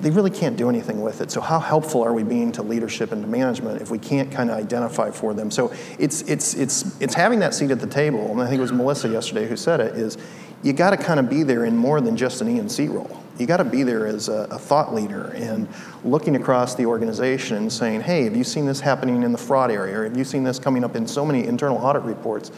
they 0.00 0.10
really 0.10 0.30
can't 0.30 0.56
do 0.56 0.68
anything 0.68 1.02
with 1.02 1.20
it. 1.20 1.30
So 1.30 1.40
how 1.40 1.58
helpful 1.58 2.02
are 2.02 2.12
we 2.12 2.22
being 2.22 2.52
to 2.52 2.62
leadership 2.62 3.12
and 3.12 3.22
to 3.22 3.28
management 3.28 3.82
if 3.82 3.90
we 3.90 3.98
can't 3.98 4.30
kind 4.30 4.50
of 4.50 4.56
identify 4.56 5.10
for 5.10 5.34
them? 5.34 5.50
So 5.50 5.72
it's 5.98 6.22
it's 6.22 6.54
it's 6.54 7.00
it's 7.00 7.14
having 7.14 7.40
that 7.40 7.54
seat 7.54 7.70
at 7.70 7.80
the 7.80 7.86
table, 7.86 8.30
and 8.30 8.40
I 8.40 8.46
think 8.46 8.58
it 8.58 8.62
was 8.62 8.72
Melissa 8.72 9.08
yesterday 9.08 9.48
who 9.48 9.56
said 9.56 9.80
it. 9.80 9.96
Is 9.96 10.16
you 10.62 10.72
got 10.72 10.90
to 10.90 10.96
kind 10.96 11.18
of 11.18 11.28
be 11.28 11.42
there 11.42 11.64
in 11.64 11.76
more 11.76 12.00
than 12.00 12.16
just 12.16 12.42
an 12.42 12.48
E&C 12.48 12.88
role. 12.88 13.22
You 13.38 13.46
got 13.46 13.56
to 13.58 13.64
be 13.64 13.82
there 13.82 14.06
as 14.06 14.28
a, 14.28 14.46
a, 14.50 14.58
thought 14.58 14.94
leader 14.94 15.32
and 15.34 15.66
looking 16.04 16.36
across 16.36 16.74
the 16.74 16.84
organization 16.84 17.56
and 17.56 17.72
saying, 17.72 18.02
"Hey, 18.02 18.24
have 18.24 18.36
you 18.36 18.44
seen 18.44 18.66
this 18.66 18.80
happening 18.80 19.22
in 19.22 19.32
the 19.32 19.38
fraud 19.38 19.70
area? 19.70 20.00
Or 20.00 20.04
have 20.04 20.16
you 20.16 20.24
seen 20.24 20.44
this 20.44 20.58
coming 20.58 20.84
up 20.84 20.96
in 20.96 21.06
so 21.06 21.24
many 21.24 21.46
internal 21.46 21.78
audit 21.78 22.02
reports?" 22.02 22.50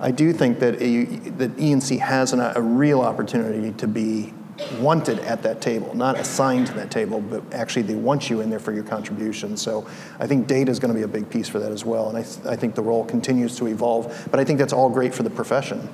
I 0.00 0.10
do 0.10 0.32
think 0.32 0.58
that 0.58 0.82
a, 0.82 1.04
that 1.38 1.56
E&C 1.60 1.98
has 1.98 2.32
an, 2.32 2.40
a 2.40 2.60
real 2.60 3.02
opportunity 3.02 3.70
to 3.72 3.86
be 3.86 4.34
wanted 4.80 5.18
at 5.20 5.42
that 5.42 5.60
table, 5.60 5.94
not 5.94 6.18
assigned 6.18 6.66
to 6.68 6.72
that 6.74 6.90
table, 6.90 7.20
but 7.20 7.42
actually 7.52 7.82
they 7.82 7.94
want 7.94 8.30
you 8.30 8.40
in 8.40 8.50
there 8.50 8.58
for 8.58 8.72
your 8.72 8.84
contribution. 8.84 9.56
So 9.56 9.86
I 10.18 10.26
think 10.26 10.46
data 10.46 10.70
is 10.70 10.78
going 10.78 10.92
to 10.92 10.98
be 10.98 11.04
a 11.04 11.08
big 11.08 11.28
piece 11.30 11.48
for 11.48 11.58
that 11.58 11.72
as 11.72 11.84
well. 11.84 12.08
And 12.08 12.18
I, 12.18 12.22
th- 12.22 12.46
I 12.46 12.56
think 12.56 12.74
the 12.74 12.82
role 12.82 13.04
continues 13.04 13.56
to 13.58 13.66
evolve, 13.66 14.28
but 14.30 14.40
I 14.40 14.44
think 14.44 14.58
that's 14.58 14.72
all 14.72 14.90
great 14.90 15.14
for 15.14 15.22
the 15.22 15.30
profession. 15.30 15.88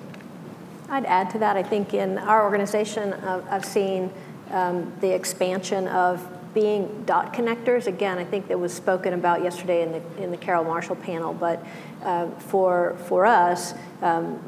I'd 0.88 1.04
add 1.04 1.30
to 1.30 1.38
that. 1.38 1.56
I 1.56 1.62
think 1.62 1.94
in 1.94 2.18
our 2.18 2.42
organization, 2.42 3.12
uh, 3.12 3.46
I've 3.50 3.64
seen 3.64 4.10
um, 4.50 4.92
the 5.00 5.14
expansion 5.14 5.86
of 5.88 6.26
being 6.54 7.04
dot 7.04 7.34
connectors. 7.34 7.86
Again, 7.86 8.18
I 8.18 8.24
think 8.24 8.48
that 8.48 8.58
was 8.58 8.72
spoken 8.72 9.12
about 9.12 9.42
yesterday 9.42 9.82
in 9.82 9.92
the, 9.92 10.22
in 10.22 10.30
the 10.30 10.36
Carol 10.38 10.64
Marshall 10.64 10.96
panel, 10.96 11.34
but 11.34 11.64
uh, 12.02 12.30
for, 12.38 12.96
for 13.06 13.26
us, 13.26 13.74
um, 14.00 14.42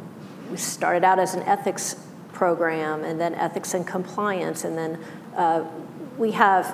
we 0.51 0.57
started 0.57 1.05
out 1.05 1.19
as 1.19 1.35
an 1.35 1.43
ethics 1.43 1.97
program, 2.41 3.05
and 3.05 3.21
then 3.21 3.35
ethics 3.35 3.75
and 3.75 3.87
compliance, 3.87 4.65
and 4.65 4.79
then 4.79 4.99
uh, 5.37 5.63
we 6.17 6.31
have 6.33 6.65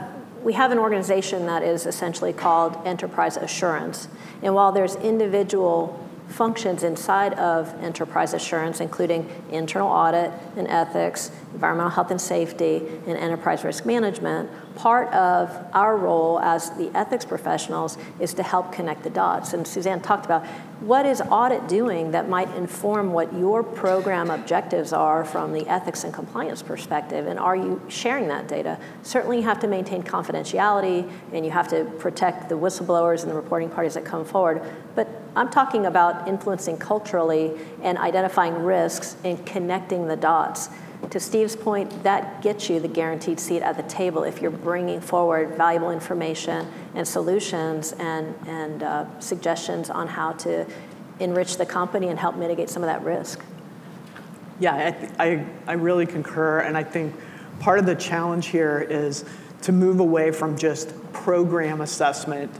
we 0.44 0.52
have 0.52 0.70
an 0.70 0.78
organization 0.78 1.44
that 1.46 1.64
is 1.64 1.86
essentially 1.86 2.32
called 2.32 2.76
enterprise 2.86 3.36
assurance. 3.36 4.06
And 4.44 4.54
while 4.54 4.70
there's 4.70 4.94
individual 4.94 5.98
functions 6.28 6.84
inside 6.84 7.34
of 7.34 7.74
enterprise 7.82 8.32
assurance, 8.32 8.80
including 8.80 9.28
internal 9.50 9.88
audit 9.88 10.30
and 10.56 10.68
ethics, 10.68 11.32
environmental 11.52 11.90
health 11.90 12.12
and 12.12 12.20
safety, 12.20 12.76
and 13.08 13.16
enterprise 13.18 13.64
risk 13.64 13.84
management. 13.84 14.48
Part 14.76 15.12
of 15.14 15.50
our 15.72 15.96
role 15.96 16.38
as 16.38 16.70
the 16.70 16.94
ethics 16.94 17.24
professionals 17.24 17.96
is 18.20 18.34
to 18.34 18.42
help 18.42 18.72
connect 18.72 19.02
the 19.04 19.10
dots. 19.10 19.54
And 19.54 19.66
Suzanne 19.66 20.00
talked 20.00 20.26
about 20.26 20.46
what 20.80 21.06
is 21.06 21.22
audit 21.22 21.66
doing 21.66 22.10
that 22.10 22.28
might 22.28 22.54
inform 22.54 23.12
what 23.12 23.32
your 23.32 23.62
program 23.62 24.30
objectives 24.30 24.92
are 24.92 25.24
from 25.24 25.54
the 25.54 25.66
ethics 25.66 26.04
and 26.04 26.12
compliance 26.12 26.62
perspective, 26.62 27.26
and 27.26 27.38
are 27.38 27.56
you 27.56 27.80
sharing 27.88 28.28
that 28.28 28.48
data? 28.48 28.78
Certainly, 29.02 29.38
you 29.38 29.44
have 29.44 29.60
to 29.60 29.66
maintain 29.66 30.02
confidentiality 30.02 31.10
and 31.32 31.46
you 31.46 31.50
have 31.50 31.68
to 31.68 31.86
protect 31.98 32.50
the 32.50 32.54
whistleblowers 32.54 33.22
and 33.22 33.30
the 33.30 33.34
reporting 33.34 33.70
parties 33.70 33.94
that 33.94 34.04
come 34.04 34.24
forward. 34.24 34.62
But 34.94 35.08
I'm 35.34 35.48
talking 35.48 35.86
about 35.86 36.28
influencing 36.28 36.76
culturally 36.76 37.52
and 37.82 37.96
identifying 37.96 38.54
risks 38.62 39.16
and 39.24 39.44
connecting 39.46 40.06
the 40.06 40.16
dots. 40.16 40.68
To 41.10 41.20
Steve's 41.20 41.54
point, 41.54 42.02
that 42.02 42.42
gets 42.42 42.68
you 42.68 42.80
the 42.80 42.88
guaranteed 42.88 43.38
seat 43.38 43.62
at 43.62 43.76
the 43.76 43.82
table 43.84 44.24
if 44.24 44.42
you're 44.42 44.50
bringing 44.50 45.00
forward 45.00 45.56
valuable 45.56 45.90
information 45.90 46.70
and 46.94 47.06
solutions 47.06 47.92
and, 47.92 48.34
and 48.46 48.82
uh, 48.82 49.20
suggestions 49.20 49.88
on 49.88 50.08
how 50.08 50.32
to 50.32 50.66
enrich 51.20 51.56
the 51.56 51.66
company 51.66 52.08
and 52.08 52.18
help 52.18 52.36
mitigate 52.36 52.68
some 52.70 52.82
of 52.82 52.88
that 52.88 53.02
risk. 53.04 53.40
Yeah, 54.58 54.74
I, 54.74 54.90
th- 54.90 55.12
I, 55.18 55.46
I 55.66 55.72
really 55.74 56.06
concur, 56.06 56.60
and 56.60 56.76
I 56.76 56.82
think 56.82 57.14
part 57.60 57.78
of 57.78 57.86
the 57.86 57.94
challenge 57.94 58.46
here 58.48 58.80
is 58.80 59.24
to 59.62 59.72
move 59.72 60.00
away 60.00 60.30
from 60.30 60.56
just 60.56 60.94
program 61.12 61.80
assessment, 61.80 62.50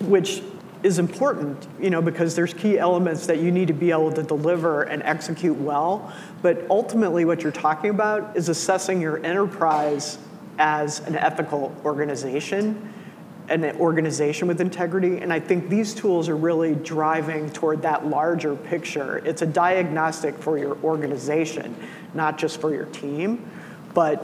which 0.00 0.42
is 0.84 0.98
important, 0.98 1.66
you 1.80 1.88
know, 1.88 2.02
because 2.02 2.36
there's 2.36 2.52
key 2.52 2.78
elements 2.78 3.26
that 3.26 3.40
you 3.40 3.50
need 3.50 3.68
to 3.68 3.72
be 3.72 3.90
able 3.90 4.12
to 4.12 4.22
deliver 4.22 4.82
and 4.82 5.02
execute 5.02 5.56
well. 5.56 6.12
But 6.42 6.66
ultimately, 6.68 7.24
what 7.24 7.42
you're 7.42 7.52
talking 7.52 7.88
about 7.88 8.36
is 8.36 8.50
assessing 8.50 9.00
your 9.00 9.24
enterprise 9.24 10.18
as 10.58 11.00
an 11.00 11.16
ethical 11.16 11.74
organization, 11.86 12.92
an 13.48 13.64
organization 13.78 14.46
with 14.46 14.60
integrity. 14.60 15.18
And 15.18 15.32
I 15.32 15.40
think 15.40 15.70
these 15.70 15.94
tools 15.94 16.28
are 16.28 16.36
really 16.36 16.74
driving 16.74 17.48
toward 17.48 17.80
that 17.82 18.06
larger 18.06 18.54
picture. 18.54 19.22
It's 19.24 19.40
a 19.40 19.46
diagnostic 19.46 20.36
for 20.36 20.58
your 20.58 20.76
organization, 20.84 21.74
not 22.12 22.36
just 22.36 22.60
for 22.60 22.74
your 22.74 22.86
team. 22.86 23.50
But 23.94 24.22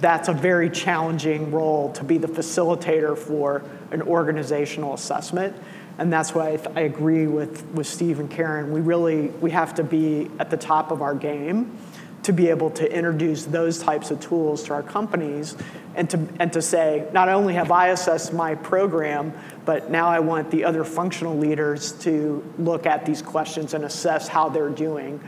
that's 0.00 0.28
a 0.28 0.32
very 0.32 0.70
challenging 0.70 1.52
role 1.52 1.92
to 1.92 2.02
be 2.02 2.18
the 2.18 2.26
facilitator 2.26 3.16
for 3.16 3.62
an 3.92 4.02
organizational 4.02 4.94
assessment 4.94 5.54
and 5.98 6.12
that's 6.12 6.34
why 6.34 6.52
I, 6.52 6.56
th- 6.56 6.76
I, 6.76 6.80
agree 6.80 7.26
with, 7.26 7.64
with 7.66 7.86
Steve 7.86 8.18
and 8.20 8.30
Karen. 8.30 8.72
We 8.72 8.80
really 8.80 9.28
we 9.28 9.50
have 9.52 9.74
to 9.74 9.84
be 9.84 10.30
at 10.38 10.50
the 10.50 10.56
top 10.56 10.90
of 10.90 11.02
our 11.02 11.14
game 11.14 11.78
to 12.24 12.32
be 12.32 12.48
able 12.48 12.70
to 12.70 12.90
introduce 12.90 13.44
those 13.44 13.78
types 13.78 14.10
of 14.10 14.18
tools 14.18 14.64
to 14.64 14.72
our 14.72 14.82
companies 14.82 15.56
and 15.94 16.08
to, 16.10 16.26
and 16.40 16.52
to 16.52 16.62
say, 16.62 17.06
not 17.12 17.28
only 17.28 17.54
have 17.54 17.70
I 17.70 17.88
assessed 17.88 18.32
my 18.32 18.54
program, 18.54 19.32
but 19.64 19.90
now 19.90 20.08
I 20.08 20.20
want 20.20 20.50
the 20.50 20.64
other 20.64 20.84
functional 20.84 21.36
leaders 21.36 21.92
to 22.00 22.42
look 22.58 22.86
at 22.86 23.04
these 23.04 23.20
questions 23.20 23.74
and 23.74 23.84
assess 23.84 24.26
how 24.26 24.48
they're 24.48 24.70
doing. 24.70 25.20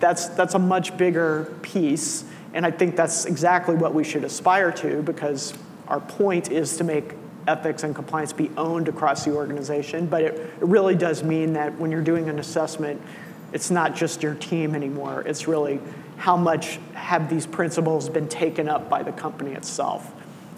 That's, 0.00 0.26
that's 0.28 0.54
a 0.54 0.58
much 0.58 0.96
bigger 0.96 1.54
piece, 1.62 2.24
and 2.54 2.66
I 2.66 2.72
think 2.72 2.96
that's 2.96 3.24
exactly 3.24 3.76
what 3.76 3.94
we 3.94 4.02
should 4.02 4.24
aspire 4.24 4.72
to 4.72 5.00
because 5.02 5.54
our 5.86 6.00
point 6.00 6.50
is 6.50 6.76
to 6.78 6.84
make 6.84 7.14
ethics 7.46 7.82
and 7.82 7.94
compliance 7.94 8.32
be 8.32 8.50
owned 8.56 8.88
across 8.88 9.24
the 9.24 9.32
organization, 9.32 10.06
but 10.06 10.22
it, 10.22 10.34
it 10.34 10.50
really 10.60 10.94
does 10.94 11.22
mean 11.22 11.52
that 11.54 11.76
when 11.78 11.90
you're 11.90 12.02
doing 12.02 12.28
an 12.28 12.38
assessment, 12.38 13.00
it's 13.52 13.70
not 13.70 13.94
just 13.94 14.22
your 14.22 14.34
team 14.34 14.74
anymore. 14.74 15.22
It's 15.26 15.46
really 15.46 15.80
how 16.16 16.36
much 16.36 16.78
have 16.94 17.28
these 17.28 17.46
principles 17.46 18.08
been 18.08 18.28
taken 18.28 18.68
up 18.68 18.88
by 18.88 19.02
the 19.02 19.12
company 19.12 19.52
itself. 19.52 20.12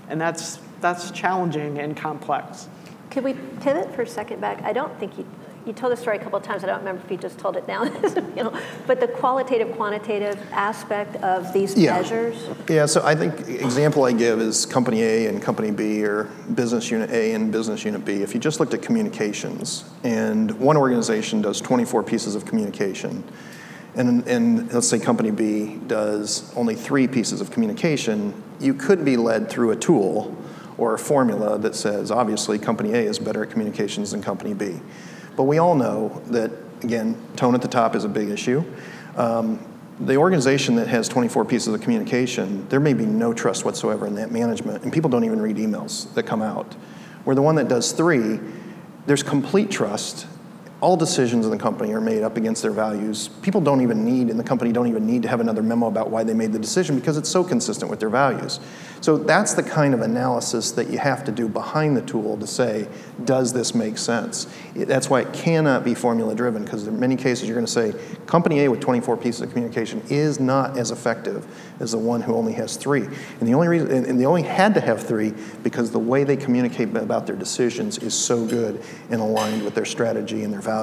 And 0.08 0.20
that's, 0.20 0.58
that's 0.80 1.10
challenging 1.10 1.78
and 1.78 1.96
complex. 1.96 2.68
Could 3.10 3.24
we 3.24 3.34
pivot 3.60 3.94
for 3.94 4.02
a 4.02 4.06
second 4.06 4.40
back? 4.40 4.62
I 4.62 4.72
don't 4.72 4.98
think 4.98 5.16
you 5.18 5.26
you 5.66 5.72
told 5.72 5.92
the 5.92 5.96
story 5.96 6.16
a 6.16 6.20
couple 6.20 6.38
of 6.38 6.44
times. 6.44 6.62
I 6.62 6.66
don't 6.66 6.78
remember 6.78 7.02
if 7.04 7.10
you 7.10 7.16
just 7.16 7.38
told 7.38 7.56
it 7.56 7.66
now. 7.66 7.84
you 8.36 8.44
know, 8.44 8.60
but 8.86 9.00
the 9.00 9.08
qualitative, 9.08 9.74
quantitative 9.76 10.38
aspect 10.52 11.16
of 11.16 11.52
these 11.52 11.76
yeah. 11.76 11.94
measures. 11.94 12.36
Yeah. 12.68 12.86
So 12.86 13.04
I 13.04 13.14
think 13.14 13.48
example 13.48 14.04
I 14.04 14.12
give 14.12 14.40
is 14.40 14.66
company 14.66 15.02
A 15.02 15.26
and 15.26 15.40
company 15.40 15.70
B, 15.70 16.04
or 16.04 16.24
business 16.54 16.90
unit 16.90 17.10
A 17.10 17.32
and 17.32 17.50
business 17.50 17.84
unit 17.84 18.04
B. 18.04 18.22
If 18.22 18.34
you 18.34 18.40
just 18.40 18.60
looked 18.60 18.74
at 18.74 18.82
communications, 18.82 19.84
and 20.02 20.50
one 20.60 20.76
organization 20.76 21.40
does 21.40 21.60
24 21.60 22.02
pieces 22.02 22.34
of 22.34 22.44
communication, 22.44 23.24
and, 23.96 24.26
and 24.26 24.72
let's 24.72 24.88
say 24.88 24.98
company 24.98 25.30
B 25.30 25.76
does 25.86 26.52
only 26.56 26.74
three 26.74 27.06
pieces 27.06 27.40
of 27.40 27.50
communication, 27.50 28.42
you 28.60 28.74
could 28.74 29.04
be 29.04 29.16
led 29.16 29.48
through 29.48 29.70
a 29.70 29.76
tool 29.76 30.36
or 30.76 30.94
a 30.94 30.98
formula 30.98 31.58
that 31.58 31.74
says 31.74 32.10
obviously 32.10 32.58
company 32.58 32.92
A 32.92 32.98
is 32.98 33.18
better 33.18 33.44
at 33.44 33.50
communications 33.50 34.10
than 34.10 34.20
company 34.20 34.52
B. 34.52 34.80
But 35.36 35.44
we 35.44 35.58
all 35.58 35.74
know 35.74 36.22
that, 36.26 36.50
again, 36.82 37.16
tone 37.36 37.54
at 37.54 37.62
the 37.62 37.68
top 37.68 37.94
is 37.94 38.04
a 38.04 38.08
big 38.08 38.28
issue. 38.28 38.64
Um, 39.16 39.64
the 40.00 40.16
organization 40.16 40.76
that 40.76 40.88
has 40.88 41.08
24 41.08 41.44
pieces 41.44 41.72
of 41.72 41.80
communication, 41.80 42.68
there 42.68 42.80
may 42.80 42.94
be 42.94 43.06
no 43.06 43.32
trust 43.32 43.64
whatsoever 43.64 44.06
in 44.06 44.16
that 44.16 44.32
management, 44.32 44.82
and 44.82 44.92
people 44.92 45.08
don't 45.08 45.24
even 45.24 45.40
read 45.40 45.56
emails 45.56 46.12
that 46.14 46.24
come 46.24 46.42
out. 46.42 46.74
Where 47.24 47.36
the 47.36 47.42
one 47.42 47.54
that 47.56 47.68
does 47.68 47.92
three, 47.92 48.40
there's 49.06 49.22
complete 49.22 49.70
trust. 49.70 50.26
All 50.84 50.98
decisions 50.98 51.46
in 51.46 51.50
the 51.50 51.56
company 51.56 51.94
are 51.94 52.00
made 52.00 52.22
up 52.22 52.36
against 52.36 52.60
their 52.60 52.70
values. 52.70 53.28
People 53.40 53.62
don't 53.62 53.80
even 53.80 54.04
need, 54.04 54.28
in 54.28 54.36
the 54.36 54.44
company, 54.44 54.70
don't 54.70 54.86
even 54.86 55.06
need 55.06 55.22
to 55.22 55.28
have 55.28 55.40
another 55.40 55.62
memo 55.62 55.86
about 55.86 56.10
why 56.10 56.24
they 56.24 56.34
made 56.34 56.52
the 56.52 56.58
decision 56.58 56.94
because 56.94 57.16
it's 57.16 57.30
so 57.30 57.42
consistent 57.42 57.90
with 57.90 58.00
their 58.00 58.10
values. 58.10 58.60
So 59.00 59.16
that's 59.16 59.54
the 59.54 59.62
kind 59.62 59.94
of 59.94 60.02
analysis 60.02 60.72
that 60.72 60.90
you 60.90 60.98
have 60.98 61.24
to 61.24 61.32
do 61.32 61.48
behind 61.48 61.96
the 61.96 62.02
tool 62.02 62.36
to 62.36 62.46
say, 62.46 62.86
does 63.24 63.54
this 63.54 63.74
make 63.74 63.96
sense? 63.96 64.46
That's 64.74 65.08
why 65.08 65.22
it 65.22 65.32
cannot 65.32 65.84
be 65.84 65.94
formula 65.94 66.34
driven, 66.34 66.64
because 66.64 66.86
in 66.86 67.00
many 67.00 67.16
cases 67.16 67.48
you're 67.48 67.56
going 67.56 67.64
to 67.64 67.72
say, 67.72 67.94
company 68.26 68.60
A 68.60 68.68
with 68.70 68.80
24 68.80 69.16
pieces 69.16 69.40
of 69.40 69.52
communication 69.52 70.02
is 70.10 70.38
not 70.38 70.76
as 70.76 70.90
effective 70.90 71.46
as 71.80 71.92
the 71.92 71.98
one 71.98 72.20
who 72.20 72.34
only 72.34 72.52
has 72.52 72.76
three. 72.76 73.04
And 73.04 73.48
the 73.48 73.54
only 73.54 73.68
reason, 73.68 73.90
and 73.90 74.20
they 74.20 74.26
only 74.26 74.42
had 74.42 74.74
to 74.74 74.82
have 74.82 75.02
three 75.02 75.32
because 75.62 75.92
the 75.92 75.98
way 75.98 76.24
they 76.24 76.36
communicate 76.36 76.94
about 76.94 77.26
their 77.26 77.36
decisions 77.36 77.96
is 77.96 78.12
so 78.12 78.44
good 78.44 78.82
and 79.10 79.22
aligned 79.22 79.64
with 79.64 79.74
their 79.74 79.86
strategy 79.86 80.44
and 80.44 80.52
their 80.52 80.60
values 80.60 80.73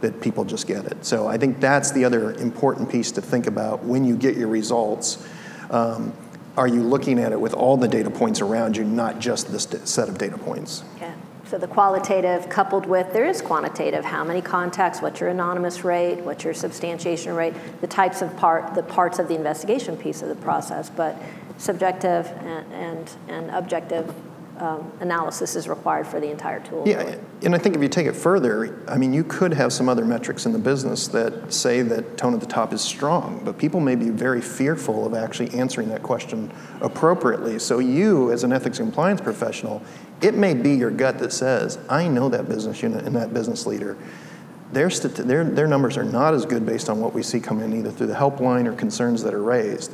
that 0.00 0.20
people 0.20 0.44
just 0.44 0.66
get 0.66 0.84
it. 0.84 1.04
So 1.04 1.26
I 1.26 1.38
think 1.38 1.60
that's 1.60 1.92
the 1.92 2.04
other 2.04 2.32
important 2.32 2.90
piece 2.90 3.10
to 3.12 3.22
think 3.22 3.46
about 3.46 3.82
when 3.84 4.04
you 4.04 4.16
get 4.16 4.36
your 4.36 4.48
results. 4.48 5.26
Um, 5.70 6.12
are 6.56 6.68
you 6.68 6.82
looking 6.82 7.18
at 7.18 7.32
it 7.32 7.40
with 7.40 7.54
all 7.54 7.76
the 7.76 7.88
data 7.88 8.10
points 8.10 8.40
around 8.40 8.76
you, 8.76 8.84
not 8.84 9.18
just 9.18 9.50
this 9.50 9.66
set 9.84 10.08
of 10.08 10.18
data 10.18 10.38
points? 10.38 10.84
Yeah. 11.00 11.14
So 11.46 11.58
the 11.58 11.66
qualitative 11.66 12.48
coupled 12.48 12.86
with 12.86 13.12
there 13.12 13.26
is 13.26 13.42
quantitative. 13.42 14.04
How 14.04 14.24
many 14.24 14.40
contacts? 14.40 15.00
What's 15.02 15.20
your 15.20 15.28
anonymous 15.28 15.84
rate? 15.84 16.20
What's 16.20 16.44
your 16.44 16.54
substantiation 16.54 17.34
rate? 17.34 17.54
The 17.80 17.86
types 17.86 18.22
of 18.22 18.36
part, 18.36 18.74
the 18.74 18.82
parts 18.82 19.18
of 19.18 19.28
the 19.28 19.34
investigation 19.34 19.96
piece 19.96 20.22
of 20.22 20.28
the 20.28 20.36
process, 20.36 20.90
but 20.90 21.16
subjective 21.58 22.26
and 22.26 22.72
and, 22.72 23.10
and 23.28 23.50
objective 23.50 24.14
um, 24.58 24.92
analysis 25.00 25.56
is 25.56 25.68
required 25.68 26.06
for 26.06 26.20
the 26.20 26.30
entire 26.30 26.60
tool. 26.60 26.84
Yeah, 26.86 27.16
and 27.42 27.54
I 27.54 27.58
think 27.58 27.74
if 27.74 27.82
you 27.82 27.88
take 27.88 28.06
it 28.06 28.14
further, 28.14 28.80
I 28.88 28.96
mean, 28.96 29.12
you 29.12 29.24
could 29.24 29.52
have 29.52 29.72
some 29.72 29.88
other 29.88 30.04
metrics 30.04 30.46
in 30.46 30.52
the 30.52 30.58
business 30.58 31.08
that 31.08 31.52
say 31.52 31.82
that 31.82 32.16
tone 32.16 32.34
at 32.34 32.40
the 32.40 32.46
top 32.46 32.72
is 32.72 32.80
strong, 32.80 33.40
but 33.44 33.58
people 33.58 33.80
may 33.80 33.96
be 33.96 34.10
very 34.10 34.40
fearful 34.40 35.06
of 35.06 35.14
actually 35.14 35.52
answering 35.58 35.88
that 35.88 36.02
question 36.02 36.52
appropriately. 36.80 37.58
So, 37.58 37.80
you, 37.80 38.30
as 38.30 38.44
an 38.44 38.52
ethics 38.52 38.78
compliance 38.78 39.20
professional, 39.20 39.82
it 40.20 40.34
may 40.34 40.54
be 40.54 40.74
your 40.74 40.90
gut 40.90 41.18
that 41.18 41.32
says, 41.32 41.78
I 41.88 42.06
know 42.06 42.28
that 42.28 42.48
business 42.48 42.82
unit 42.82 43.04
and 43.04 43.16
that 43.16 43.34
business 43.34 43.66
leader. 43.66 43.96
Their, 44.72 44.88
their, 44.88 45.44
their 45.44 45.66
numbers 45.66 45.96
are 45.96 46.04
not 46.04 46.34
as 46.34 46.46
good 46.46 46.66
based 46.66 46.88
on 46.88 47.00
what 47.00 47.12
we 47.12 47.22
see 47.22 47.38
coming 47.38 47.70
in 47.70 47.78
either 47.78 47.90
through 47.90 48.08
the 48.08 48.14
helpline 48.14 48.66
or 48.66 48.72
concerns 48.72 49.22
that 49.22 49.34
are 49.34 49.42
raised 49.42 49.92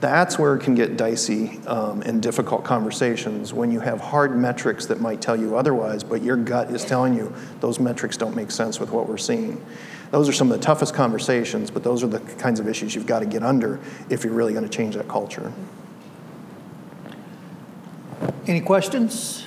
that's 0.00 0.38
where 0.38 0.54
it 0.54 0.62
can 0.62 0.74
get 0.74 0.96
dicey 0.96 1.58
um, 1.66 2.02
and 2.02 2.22
difficult 2.22 2.64
conversations 2.64 3.52
when 3.52 3.70
you 3.70 3.80
have 3.80 4.00
hard 4.00 4.36
metrics 4.36 4.86
that 4.86 5.00
might 5.00 5.20
tell 5.20 5.36
you 5.36 5.56
otherwise, 5.56 6.04
but 6.04 6.22
your 6.22 6.36
gut 6.36 6.70
is 6.70 6.84
telling 6.84 7.14
you 7.14 7.32
those 7.60 7.78
metrics 7.78 8.16
don't 8.16 8.36
make 8.36 8.50
sense 8.50 8.78
with 8.78 8.90
what 8.90 9.08
we're 9.08 9.16
seeing. 9.16 9.64
Those 10.10 10.28
are 10.28 10.32
some 10.32 10.50
of 10.50 10.58
the 10.58 10.64
toughest 10.64 10.94
conversations, 10.94 11.70
but 11.70 11.82
those 11.82 12.04
are 12.04 12.08
the 12.08 12.20
kinds 12.20 12.60
of 12.60 12.68
issues 12.68 12.94
you've 12.94 13.06
got 13.06 13.20
to 13.20 13.26
get 13.26 13.42
under 13.42 13.80
if 14.10 14.24
you're 14.24 14.34
really 14.34 14.52
going 14.52 14.68
to 14.68 14.70
change 14.70 14.94
that 14.96 15.08
culture. 15.08 15.52
Any 18.46 18.60
questions? 18.60 19.46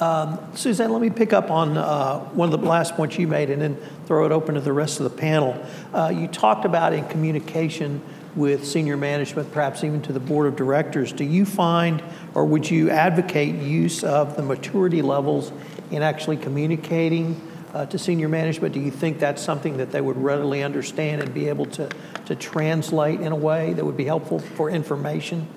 Um, 0.00 0.38
Suzanne, 0.54 0.92
let 0.92 1.02
me 1.02 1.10
pick 1.10 1.32
up 1.32 1.50
on 1.50 1.76
uh, 1.76 2.20
one 2.30 2.52
of 2.52 2.60
the 2.60 2.66
last 2.66 2.94
points 2.94 3.18
you 3.18 3.28
made 3.28 3.50
and 3.50 3.60
then 3.60 3.76
throw 4.06 4.24
it 4.24 4.32
open 4.32 4.54
to 4.54 4.60
the 4.60 4.72
rest 4.72 5.00
of 5.00 5.04
the 5.04 5.16
panel. 5.16 5.62
Uh, 5.92 6.12
you 6.14 6.26
talked 6.26 6.64
about 6.64 6.92
in 6.92 7.06
communication 7.08 8.00
with 8.36 8.66
senior 8.66 8.96
management, 8.96 9.52
perhaps 9.52 9.82
even 9.82 10.02
to 10.02 10.12
the 10.12 10.20
board 10.20 10.46
of 10.46 10.56
directors, 10.56 11.12
do 11.12 11.24
you 11.24 11.44
find 11.44 12.02
or 12.34 12.44
would 12.44 12.70
you 12.70 12.90
advocate 12.90 13.56
use 13.56 14.04
of 14.04 14.36
the 14.36 14.42
maturity 14.42 15.02
levels 15.02 15.52
in 15.90 16.02
actually 16.02 16.36
communicating 16.36 17.40
uh, 17.74 17.86
to 17.86 17.98
senior 17.98 18.28
management? 18.28 18.74
Do 18.74 18.80
you 18.80 18.90
think 18.90 19.18
that's 19.18 19.42
something 19.42 19.76
that 19.78 19.90
they 19.90 20.00
would 20.00 20.16
readily 20.16 20.62
understand 20.62 21.22
and 21.22 21.32
be 21.34 21.48
able 21.48 21.66
to, 21.66 21.88
to 22.26 22.34
translate 22.36 23.20
in 23.20 23.32
a 23.32 23.36
way 23.36 23.72
that 23.72 23.84
would 23.84 23.96
be 23.96 24.04
helpful 24.04 24.38
for 24.38 24.70
information? 24.70 25.48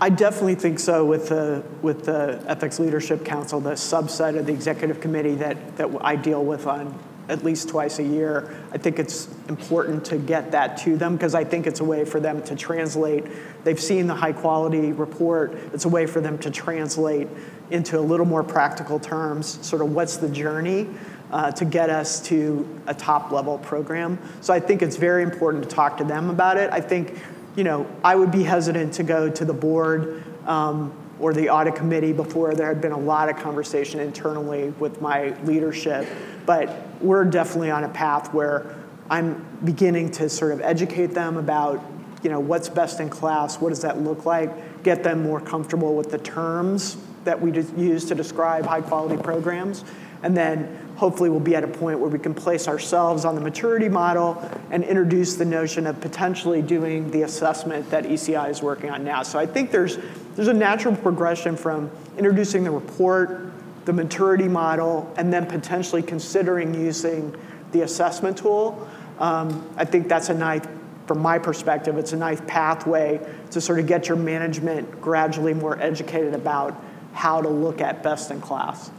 I 0.00 0.08
definitely 0.08 0.56
think 0.56 0.80
so 0.80 1.04
with 1.04 1.28
the, 1.28 1.62
with 1.80 2.06
the 2.06 2.42
Ethics 2.48 2.80
Leadership 2.80 3.24
Council, 3.24 3.60
the 3.60 3.72
subset 3.72 4.36
of 4.36 4.46
the 4.46 4.52
executive 4.52 5.00
committee 5.00 5.36
that, 5.36 5.76
that 5.76 5.90
I 6.00 6.16
deal 6.16 6.44
with 6.44 6.66
on 6.66 6.98
at 7.28 7.44
least 7.44 7.68
twice 7.68 7.98
a 7.98 8.02
year. 8.02 8.54
I 8.72 8.78
think 8.78 8.98
it's 8.98 9.28
important 9.48 10.04
to 10.06 10.18
get 10.18 10.52
that 10.52 10.76
to 10.78 10.96
them 10.96 11.16
because 11.16 11.34
I 11.34 11.44
think 11.44 11.66
it's 11.66 11.80
a 11.80 11.84
way 11.84 12.04
for 12.04 12.20
them 12.20 12.42
to 12.44 12.56
translate. 12.56 13.24
They've 13.64 13.80
seen 13.80 14.06
the 14.06 14.14
high 14.14 14.32
quality 14.32 14.92
report. 14.92 15.54
It's 15.72 15.84
a 15.84 15.88
way 15.88 16.06
for 16.06 16.20
them 16.20 16.38
to 16.38 16.50
translate 16.50 17.28
into 17.70 17.98
a 17.98 18.00
little 18.00 18.26
more 18.26 18.42
practical 18.42 18.98
terms, 18.98 19.64
sort 19.66 19.82
of 19.82 19.92
what's 19.92 20.16
the 20.16 20.28
journey 20.28 20.88
uh, 21.30 21.50
to 21.52 21.64
get 21.64 21.88
us 21.88 22.20
to 22.20 22.68
a 22.86 22.94
top 22.94 23.32
level 23.32 23.58
program. 23.58 24.18
So 24.40 24.52
I 24.52 24.60
think 24.60 24.82
it's 24.82 24.96
very 24.96 25.22
important 25.22 25.64
to 25.64 25.70
talk 25.70 25.96
to 25.98 26.04
them 26.04 26.28
about 26.28 26.58
it. 26.58 26.70
I 26.70 26.80
think, 26.80 27.18
you 27.56 27.64
know, 27.64 27.86
I 28.04 28.14
would 28.14 28.30
be 28.30 28.42
hesitant 28.42 28.94
to 28.94 29.02
go 29.02 29.30
to 29.30 29.44
the 29.44 29.54
board 29.54 30.22
um, 30.46 30.92
or 31.22 31.32
the 31.32 31.48
audit 31.48 31.76
committee 31.76 32.12
before 32.12 32.52
there 32.54 32.66
had 32.66 32.80
been 32.80 32.92
a 32.92 32.98
lot 32.98 33.30
of 33.30 33.36
conversation 33.36 34.00
internally 34.00 34.70
with 34.80 35.00
my 35.00 35.28
leadership. 35.44 36.06
But 36.44 36.76
we're 37.00 37.24
definitely 37.24 37.70
on 37.70 37.84
a 37.84 37.88
path 37.88 38.34
where 38.34 38.74
I'm 39.08 39.46
beginning 39.64 40.10
to 40.12 40.28
sort 40.28 40.50
of 40.50 40.60
educate 40.60 41.14
them 41.14 41.36
about, 41.36 41.80
you 42.24 42.30
know, 42.30 42.40
what's 42.40 42.68
best 42.68 42.98
in 42.98 43.08
class, 43.08 43.60
what 43.60 43.68
does 43.68 43.82
that 43.82 44.00
look 44.00 44.26
like, 44.26 44.82
get 44.82 45.04
them 45.04 45.22
more 45.22 45.40
comfortable 45.40 45.94
with 45.94 46.10
the 46.10 46.18
terms 46.18 46.96
that 47.22 47.40
we 47.40 47.52
use 47.52 48.04
to 48.06 48.16
describe 48.16 48.66
high 48.66 48.80
quality 48.80 49.22
programs, 49.22 49.84
and 50.24 50.36
then 50.36 50.92
hopefully 50.96 51.30
we'll 51.30 51.40
be 51.40 51.54
at 51.54 51.64
a 51.64 51.68
point 51.68 51.98
where 51.98 52.08
we 52.08 52.18
can 52.18 52.34
place 52.34 52.68
ourselves 52.68 53.24
on 53.24 53.34
the 53.34 53.40
maturity 53.40 53.88
model 53.88 54.42
and 54.70 54.84
introduce 54.84 55.36
the 55.36 55.44
notion 55.44 55.86
of 55.86 56.00
potentially 56.00 56.62
doing 56.62 57.10
the 57.10 57.22
assessment 57.22 57.88
that 57.90 58.04
ECI 58.04 58.50
is 58.50 58.62
working 58.62 58.90
on 58.90 59.04
now. 59.04 59.22
So 59.22 59.38
I 59.38 59.46
think 59.46 59.70
there's 59.70 59.98
there's 60.34 60.48
a 60.48 60.54
natural 60.54 60.96
progression 60.96 61.56
from 61.56 61.90
introducing 62.16 62.64
the 62.64 62.70
report 62.70 63.52
the 63.84 63.92
maturity 63.92 64.48
model, 64.48 65.12
and 65.16 65.32
then 65.32 65.46
potentially 65.46 66.02
considering 66.02 66.74
using 66.74 67.34
the 67.72 67.82
assessment 67.82 68.36
tool. 68.36 68.88
Um, 69.18 69.68
I 69.76 69.84
think 69.84 70.08
that's 70.08 70.28
a 70.28 70.34
nice, 70.34 70.62
from 71.06 71.18
my 71.18 71.38
perspective, 71.38 71.98
it's 71.98 72.12
a 72.12 72.16
nice 72.16 72.40
pathway 72.46 73.20
to 73.50 73.60
sort 73.60 73.80
of 73.80 73.86
get 73.86 74.08
your 74.08 74.16
management 74.16 75.00
gradually 75.00 75.54
more 75.54 75.80
educated 75.80 76.34
about 76.34 76.80
how 77.12 77.40
to 77.40 77.48
look 77.48 77.80
at 77.80 78.02
best 78.02 78.30
in 78.30 78.40
class. 78.40 78.90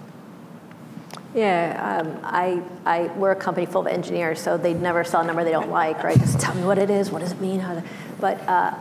Yeah, 1.34 2.02
um, 2.04 2.20
I, 2.24 2.62
I, 2.86 3.08
we're 3.16 3.32
a 3.32 3.36
company 3.36 3.66
full 3.66 3.82
of 3.82 3.88
engineers, 3.88 4.40
so 4.40 4.56
they 4.56 4.74
never 4.76 5.04
saw 5.04 5.22
a 5.22 5.24
number 5.24 5.44
they 5.44 5.52
don't 5.52 5.72
like, 5.72 6.04
right? 6.04 6.20
Just 6.20 6.40
tell 6.40 6.54
me 6.54 6.64
what 6.64 6.78
it 6.78 6.92
is, 6.92 7.10
what 7.10 7.20
does 7.20 7.32
it 7.32 7.42
mean? 7.42 7.84
But 8.20 8.40
uh, 8.48 8.76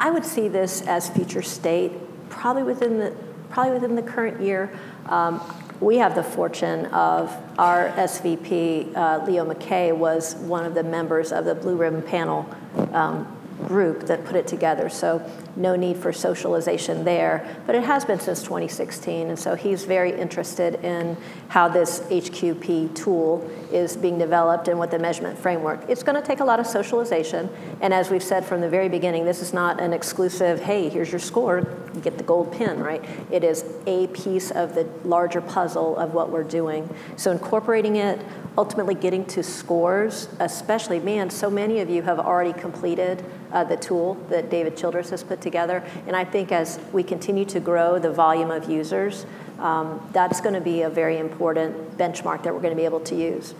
I 0.00 0.10
would 0.10 0.24
see 0.24 0.48
this 0.48 0.80
as 0.86 1.10
future 1.10 1.42
state, 1.42 1.92
probably 2.30 2.62
within 2.62 2.98
the, 2.98 3.14
probably 3.50 3.74
within 3.74 3.96
the 3.96 4.02
current 4.02 4.40
year. 4.40 4.70
Um, 5.04 5.42
we 5.78 5.98
have 5.98 6.14
the 6.14 6.22
fortune 6.22 6.86
of 6.86 7.36
our 7.58 7.90
SVP, 7.90 8.96
uh, 8.96 9.22
Leo 9.26 9.44
Mackay, 9.44 9.92
was 9.92 10.36
one 10.36 10.64
of 10.64 10.72
the 10.72 10.82
members 10.82 11.32
of 11.32 11.44
the 11.44 11.54
Blue 11.54 11.76
Ribbon 11.76 12.00
Panel 12.00 12.48
um, 12.92 13.39
group 13.66 14.06
that 14.06 14.24
put 14.24 14.36
it 14.36 14.46
together. 14.46 14.88
So 14.88 15.22
no 15.56 15.76
need 15.76 15.96
for 15.96 16.12
socialization 16.12 17.04
there. 17.04 17.56
But 17.66 17.74
it 17.74 17.82
has 17.84 18.04
been 18.04 18.20
since 18.20 18.42
2016, 18.42 19.28
and 19.28 19.38
so 19.38 19.54
he's 19.54 19.84
very 19.84 20.18
interested 20.18 20.76
in 20.84 21.16
how 21.48 21.68
this 21.68 22.00
HQP 22.10 22.94
tool 22.94 23.48
is 23.72 23.96
being 23.96 24.18
developed 24.18 24.68
and 24.68 24.78
what 24.78 24.90
the 24.90 24.98
measurement 24.98 25.38
framework. 25.38 25.80
It's 25.88 26.02
going 26.02 26.20
to 26.20 26.26
take 26.26 26.40
a 26.40 26.44
lot 26.44 26.60
of 26.60 26.66
socialization, 26.66 27.48
and 27.80 27.92
as 27.92 28.10
we've 28.10 28.22
said 28.22 28.44
from 28.44 28.60
the 28.60 28.68
very 28.68 28.88
beginning, 28.88 29.24
this 29.24 29.42
is 29.42 29.52
not 29.52 29.80
an 29.80 29.92
exclusive. 29.92 30.60
Hey, 30.60 30.88
here's 30.88 31.10
your 31.10 31.18
score. 31.18 31.58
You 31.94 32.00
get 32.00 32.18
the 32.18 32.24
gold 32.24 32.52
pin, 32.52 32.80
right? 32.80 33.04
It 33.30 33.44
is 33.44 33.64
a 33.86 34.06
piece 34.08 34.50
of 34.50 34.74
the 34.74 34.88
larger 35.04 35.40
puzzle 35.40 35.96
of 35.96 36.14
what 36.14 36.30
we're 36.30 36.44
doing. 36.44 36.88
So 37.16 37.30
incorporating 37.30 37.96
it, 37.96 38.20
ultimately 38.56 38.94
getting 38.94 39.24
to 39.26 39.42
scores, 39.42 40.28
especially 40.38 41.00
man, 41.00 41.30
so 41.30 41.50
many 41.50 41.80
of 41.80 41.90
you 41.90 42.02
have 42.02 42.18
already 42.18 42.52
completed 42.52 43.24
uh, 43.52 43.64
the 43.64 43.76
tool 43.76 44.14
that 44.28 44.50
David 44.50 44.76
Childers 44.76 45.10
has 45.10 45.22
put 45.22 45.40
together. 45.40 45.82
And 46.06 46.16
I 46.16 46.24
think 46.24 46.52
as 46.52 46.78
we 46.92 47.02
continue 47.02 47.44
to 47.46 47.60
grow 47.60 47.98
the 47.98 48.12
volume 48.12 48.50
of 48.50 48.70
users, 48.70 49.26
um, 49.58 50.08
that's 50.12 50.40
going 50.40 50.54
to 50.54 50.60
be 50.60 50.82
a 50.82 50.90
very 50.90 51.18
important 51.18 51.98
benchmark 51.98 52.42
that 52.44 52.54
we're 52.54 52.60
going 52.60 52.74
to 52.74 52.80
be 52.80 52.84
able 52.84 53.00
to 53.00 53.14
use. 53.14 53.54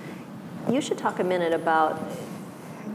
You 0.70 0.80
should 0.80 0.98
talk 0.98 1.18
a 1.18 1.24
minute 1.24 1.52
about 1.52 2.00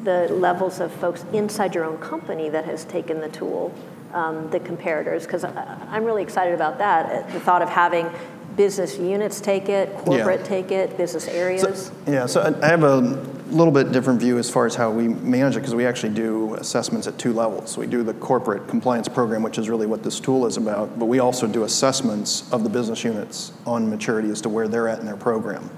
the 0.04 0.28
levels 0.30 0.80
of 0.80 0.92
folks 0.94 1.26
inside 1.34 1.76
your 1.76 1.84
own 1.84 1.98
company 1.98 2.50
that 2.50 2.66
has 2.66 2.86
taken 2.86 3.22
the 3.22 3.30
tool, 3.30 3.74
um, 4.14 4.50
the 4.52 4.60
comparators, 4.60 5.24
because 5.24 5.44
I'm 5.44 6.04
really 6.04 6.24
excited 6.24 6.54
about 6.54 6.78
that. 6.78 7.32
The 7.32 7.40
thought 7.40 7.62
of 7.62 7.70
having 7.70 8.10
business 8.56 8.98
units 8.98 9.42
take 9.42 9.68
it, 9.70 9.94
corporate 9.98 10.42
yeah. 10.42 10.48
take 10.48 10.72
it, 10.72 10.98
business 10.98 11.28
areas? 11.28 11.88
So, 11.88 11.94
yeah, 12.08 12.26
so 12.26 12.58
I 12.62 12.68
have 12.68 12.84
a 12.84 13.35
little 13.48 13.72
bit 13.72 13.92
different 13.92 14.20
view 14.20 14.38
as 14.38 14.50
far 14.50 14.66
as 14.66 14.76
how 14.76 14.90
we 14.90 15.08
manage 15.08 15.56
it 15.56 15.60
because 15.60 15.76
we 15.76 15.86
actually 15.86 16.14
do 16.14 16.56
assessments 16.56 17.08
at 17.08 17.18
two 17.18 17.34
levels. 17.34 17.78
We 17.78 17.88
do 17.88 18.04
the 18.04 18.14
corporate 18.16 18.68
compliance 18.68 19.08
program, 19.08 19.44
which 19.44 19.58
is 19.58 19.70
really 19.70 19.86
what 19.86 20.04
this 20.04 20.20
tool 20.20 20.46
is 20.46 20.58
about, 20.58 20.98
but 20.98 21.06
we 21.06 21.20
also 21.20 21.48
do 21.48 21.64
assessments 21.64 22.52
of 22.52 22.64
the 22.64 22.70
business 22.70 23.04
units 23.04 23.54
on 23.66 23.90
maturity 23.90 24.30
as 24.30 24.42
to 24.42 24.50
where 24.50 24.68
they're 24.68 24.88
at 24.88 25.00
in 25.00 25.06
their 25.06 25.18
program. 25.18 25.70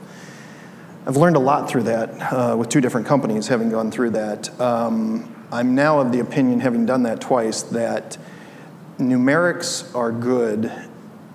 I've 1.05 1.18
learned 1.18 1.36
a 1.36 1.39
lot 1.39 1.70
through 1.70 1.84
that 1.84 2.09
uh, 2.34 2.55
with 2.57 2.70
two 2.70 2.82
different 2.82 3.07
companies 3.07 3.47
having 3.47 3.70
gone 3.70 3.91
through 3.91 4.11
that. 4.11 4.59
Um, 4.59 5.34
I'm 5.51 5.76
now 5.76 5.99
of 5.99 6.11
the 6.11 6.20
opinion, 6.20 6.59
having 6.59 6.86
done 6.86 7.03
that 7.03 7.22
twice, 7.22 7.61
that 7.63 8.18
numerics 8.99 9.93
are 9.95 10.11
good 10.11 10.72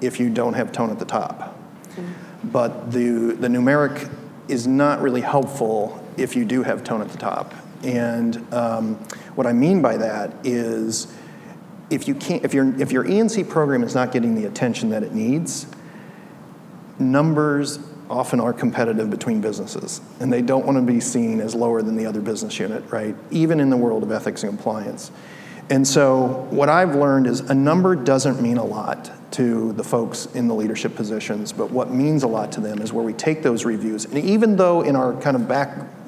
if 0.00 0.20
you 0.20 0.28
don't 0.28 0.54
have 0.54 0.72
tone 0.72 0.90
at 0.90 0.98
the 0.98 1.04
top. 1.04 1.58
Mm-hmm. 1.96 2.48
But 2.48 2.92
the, 2.92 3.34
the 3.38 3.48
numeric 3.48 4.10
is 4.48 4.66
not 4.66 5.00
really 5.00 5.20
helpful 5.20 6.01
if 6.16 6.36
you 6.36 6.44
do 6.44 6.62
have 6.62 6.84
tone 6.84 7.00
at 7.00 7.08
the 7.08 7.18
top. 7.18 7.54
And 7.82 8.36
um, 8.52 8.94
what 9.34 9.46
I 9.46 9.52
mean 9.52 9.82
by 9.82 9.96
that 9.96 10.34
is 10.44 11.12
if, 11.90 12.06
you 12.06 12.14
can't, 12.14 12.44
if, 12.44 12.54
your, 12.54 12.80
if 12.80 12.92
your 12.92 13.06
E&C 13.06 13.44
program 13.44 13.82
is 13.82 13.94
not 13.94 14.12
getting 14.12 14.34
the 14.34 14.46
attention 14.46 14.90
that 14.90 15.02
it 15.02 15.12
needs, 15.12 15.66
numbers 16.98 17.78
often 18.08 18.40
are 18.40 18.52
competitive 18.52 19.10
between 19.10 19.40
businesses, 19.40 20.00
and 20.20 20.32
they 20.32 20.42
don't 20.42 20.66
want 20.66 20.76
to 20.76 20.82
be 20.82 21.00
seen 21.00 21.40
as 21.40 21.54
lower 21.54 21.82
than 21.82 21.96
the 21.96 22.06
other 22.06 22.20
business 22.20 22.58
unit, 22.58 22.84
right? 22.90 23.16
Even 23.30 23.58
in 23.58 23.70
the 23.70 23.76
world 23.76 24.02
of 24.02 24.12
ethics 24.12 24.42
and 24.42 24.50
compliance. 24.50 25.10
And 25.70 25.86
so, 25.86 26.46
what 26.50 26.68
I've 26.68 26.94
learned 26.94 27.26
is 27.26 27.40
a 27.40 27.54
number 27.54 27.96
doesn't 27.96 28.42
mean 28.42 28.58
a 28.58 28.64
lot 28.64 29.10
to 29.32 29.72
the 29.72 29.84
folks 29.84 30.26
in 30.34 30.46
the 30.46 30.54
leadership 30.54 30.94
positions, 30.94 31.52
but 31.52 31.70
what 31.70 31.90
means 31.90 32.22
a 32.22 32.28
lot 32.28 32.52
to 32.52 32.60
them 32.60 32.82
is 32.82 32.92
where 32.92 33.04
we 33.04 33.14
take 33.14 33.42
those 33.42 33.64
reviews. 33.64 34.04
And 34.04 34.18
even 34.18 34.56
though 34.56 34.82
in 34.82 34.94
our 34.94 35.14
kind 35.20 35.34
of 35.34 35.48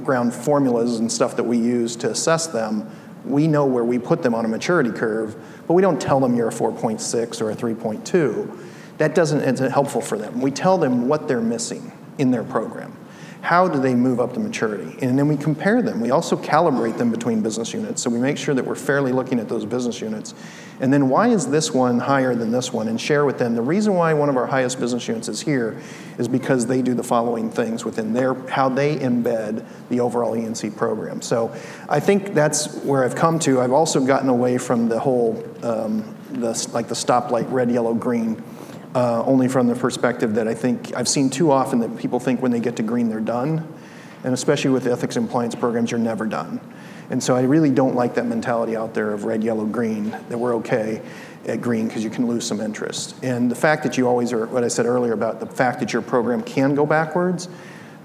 background 0.05 0.35
formulas 0.35 1.01
and 1.01 1.11
stuff 1.11 1.35
that 1.35 1.45
we 1.45 1.57
use 1.57 1.97
to 1.97 2.11
assess 2.11 2.47
them, 2.47 2.87
we 3.25 3.47
know 3.47 3.65
where 3.65 3.85
we 3.85 3.99
put 3.99 4.23
them 4.23 4.35
on 4.35 4.45
a 4.45 4.49
maturity 4.49 4.91
curve, 4.91 5.35
but 5.67 5.73
we 5.73 5.81
don't 5.81 5.99
tell 5.99 6.21
them 6.21 6.37
you're 6.37 6.49
a 6.49 6.53
4.6 6.53 7.41
or 7.41 7.51
a 7.51 7.57
3.2. 7.57 8.59
That 8.99 9.15
doesn't, 9.15 9.41
isn't 9.41 9.71
helpful 9.71 10.03
for 10.03 10.19
them. 10.19 10.43
We 10.43 10.51
tell 10.51 10.77
them 10.77 11.09
what 11.09 11.27
they're 11.27 11.41
missing 11.41 11.91
in 12.19 12.31
their 12.31 12.45
program 12.45 12.94
how 13.45 13.69
do 13.69 13.79
they 13.79 13.95
move 13.95 14.21
up 14.21 14.33
to 14.33 14.41
maturity? 14.41 14.97
And 15.03 15.19
then 15.19 15.29
we 15.29 15.37
compare 15.37 15.83
them. 15.83 16.01
We 16.01 16.11
also 16.11 16.35
calibrate 16.35 16.97
them 16.97 17.11
between 17.11 17.43
business 17.43 17.75
units. 17.75 18.01
So 18.01 18.09
we 18.09 18.19
make 18.19 18.39
sure 18.39 18.55
that 18.55 18.65
we're 18.65 18.75
fairly 18.75 19.13
looking 19.13 19.39
at 19.39 19.51
those 19.51 19.67
business 19.67 20.01
units. 20.01 20.33
And 20.81 20.91
then 20.91 21.11
why 21.11 21.29
is 21.29 21.49
this 21.49 21.71
one 21.71 21.99
higher 21.99 22.35
than 22.35 22.51
this 22.51 22.73
one? 22.73 22.89
And 22.89 22.99
share 22.99 23.27
with 23.27 23.39
them 23.39 23.55
the 23.55 23.61
reason 23.61 23.93
why 23.97 24.15
one 24.15 24.31
of 24.31 24.39
our 24.39 24.47
highest 24.47 24.81
business 24.81 25.07
units 25.07 25.29
is 25.29 25.43
here 25.43 25.79
is 26.17 26.27
because 26.27 26.67
they 26.69 26.81
do 26.81 26.95
the 26.95 27.03
following 27.03 27.51
things 27.51 27.85
within 27.85 28.15
their, 28.15 28.33
how 28.49 28.71
they 28.71 28.97
embed 28.97 29.63
the 29.91 30.01
overall 30.01 30.35
E&C 30.35 30.71
program. 30.71 31.21
So 31.21 31.55
I 31.87 32.01
think 32.01 32.33
that's 32.33 32.75
where 32.77 33.05
I've 33.05 33.15
come 33.15 33.39
to. 33.41 33.61
I've 33.61 33.73
also 33.73 34.01
gotten 34.07 34.31
away 34.31 34.57
from 34.57 34.89
the 34.89 34.99
whole, 34.99 35.45
um, 35.63 36.17
the, 36.31 36.69
like 36.73 36.89
the 36.89 36.95
stoplight, 36.95 37.53
red, 37.53 37.71
yellow, 37.71 37.93
green 37.93 38.43
uh, 38.95 39.25
only 39.25 39.49
from 39.49 39.67
the 39.67 39.75
perspective 39.75 40.35
that 40.35 40.47
I 40.47 40.55
think 40.55 40.95
I've 40.97 41.09
seen 41.09 41.31
too 41.31 41.51
often 41.51 41.81
that 41.81 41.97
people 41.99 42.21
think 42.21 42.41
when 42.41 42.53
they 42.53 42.61
get 42.61 42.77
to 42.77 42.83
green 42.83 43.09
they're 43.09 43.21
done, 43.21 43.67
and 44.23 44.33
especially 44.33 44.71
with 44.71 44.87
ethics 44.87 45.17
and 45.17 45.27
compliance 45.27 45.55
programs, 45.55 45.91
you're 45.91 46.01
never 46.01 46.27
done. 46.27 46.61
And 47.11 47.23
so 47.23 47.37
I 47.37 47.43
really 47.43 47.71
don't 47.71 47.95
like 47.95 48.15
that 48.15 48.27
mentality 48.27 48.77
out 48.77 48.95
there 48.95 49.13
of 49.13 49.25
red, 49.25 49.45
yellow, 49.45 49.67
green, 49.67 50.11
that 50.11 50.39
we're 50.39 50.55
okay 50.57 51.03
at 51.47 51.61
green 51.61 51.87
because 51.87 52.03
you 52.03 52.09
can 52.09 52.27
lose 52.27 52.47
some 52.47 52.61
interest. 52.61 53.23
And 53.23 53.51
the 53.51 53.55
fact 53.55 53.83
that 53.83 53.99
you 53.99 54.09
always 54.09 54.33
are, 54.33 54.47
what 54.47 54.65
I 54.65 54.69
said 54.69 54.87
earlier 54.87 55.13
about 55.13 55.41
the 55.41 55.47
fact 55.47 55.81
that 55.81 55.93
your 55.93 56.01
program 56.01 56.43
can 56.43 56.75
go 56.75 56.87
backwards, 56.87 57.49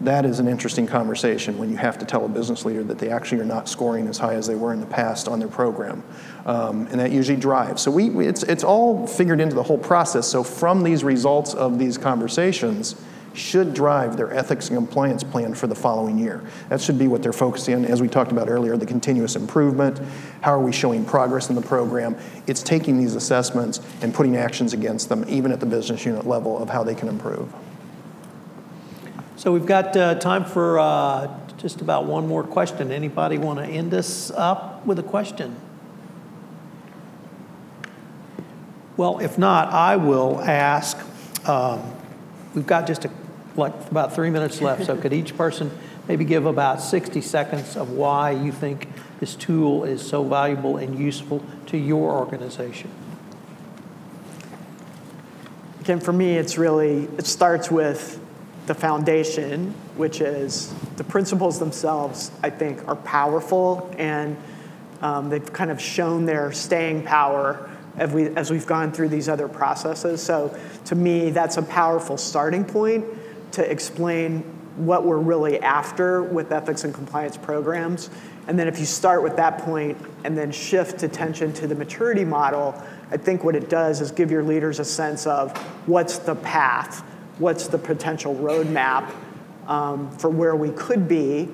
that 0.01 0.25
is 0.25 0.39
an 0.39 0.47
interesting 0.47 0.87
conversation 0.87 1.57
when 1.57 1.69
you 1.69 1.77
have 1.77 1.97
to 1.97 2.05
tell 2.05 2.25
a 2.25 2.29
business 2.29 2.63
leader 2.63 2.83
that 2.83 2.99
they 2.99 3.09
actually 3.09 3.41
are 3.41 3.45
not 3.45 3.67
scoring 3.67 4.07
as 4.07 4.17
high 4.17 4.35
as 4.35 4.47
they 4.47 4.55
were 4.55 4.71
in 4.71 4.79
the 4.79 4.85
past 4.85 5.27
on 5.27 5.39
their 5.39 5.49
program. 5.49 6.03
Um, 6.45 6.87
and 6.87 6.99
that 6.99 7.11
usually 7.11 7.37
drives. 7.37 7.81
So 7.81 7.91
we, 7.91 8.25
it's, 8.25 8.43
it's 8.43 8.63
all 8.63 9.05
figured 9.05 9.41
into 9.41 9.55
the 9.55 9.63
whole 9.63 9.77
process. 9.77 10.27
So 10.27 10.43
from 10.43 10.83
these 10.83 11.03
results 11.03 11.53
of 11.53 11.77
these 11.79 11.97
conversations, 11.97 12.95
should 13.33 13.73
drive 13.73 14.17
their 14.17 14.33
ethics 14.33 14.69
and 14.69 14.77
compliance 14.77 15.23
plan 15.23 15.53
for 15.53 15.67
the 15.67 15.75
following 15.75 16.17
year. 16.17 16.43
That 16.69 16.81
should 16.81 16.97
be 16.97 17.07
what 17.07 17.21
they're 17.21 17.31
focusing 17.31 17.75
on, 17.75 17.85
as 17.85 18.01
we 18.01 18.07
talked 18.07 18.31
about 18.31 18.49
earlier, 18.49 18.75
the 18.75 18.87
continuous 18.87 19.35
improvement. 19.35 19.99
How 20.41 20.53
are 20.53 20.61
we 20.61 20.71
showing 20.71 21.05
progress 21.05 21.49
in 21.49 21.55
the 21.55 21.61
program? 21.61 22.17
It's 22.47 22.63
taking 22.63 22.97
these 22.97 23.15
assessments 23.15 23.81
and 24.01 24.13
putting 24.13 24.35
actions 24.35 24.73
against 24.73 25.09
them, 25.09 25.25
even 25.27 25.51
at 25.51 25.59
the 25.59 25.67
business 25.67 26.05
unit 26.05 26.25
level, 26.25 26.57
of 26.57 26.69
how 26.69 26.83
they 26.83 26.95
can 26.95 27.07
improve. 27.07 27.53
So 29.39 29.53
we've 29.53 29.65
got 29.65 29.95
uh, 29.95 30.15
time 30.15 30.43
for 30.43 30.79
uh, 30.79 31.33
just 31.57 31.79
about 31.79 32.03
one 32.03 32.27
more 32.27 32.43
question. 32.43 32.91
Anybody 32.91 33.37
want 33.37 33.59
to 33.59 33.65
end 33.65 33.93
us 33.93 34.31
up 34.31 34.85
with 34.85 34.99
a 34.99 35.03
question? 35.03 35.55
Well, 38.97 39.19
if 39.19 39.37
not, 39.37 39.71
I 39.71 39.95
will 39.95 40.41
ask. 40.41 40.97
Um, 41.47 41.89
we've 42.53 42.67
got 42.67 42.85
just 42.85 43.05
a, 43.05 43.11
like 43.55 43.73
about 43.89 44.13
three 44.13 44.29
minutes 44.29 44.59
left, 44.59 44.85
so 44.85 44.97
could 44.97 45.13
each 45.13 45.37
person 45.37 45.71
maybe 46.09 46.25
give 46.25 46.45
about 46.45 46.81
60 46.81 47.21
seconds 47.21 47.77
of 47.77 47.91
why 47.91 48.31
you 48.31 48.51
think 48.51 48.89
this 49.21 49.35
tool 49.35 49.85
is 49.85 50.05
so 50.05 50.21
valuable 50.21 50.75
and 50.75 50.99
useful 50.99 51.41
to 51.67 51.77
your 51.77 52.11
organization? 52.11 52.91
Again, 55.79 56.01
for 56.01 56.11
me, 56.11 56.37
it's 56.37 56.57
really, 56.57 57.03
it 57.17 57.25
starts 57.25 57.71
with 57.71 58.18
the 58.69 58.75
foundation, 58.75 59.73
which 59.97 60.21
is 60.21 60.71
the 60.97 61.03
principles 61.03 61.57
themselves, 61.57 62.29
I 62.43 62.51
think, 62.51 62.87
are 62.87 62.95
powerful 62.97 63.91
and 63.97 64.37
um, 65.01 65.31
they've 65.31 65.51
kind 65.51 65.71
of 65.71 65.81
shown 65.81 66.25
their 66.25 66.51
staying 66.51 67.01
power 67.03 67.67
as, 67.97 68.11
we, 68.11 68.27
as 68.35 68.51
we've 68.51 68.67
gone 68.67 68.91
through 68.91 69.09
these 69.09 69.27
other 69.27 69.47
processes. 69.47 70.21
So 70.21 70.55
to 70.85 70.93
me, 70.93 71.31
that's 71.31 71.57
a 71.57 71.63
powerful 71.63 72.15
starting 72.15 72.63
point 72.63 73.05
to 73.53 73.67
explain 73.67 74.41
what 74.75 75.03
we're 75.03 75.17
really 75.17 75.59
after 75.61 76.21
with 76.21 76.51
ethics 76.51 76.83
and 76.83 76.93
compliance 76.93 77.37
programs. 77.37 78.11
And 78.47 78.59
then 78.59 78.67
if 78.67 78.77
you 78.77 78.85
start 78.85 79.23
with 79.23 79.35
that 79.37 79.57
point 79.57 79.97
and 80.23 80.37
then 80.37 80.51
shift 80.51 81.01
attention 81.01 81.53
to 81.53 81.65
the 81.65 81.73
maturity 81.73 82.23
model, 82.23 82.79
I 83.09 83.17
think 83.17 83.43
what 83.43 83.55
it 83.55 83.67
does 83.67 83.99
is 83.99 84.11
give 84.11 84.29
your 84.29 84.43
leaders 84.43 84.77
a 84.77 84.85
sense 84.85 85.25
of 85.25 85.57
what's 85.87 86.19
the 86.19 86.35
path 86.35 87.03
what's 87.39 87.67
the 87.67 87.77
potential 87.77 88.35
roadmap 88.35 89.11
um, 89.67 90.11
for 90.17 90.29
where 90.29 90.55
we 90.55 90.71
could 90.71 91.07
be. 91.07 91.49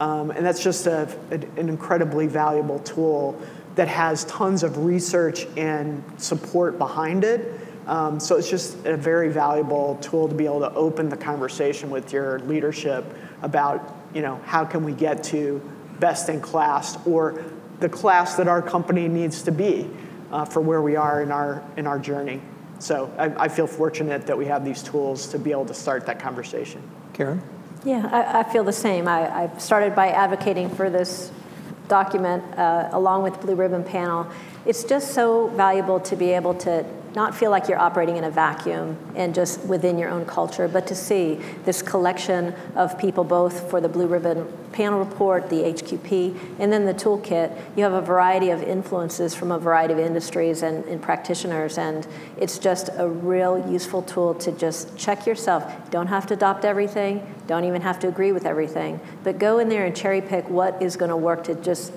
Um, 0.00 0.30
and 0.30 0.44
that's 0.44 0.62
just 0.62 0.86
a, 0.86 1.08
an 1.30 1.68
incredibly 1.68 2.26
valuable 2.26 2.78
tool 2.80 3.40
that 3.76 3.88
has 3.88 4.24
tons 4.24 4.62
of 4.62 4.84
research 4.84 5.46
and 5.56 6.02
support 6.16 6.78
behind 6.78 7.24
it. 7.24 7.60
Um, 7.86 8.18
so 8.18 8.36
it's 8.36 8.50
just 8.50 8.84
a 8.84 8.96
very 8.96 9.30
valuable 9.30 9.96
tool 10.02 10.28
to 10.28 10.34
be 10.34 10.44
able 10.44 10.60
to 10.60 10.72
open 10.74 11.08
the 11.08 11.16
conversation 11.16 11.88
with 11.90 12.12
your 12.12 12.40
leadership 12.40 13.04
about, 13.42 13.96
you 14.12 14.22
know, 14.22 14.40
how 14.44 14.64
can 14.64 14.84
we 14.84 14.92
get 14.92 15.22
to 15.24 15.60
best 16.00 16.28
in 16.28 16.40
class 16.40 16.98
or 17.06 17.44
the 17.80 17.88
class 17.88 18.34
that 18.36 18.48
our 18.48 18.62
company 18.62 19.08
needs 19.08 19.42
to 19.42 19.52
be 19.52 19.88
uh, 20.32 20.44
for 20.44 20.60
where 20.60 20.82
we 20.82 20.96
are 20.96 21.22
in 21.22 21.30
our 21.30 21.62
in 21.76 21.86
our 21.86 21.98
journey. 21.98 22.40
So 22.78 23.12
I, 23.18 23.44
I, 23.44 23.48
feel 23.48 23.66
fortunate 23.66 24.26
that 24.26 24.36
we 24.36 24.46
have 24.46 24.64
these 24.64 24.82
tools 24.82 25.26
to 25.28 25.38
be 25.38 25.50
able 25.50 25.66
to 25.66 25.74
start 25.74 26.06
that 26.06 26.18
conversation. 26.18 26.82
Karen? 27.14 27.42
Yeah, 27.84 28.08
I, 28.12 28.40
I 28.40 28.42
feel 28.42 28.64
the 28.64 28.72
same. 28.72 29.08
I, 29.08 29.44
I, 29.44 29.58
started 29.58 29.94
by 29.94 30.08
advocating 30.08 30.68
for 30.68 30.90
this 30.90 31.30
document 31.88 32.42
uh, 32.58 32.90
along 32.92 33.22
with 33.22 33.40
Blue 33.40 33.54
Ribbon 33.54 33.84
Panel. 33.84 34.28
It's 34.66 34.84
just 34.84 35.14
so 35.14 35.48
valuable 35.48 36.00
to 36.00 36.16
be 36.16 36.32
able 36.32 36.54
to 36.54 36.84
not 37.16 37.34
feel 37.34 37.50
like 37.50 37.66
you're 37.66 37.78
operating 37.78 38.18
in 38.18 38.24
a 38.24 38.30
vacuum 38.30 38.94
and 39.16 39.34
just 39.34 39.64
within 39.64 39.96
your 39.96 40.10
own 40.10 40.26
culture, 40.26 40.68
but 40.68 40.86
to 40.86 40.94
see 40.94 41.40
this 41.64 41.80
collection 41.80 42.54
of 42.74 42.98
people, 42.98 43.24
both 43.24 43.70
for 43.70 43.80
the 43.80 43.88
Blue 43.88 44.06
Ribbon 44.06 44.46
panel 44.72 44.98
report, 44.98 45.48
the 45.48 45.62
HQP, 45.62 46.38
and 46.58 46.70
then 46.70 46.84
the 46.84 46.92
toolkit. 46.92 47.58
You 47.74 47.84
have 47.84 47.94
a 47.94 48.02
variety 48.02 48.50
of 48.50 48.62
influences 48.62 49.34
from 49.34 49.50
a 49.50 49.58
variety 49.58 49.94
of 49.94 49.98
industries 49.98 50.62
and, 50.62 50.84
and 50.84 51.00
practitioners, 51.00 51.78
and 51.78 52.06
it's 52.36 52.58
just 52.58 52.90
a 52.98 53.08
real 53.08 53.66
useful 53.72 54.02
tool 54.02 54.34
to 54.34 54.52
just 54.52 54.94
check 54.98 55.24
yourself. 55.24 55.90
Don't 55.90 56.08
have 56.08 56.26
to 56.26 56.34
adopt 56.34 56.66
everything, 56.66 57.26
don't 57.46 57.64
even 57.64 57.80
have 57.80 57.98
to 58.00 58.08
agree 58.08 58.32
with 58.32 58.44
everything, 58.44 59.00
but 59.24 59.38
go 59.38 59.58
in 59.58 59.70
there 59.70 59.86
and 59.86 59.96
cherry 59.96 60.20
pick 60.20 60.50
what 60.50 60.82
is 60.82 60.96
going 60.96 61.08
to 61.08 61.16
work 61.16 61.44
to 61.44 61.54
just 61.54 61.94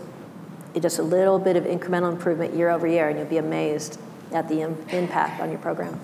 just 0.80 1.00
a 1.00 1.04
little 1.04 1.40
bit 1.40 1.58
of 1.58 1.66
incremental 1.66 2.10
improvement 2.10 2.54
year 2.54 2.70
over 2.70 2.88
year, 2.88 3.10
and 3.10 3.18
you'll 3.18 3.28
be 3.28 3.38
amazed 3.38 4.00
at 4.32 4.48
the 4.48 4.62
Im- 4.62 4.86
impact 4.90 5.42
on 5.42 5.50
your 5.50 5.60
program. 5.60 6.00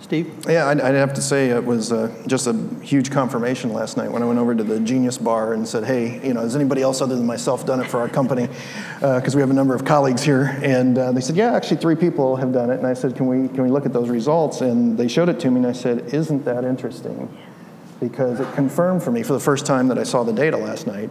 Steve? 0.00 0.46
Yeah, 0.48 0.68
I'd, 0.68 0.80
I'd 0.80 0.94
have 0.94 1.12
to 1.14 1.20
say 1.20 1.50
it 1.50 1.64
was 1.64 1.90
uh, 1.92 2.14
just 2.26 2.46
a 2.46 2.52
huge 2.82 3.10
confirmation 3.10 3.72
last 3.72 3.96
night 3.96 4.10
when 4.10 4.22
I 4.22 4.26
went 4.26 4.38
over 4.38 4.54
to 4.54 4.62
the 4.62 4.78
Genius 4.78 5.18
Bar 5.18 5.54
and 5.54 5.66
said, 5.66 5.84
hey, 5.84 6.24
you 6.24 6.34
know, 6.34 6.40
has 6.40 6.54
anybody 6.54 6.82
else 6.82 7.00
other 7.00 7.16
than 7.16 7.26
myself 7.26 7.66
done 7.66 7.80
it 7.80 7.88
for 7.88 7.98
our 7.98 8.08
company? 8.08 8.46
Because 9.00 9.34
uh, 9.34 9.36
we 9.36 9.40
have 9.40 9.50
a 9.50 9.54
number 9.54 9.74
of 9.74 9.84
colleagues 9.84 10.22
here. 10.22 10.56
And 10.62 10.96
uh, 10.96 11.12
they 11.12 11.20
said, 11.20 11.36
yeah, 11.36 11.52
actually 11.52 11.78
three 11.78 11.96
people 11.96 12.36
have 12.36 12.52
done 12.52 12.70
it. 12.70 12.78
And 12.78 12.86
I 12.86 12.94
said, 12.94 13.16
can 13.16 13.26
we, 13.26 13.48
can 13.48 13.64
we 13.64 13.70
look 13.70 13.86
at 13.86 13.92
those 13.92 14.08
results? 14.08 14.60
And 14.60 14.96
they 14.96 15.08
showed 15.08 15.28
it 15.28 15.40
to 15.40 15.50
me 15.50 15.58
and 15.58 15.66
I 15.66 15.72
said, 15.72 16.14
isn't 16.14 16.44
that 16.44 16.64
interesting? 16.64 17.36
Because 17.98 18.38
it 18.38 18.52
confirmed 18.54 19.02
for 19.02 19.10
me 19.10 19.24
for 19.24 19.32
the 19.32 19.40
first 19.40 19.66
time 19.66 19.88
that 19.88 19.98
I 19.98 20.04
saw 20.04 20.22
the 20.22 20.32
data 20.32 20.56
last 20.56 20.86
night 20.86 21.10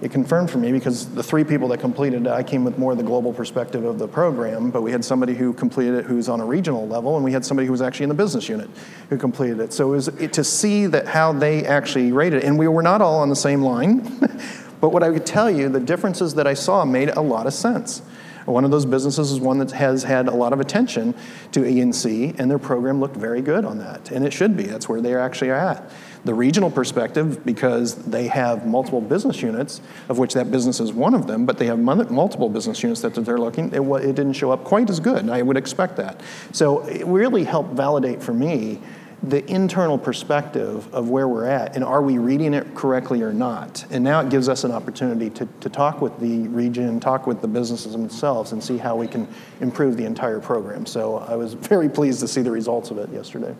it 0.00 0.12
confirmed 0.12 0.50
for 0.50 0.58
me 0.58 0.70
because 0.70 1.12
the 1.14 1.22
three 1.22 1.42
people 1.42 1.66
that 1.68 1.80
completed 1.80 2.26
it, 2.26 2.28
I 2.28 2.42
came 2.42 2.64
with 2.64 2.78
more 2.78 2.92
of 2.92 2.98
the 2.98 3.04
global 3.04 3.32
perspective 3.32 3.84
of 3.84 3.98
the 3.98 4.06
program, 4.06 4.70
but 4.70 4.82
we 4.82 4.92
had 4.92 5.04
somebody 5.04 5.34
who 5.34 5.52
completed 5.52 5.94
it 5.94 6.04
who's 6.04 6.28
on 6.28 6.40
a 6.40 6.44
regional 6.44 6.86
level, 6.86 7.16
and 7.16 7.24
we 7.24 7.32
had 7.32 7.44
somebody 7.44 7.66
who 7.66 7.72
was 7.72 7.82
actually 7.82 8.04
in 8.04 8.08
the 8.08 8.14
business 8.14 8.48
unit 8.48 8.70
who 9.08 9.18
completed 9.18 9.58
it. 9.58 9.72
So 9.72 9.92
it 9.92 9.96
was 9.96 10.08
it, 10.08 10.32
to 10.34 10.44
see 10.44 10.86
that 10.86 11.06
how 11.06 11.32
they 11.32 11.66
actually 11.66 12.12
rated 12.12 12.44
it, 12.44 12.46
and 12.46 12.58
we 12.58 12.68
were 12.68 12.82
not 12.82 13.02
all 13.02 13.18
on 13.20 13.28
the 13.28 13.36
same 13.36 13.62
line, 13.62 14.00
but 14.80 14.90
what 14.90 15.02
I 15.02 15.12
could 15.12 15.26
tell 15.26 15.50
you, 15.50 15.68
the 15.68 15.80
differences 15.80 16.34
that 16.34 16.46
I 16.46 16.54
saw 16.54 16.84
made 16.84 17.08
a 17.10 17.20
lot 17.20 17.46
of 17.48 17.52
sense. 17.52 18.02
One 18.48 18.64
of 18.64 18.70
those 18.70 18.86
businesses 18.86 19.30
is 19.30 19.40
one 19.40 19.58
that 19.58 19.72
has 19.72 20.02
had 20.02 20.26
a 20.26 20.34
lot 20.34 20.52
of 20.52 20.60
attention 20.60 21.14
to 21.52 21.66
E&C, 21.66 22.34
and 22.38 22.50
their 22.50 22.58
program 22.58 23.00
looked 23.00 23.16
very 23.16 23.42
good 23.42 23.64
on 23.64 23.78
that, 23.78 24.10
and 24.10 24.24
it 24.24 24.32
should 24.32 24.56
be. 24.56 24.64
That's 24.64 24.88
where 24.88 25.00
they 25.00 25.14
actually 25.14 25.50
are 25.50 25.56
at 25.56 25.90
the 26.24 26.34
regional 26.34 26.70
perspective 26.70 27.44
because 27.44 27.94
they 27.94 28.26
have 28.26 28.66
multiple 28.66 29.00
business 29.00 29.40
units, 29.40 29.80
of 30.08 30.18
which 30.18 30.34
that 30.34 30.50
business 30.50 30.80
is 30.80 30.92
one 30.92 31.14
of 31.14 31.26
them, 31.26 31.46
but 31.46 31.58
they 31.58 31.66
have 31.66 31.78
multiple 31.78 32.48
business 32.48 32.82
units 32.82 33.00
that 33.02 33.14
they're 33.14 33.38
looking. 33.38 33.72
It, 33.72 33.80
it 33.80 34.16
didn't 34.16 34.34
show 34.34 34.50
up 34.50 34.64
quite 34.64 34.90
as 34.90 35.00
good, 35.00 35.18
and 35.18 35.30
I 35.30 35.42
would 35.42 35.56
expect 35.56 35.96
that. 35.96 36.20
So 36.52 36.80
it 36.86 37.06
really 37.06 37.44
helped 37.44 37.70
validate 37.70 38.22
for 38.22 38.34
me 38.34 38.80
the 39.22 39.44
internal 39.50 39.98
perspective 39.98 40.92
of 40.94 41.10
where 41.10 41.26
we're 41.26 41.44
at 41.44 41.74
and 41.74 41.84
are 41.84 42.00
we 42.00 42.18
reading 42.18 42.54
it 42.54 42.74
correctly 42.74 43.22
or 43.22 43.32
not. 43.32 43.84
And 43.90 44.04
now 44.04 44.20
it 44.20 44.28
gives 44.28 44.48
us 44.48 44.62
an 44.62 44.70
opportunity 44.70 45.28
to, 45.30 45.48
to 45.60 45.68
talk 45.68 46.00
with 46.00 46.18
the 46.20 46.46
region, 46.48 47.00
talk 47.00 47.26
with 47.26 47.40
the 47.40 47.48
businesses 47.48 47.92
themselves, 47.92 48.52
and 48.52 48.62
see 48.62 48.78
how 48.78 48.94
we 48.94 49.08
can 49.08 49.26
improve 49.60 49.96
the 49.96 50.04
entire 50.04 50.38
program. 50.38 50.86
So 50.86 51.18
I 51.18 51.34
was 51.34 51.54
very 51.54 51.88
pleased 51.88 52.20
to 52.20 52.28
see 52.28 52.42
the 52.42 52.50
results 52.50 52.90
of 52.90 52.98
it 52.98 53.10
yesterday. 53.10 53.54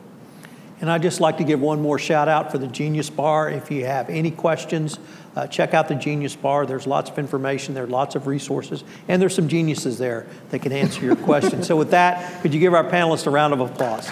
And 0.80 0.88
I'd 0.88 1.02
just 1.02 1.20
like 1.20 1.38
to 1.38 1.44
give 1.44 1.61
one 1.61 1.82
more 1.82 1.98
shout 1.98 2.28
out 2.28 2.52
for 2.52 2.59
the 2.59 2.68
Genius 2.68 3.11
Bar. 3.11 3.50
If 3.50 3.68
you 3.68 3.84
have 3.86 4.09
any 4.09 4.30
questions, 4.30 5.00
uh, 5.34 5.48
check 5.48 5.74
out 5.74 5.88
the 5.88 5.96
Genius 5.96 6.36
Bar. 6.36 6.66
There's 6.66 6.86
lots 6.86 7.11
of 7.11 7.18
information 7.18 7.74
there, 7.74 7.88
lots 7.88 8.14
of 8.14 8.28
resources, 8.28 8.84
and 9.09 9.20
there's 9.20 9.34
some 9.34 9.48
geniuses 9.48 9.98
there 9.98 10.26
that 10.50 10.61
can 10.61 10.70
answer 10.70 11.04
your 11.04 11.16
questions. 11.26 11.66
so, 11.66 11.74
with 11.74 11.90
that, 11.90 12.42
could 12.42 12.54
you 12.54 12.61
give 12.61 12.74
our 12.74 12.84
panelists 12.84 13.26
a 13.26 13.30
round 13.30 13.52
of 13.54 13.61
applause? 13.61 14.09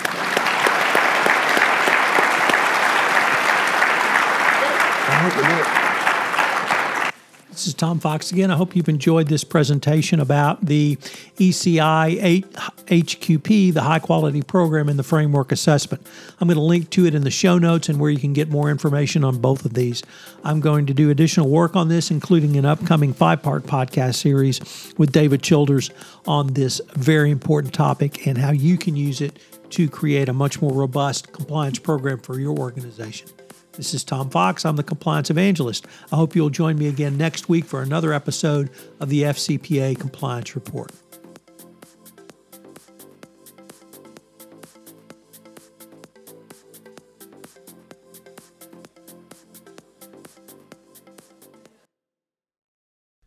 This 7.56 7.66
is 7.68 7.74
Tom 7.74 7.98
Fox 8.00 8.30
again. 8.30 8.50
I 8.50 8.56
hope 8.56 8.76
you've 8.76 8.88
enjoyed 8.88 9.28
this 9.28 9.42
presentation 9.42 10.20
about 10.20 10.66
the 10.66 10.96
ECI 11.38 12.44
HQP, 12.44 13.72
the 13.72 13.80
high 13.80 13.98
quality 13.98 14.42
program 14.42 14.90
in 14.90 14.98
the 14.98 15.02
framework 15.02 15.50
assessment. 15.52 16.06
I'm 16.38 16.48
going 16.48 16.58
to 16.58 16.62
link 16.62 16.90
to 16.90 17.06
it 17.06 17.14
in 17.14 17.24
the 17.24 17.30
show 17.30 17.56
notes 17.56 17.88
and 17.88 17.98
where 17.98 18.10
you 18.10 18.18
can 18.18 18.34
get 18.34 18.50
more 18.50 18.70
information 18.70 19.24
on 19.24 19.38
both 19.38 19.64
of 19.64 19.72
these. 19.72 20.02
I'm 20.44 20.60
going 20.60 20.84
to 20.84 20.94
do 20.94 21.08
additional 21.08 21.48
work 21.48 21.74
on 21.74 21.88
this, 21.88 22.10
including 22.10 22.56
an 22.56 22.66
upcoming 22.66 23.14
five 23.14 23.42
part 23.42 23.64
podcast 23.64 24.16
series 24.16 24.60
with 24.98 25.12
David 25.12 25.42
Childers 25.42 25.90
on 26.26 26.52
this 26.52 26.80
very 26.92 27.30
important 27.30 27.72
topic 27.72 28.26
and 28.26 28.36
how 28.36 28.52
you 28.52 28.76
can 28.76 28.96
use 28.96 29.22
it 29.22 29.38
to 29.70 29.88
create 29.88 30.28
a 30.28 30.34
much 30.34 30.60
more 30.60 30.72
robust 30.72 31.32
compliance 31.32 31.78
program 31.78 32.18
for 32.18 32.38
your 32.38 32.56
organization. 32.56 33.28
This 33.76 33.92
is 33.92 34.04
Tom 34.04 34.30
Fox. 34.30 34.64
I'm 34.64 34.76
the 34.76 34.82
Compliance 34.82 35.28
Evangelist. 35.28 35.86
I 36.10 36.16
hope 36.16 36.34
you'll 36.34 36.48
join 36.48 36.78
me 36.78 36.88
again 36.88 37.18
next 37.18 37.48
week 37.48 37.66
for 37.66 37.82
another 37.82 38.12
episode 38.12 38.70
of 39.00 39.10
the 39.10 39.24
FCPA 39.24 40.00
Compliance 40.00 40.54
Report. 40.54 40.92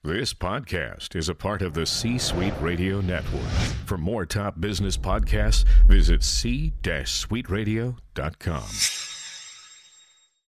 This 0.03 0.33
podcast 0.33 1.15
is 1.15 1.29
a 1.29 1.35
part 1.35 1.61
of 1.61 1.75
the 1.75 1.85
C 1.85 2.17
Suite 2.17 2.55
Radio 2.59 3.01
Network. 3.01 3.43
For 3.85 3.99
more 3.99 4.25
top 4.25 4.59
business 4.59 4.97
podcasts, 4.97 5.63
visit 5.87 6.23
c-suiteradio.com. 6.23 9.08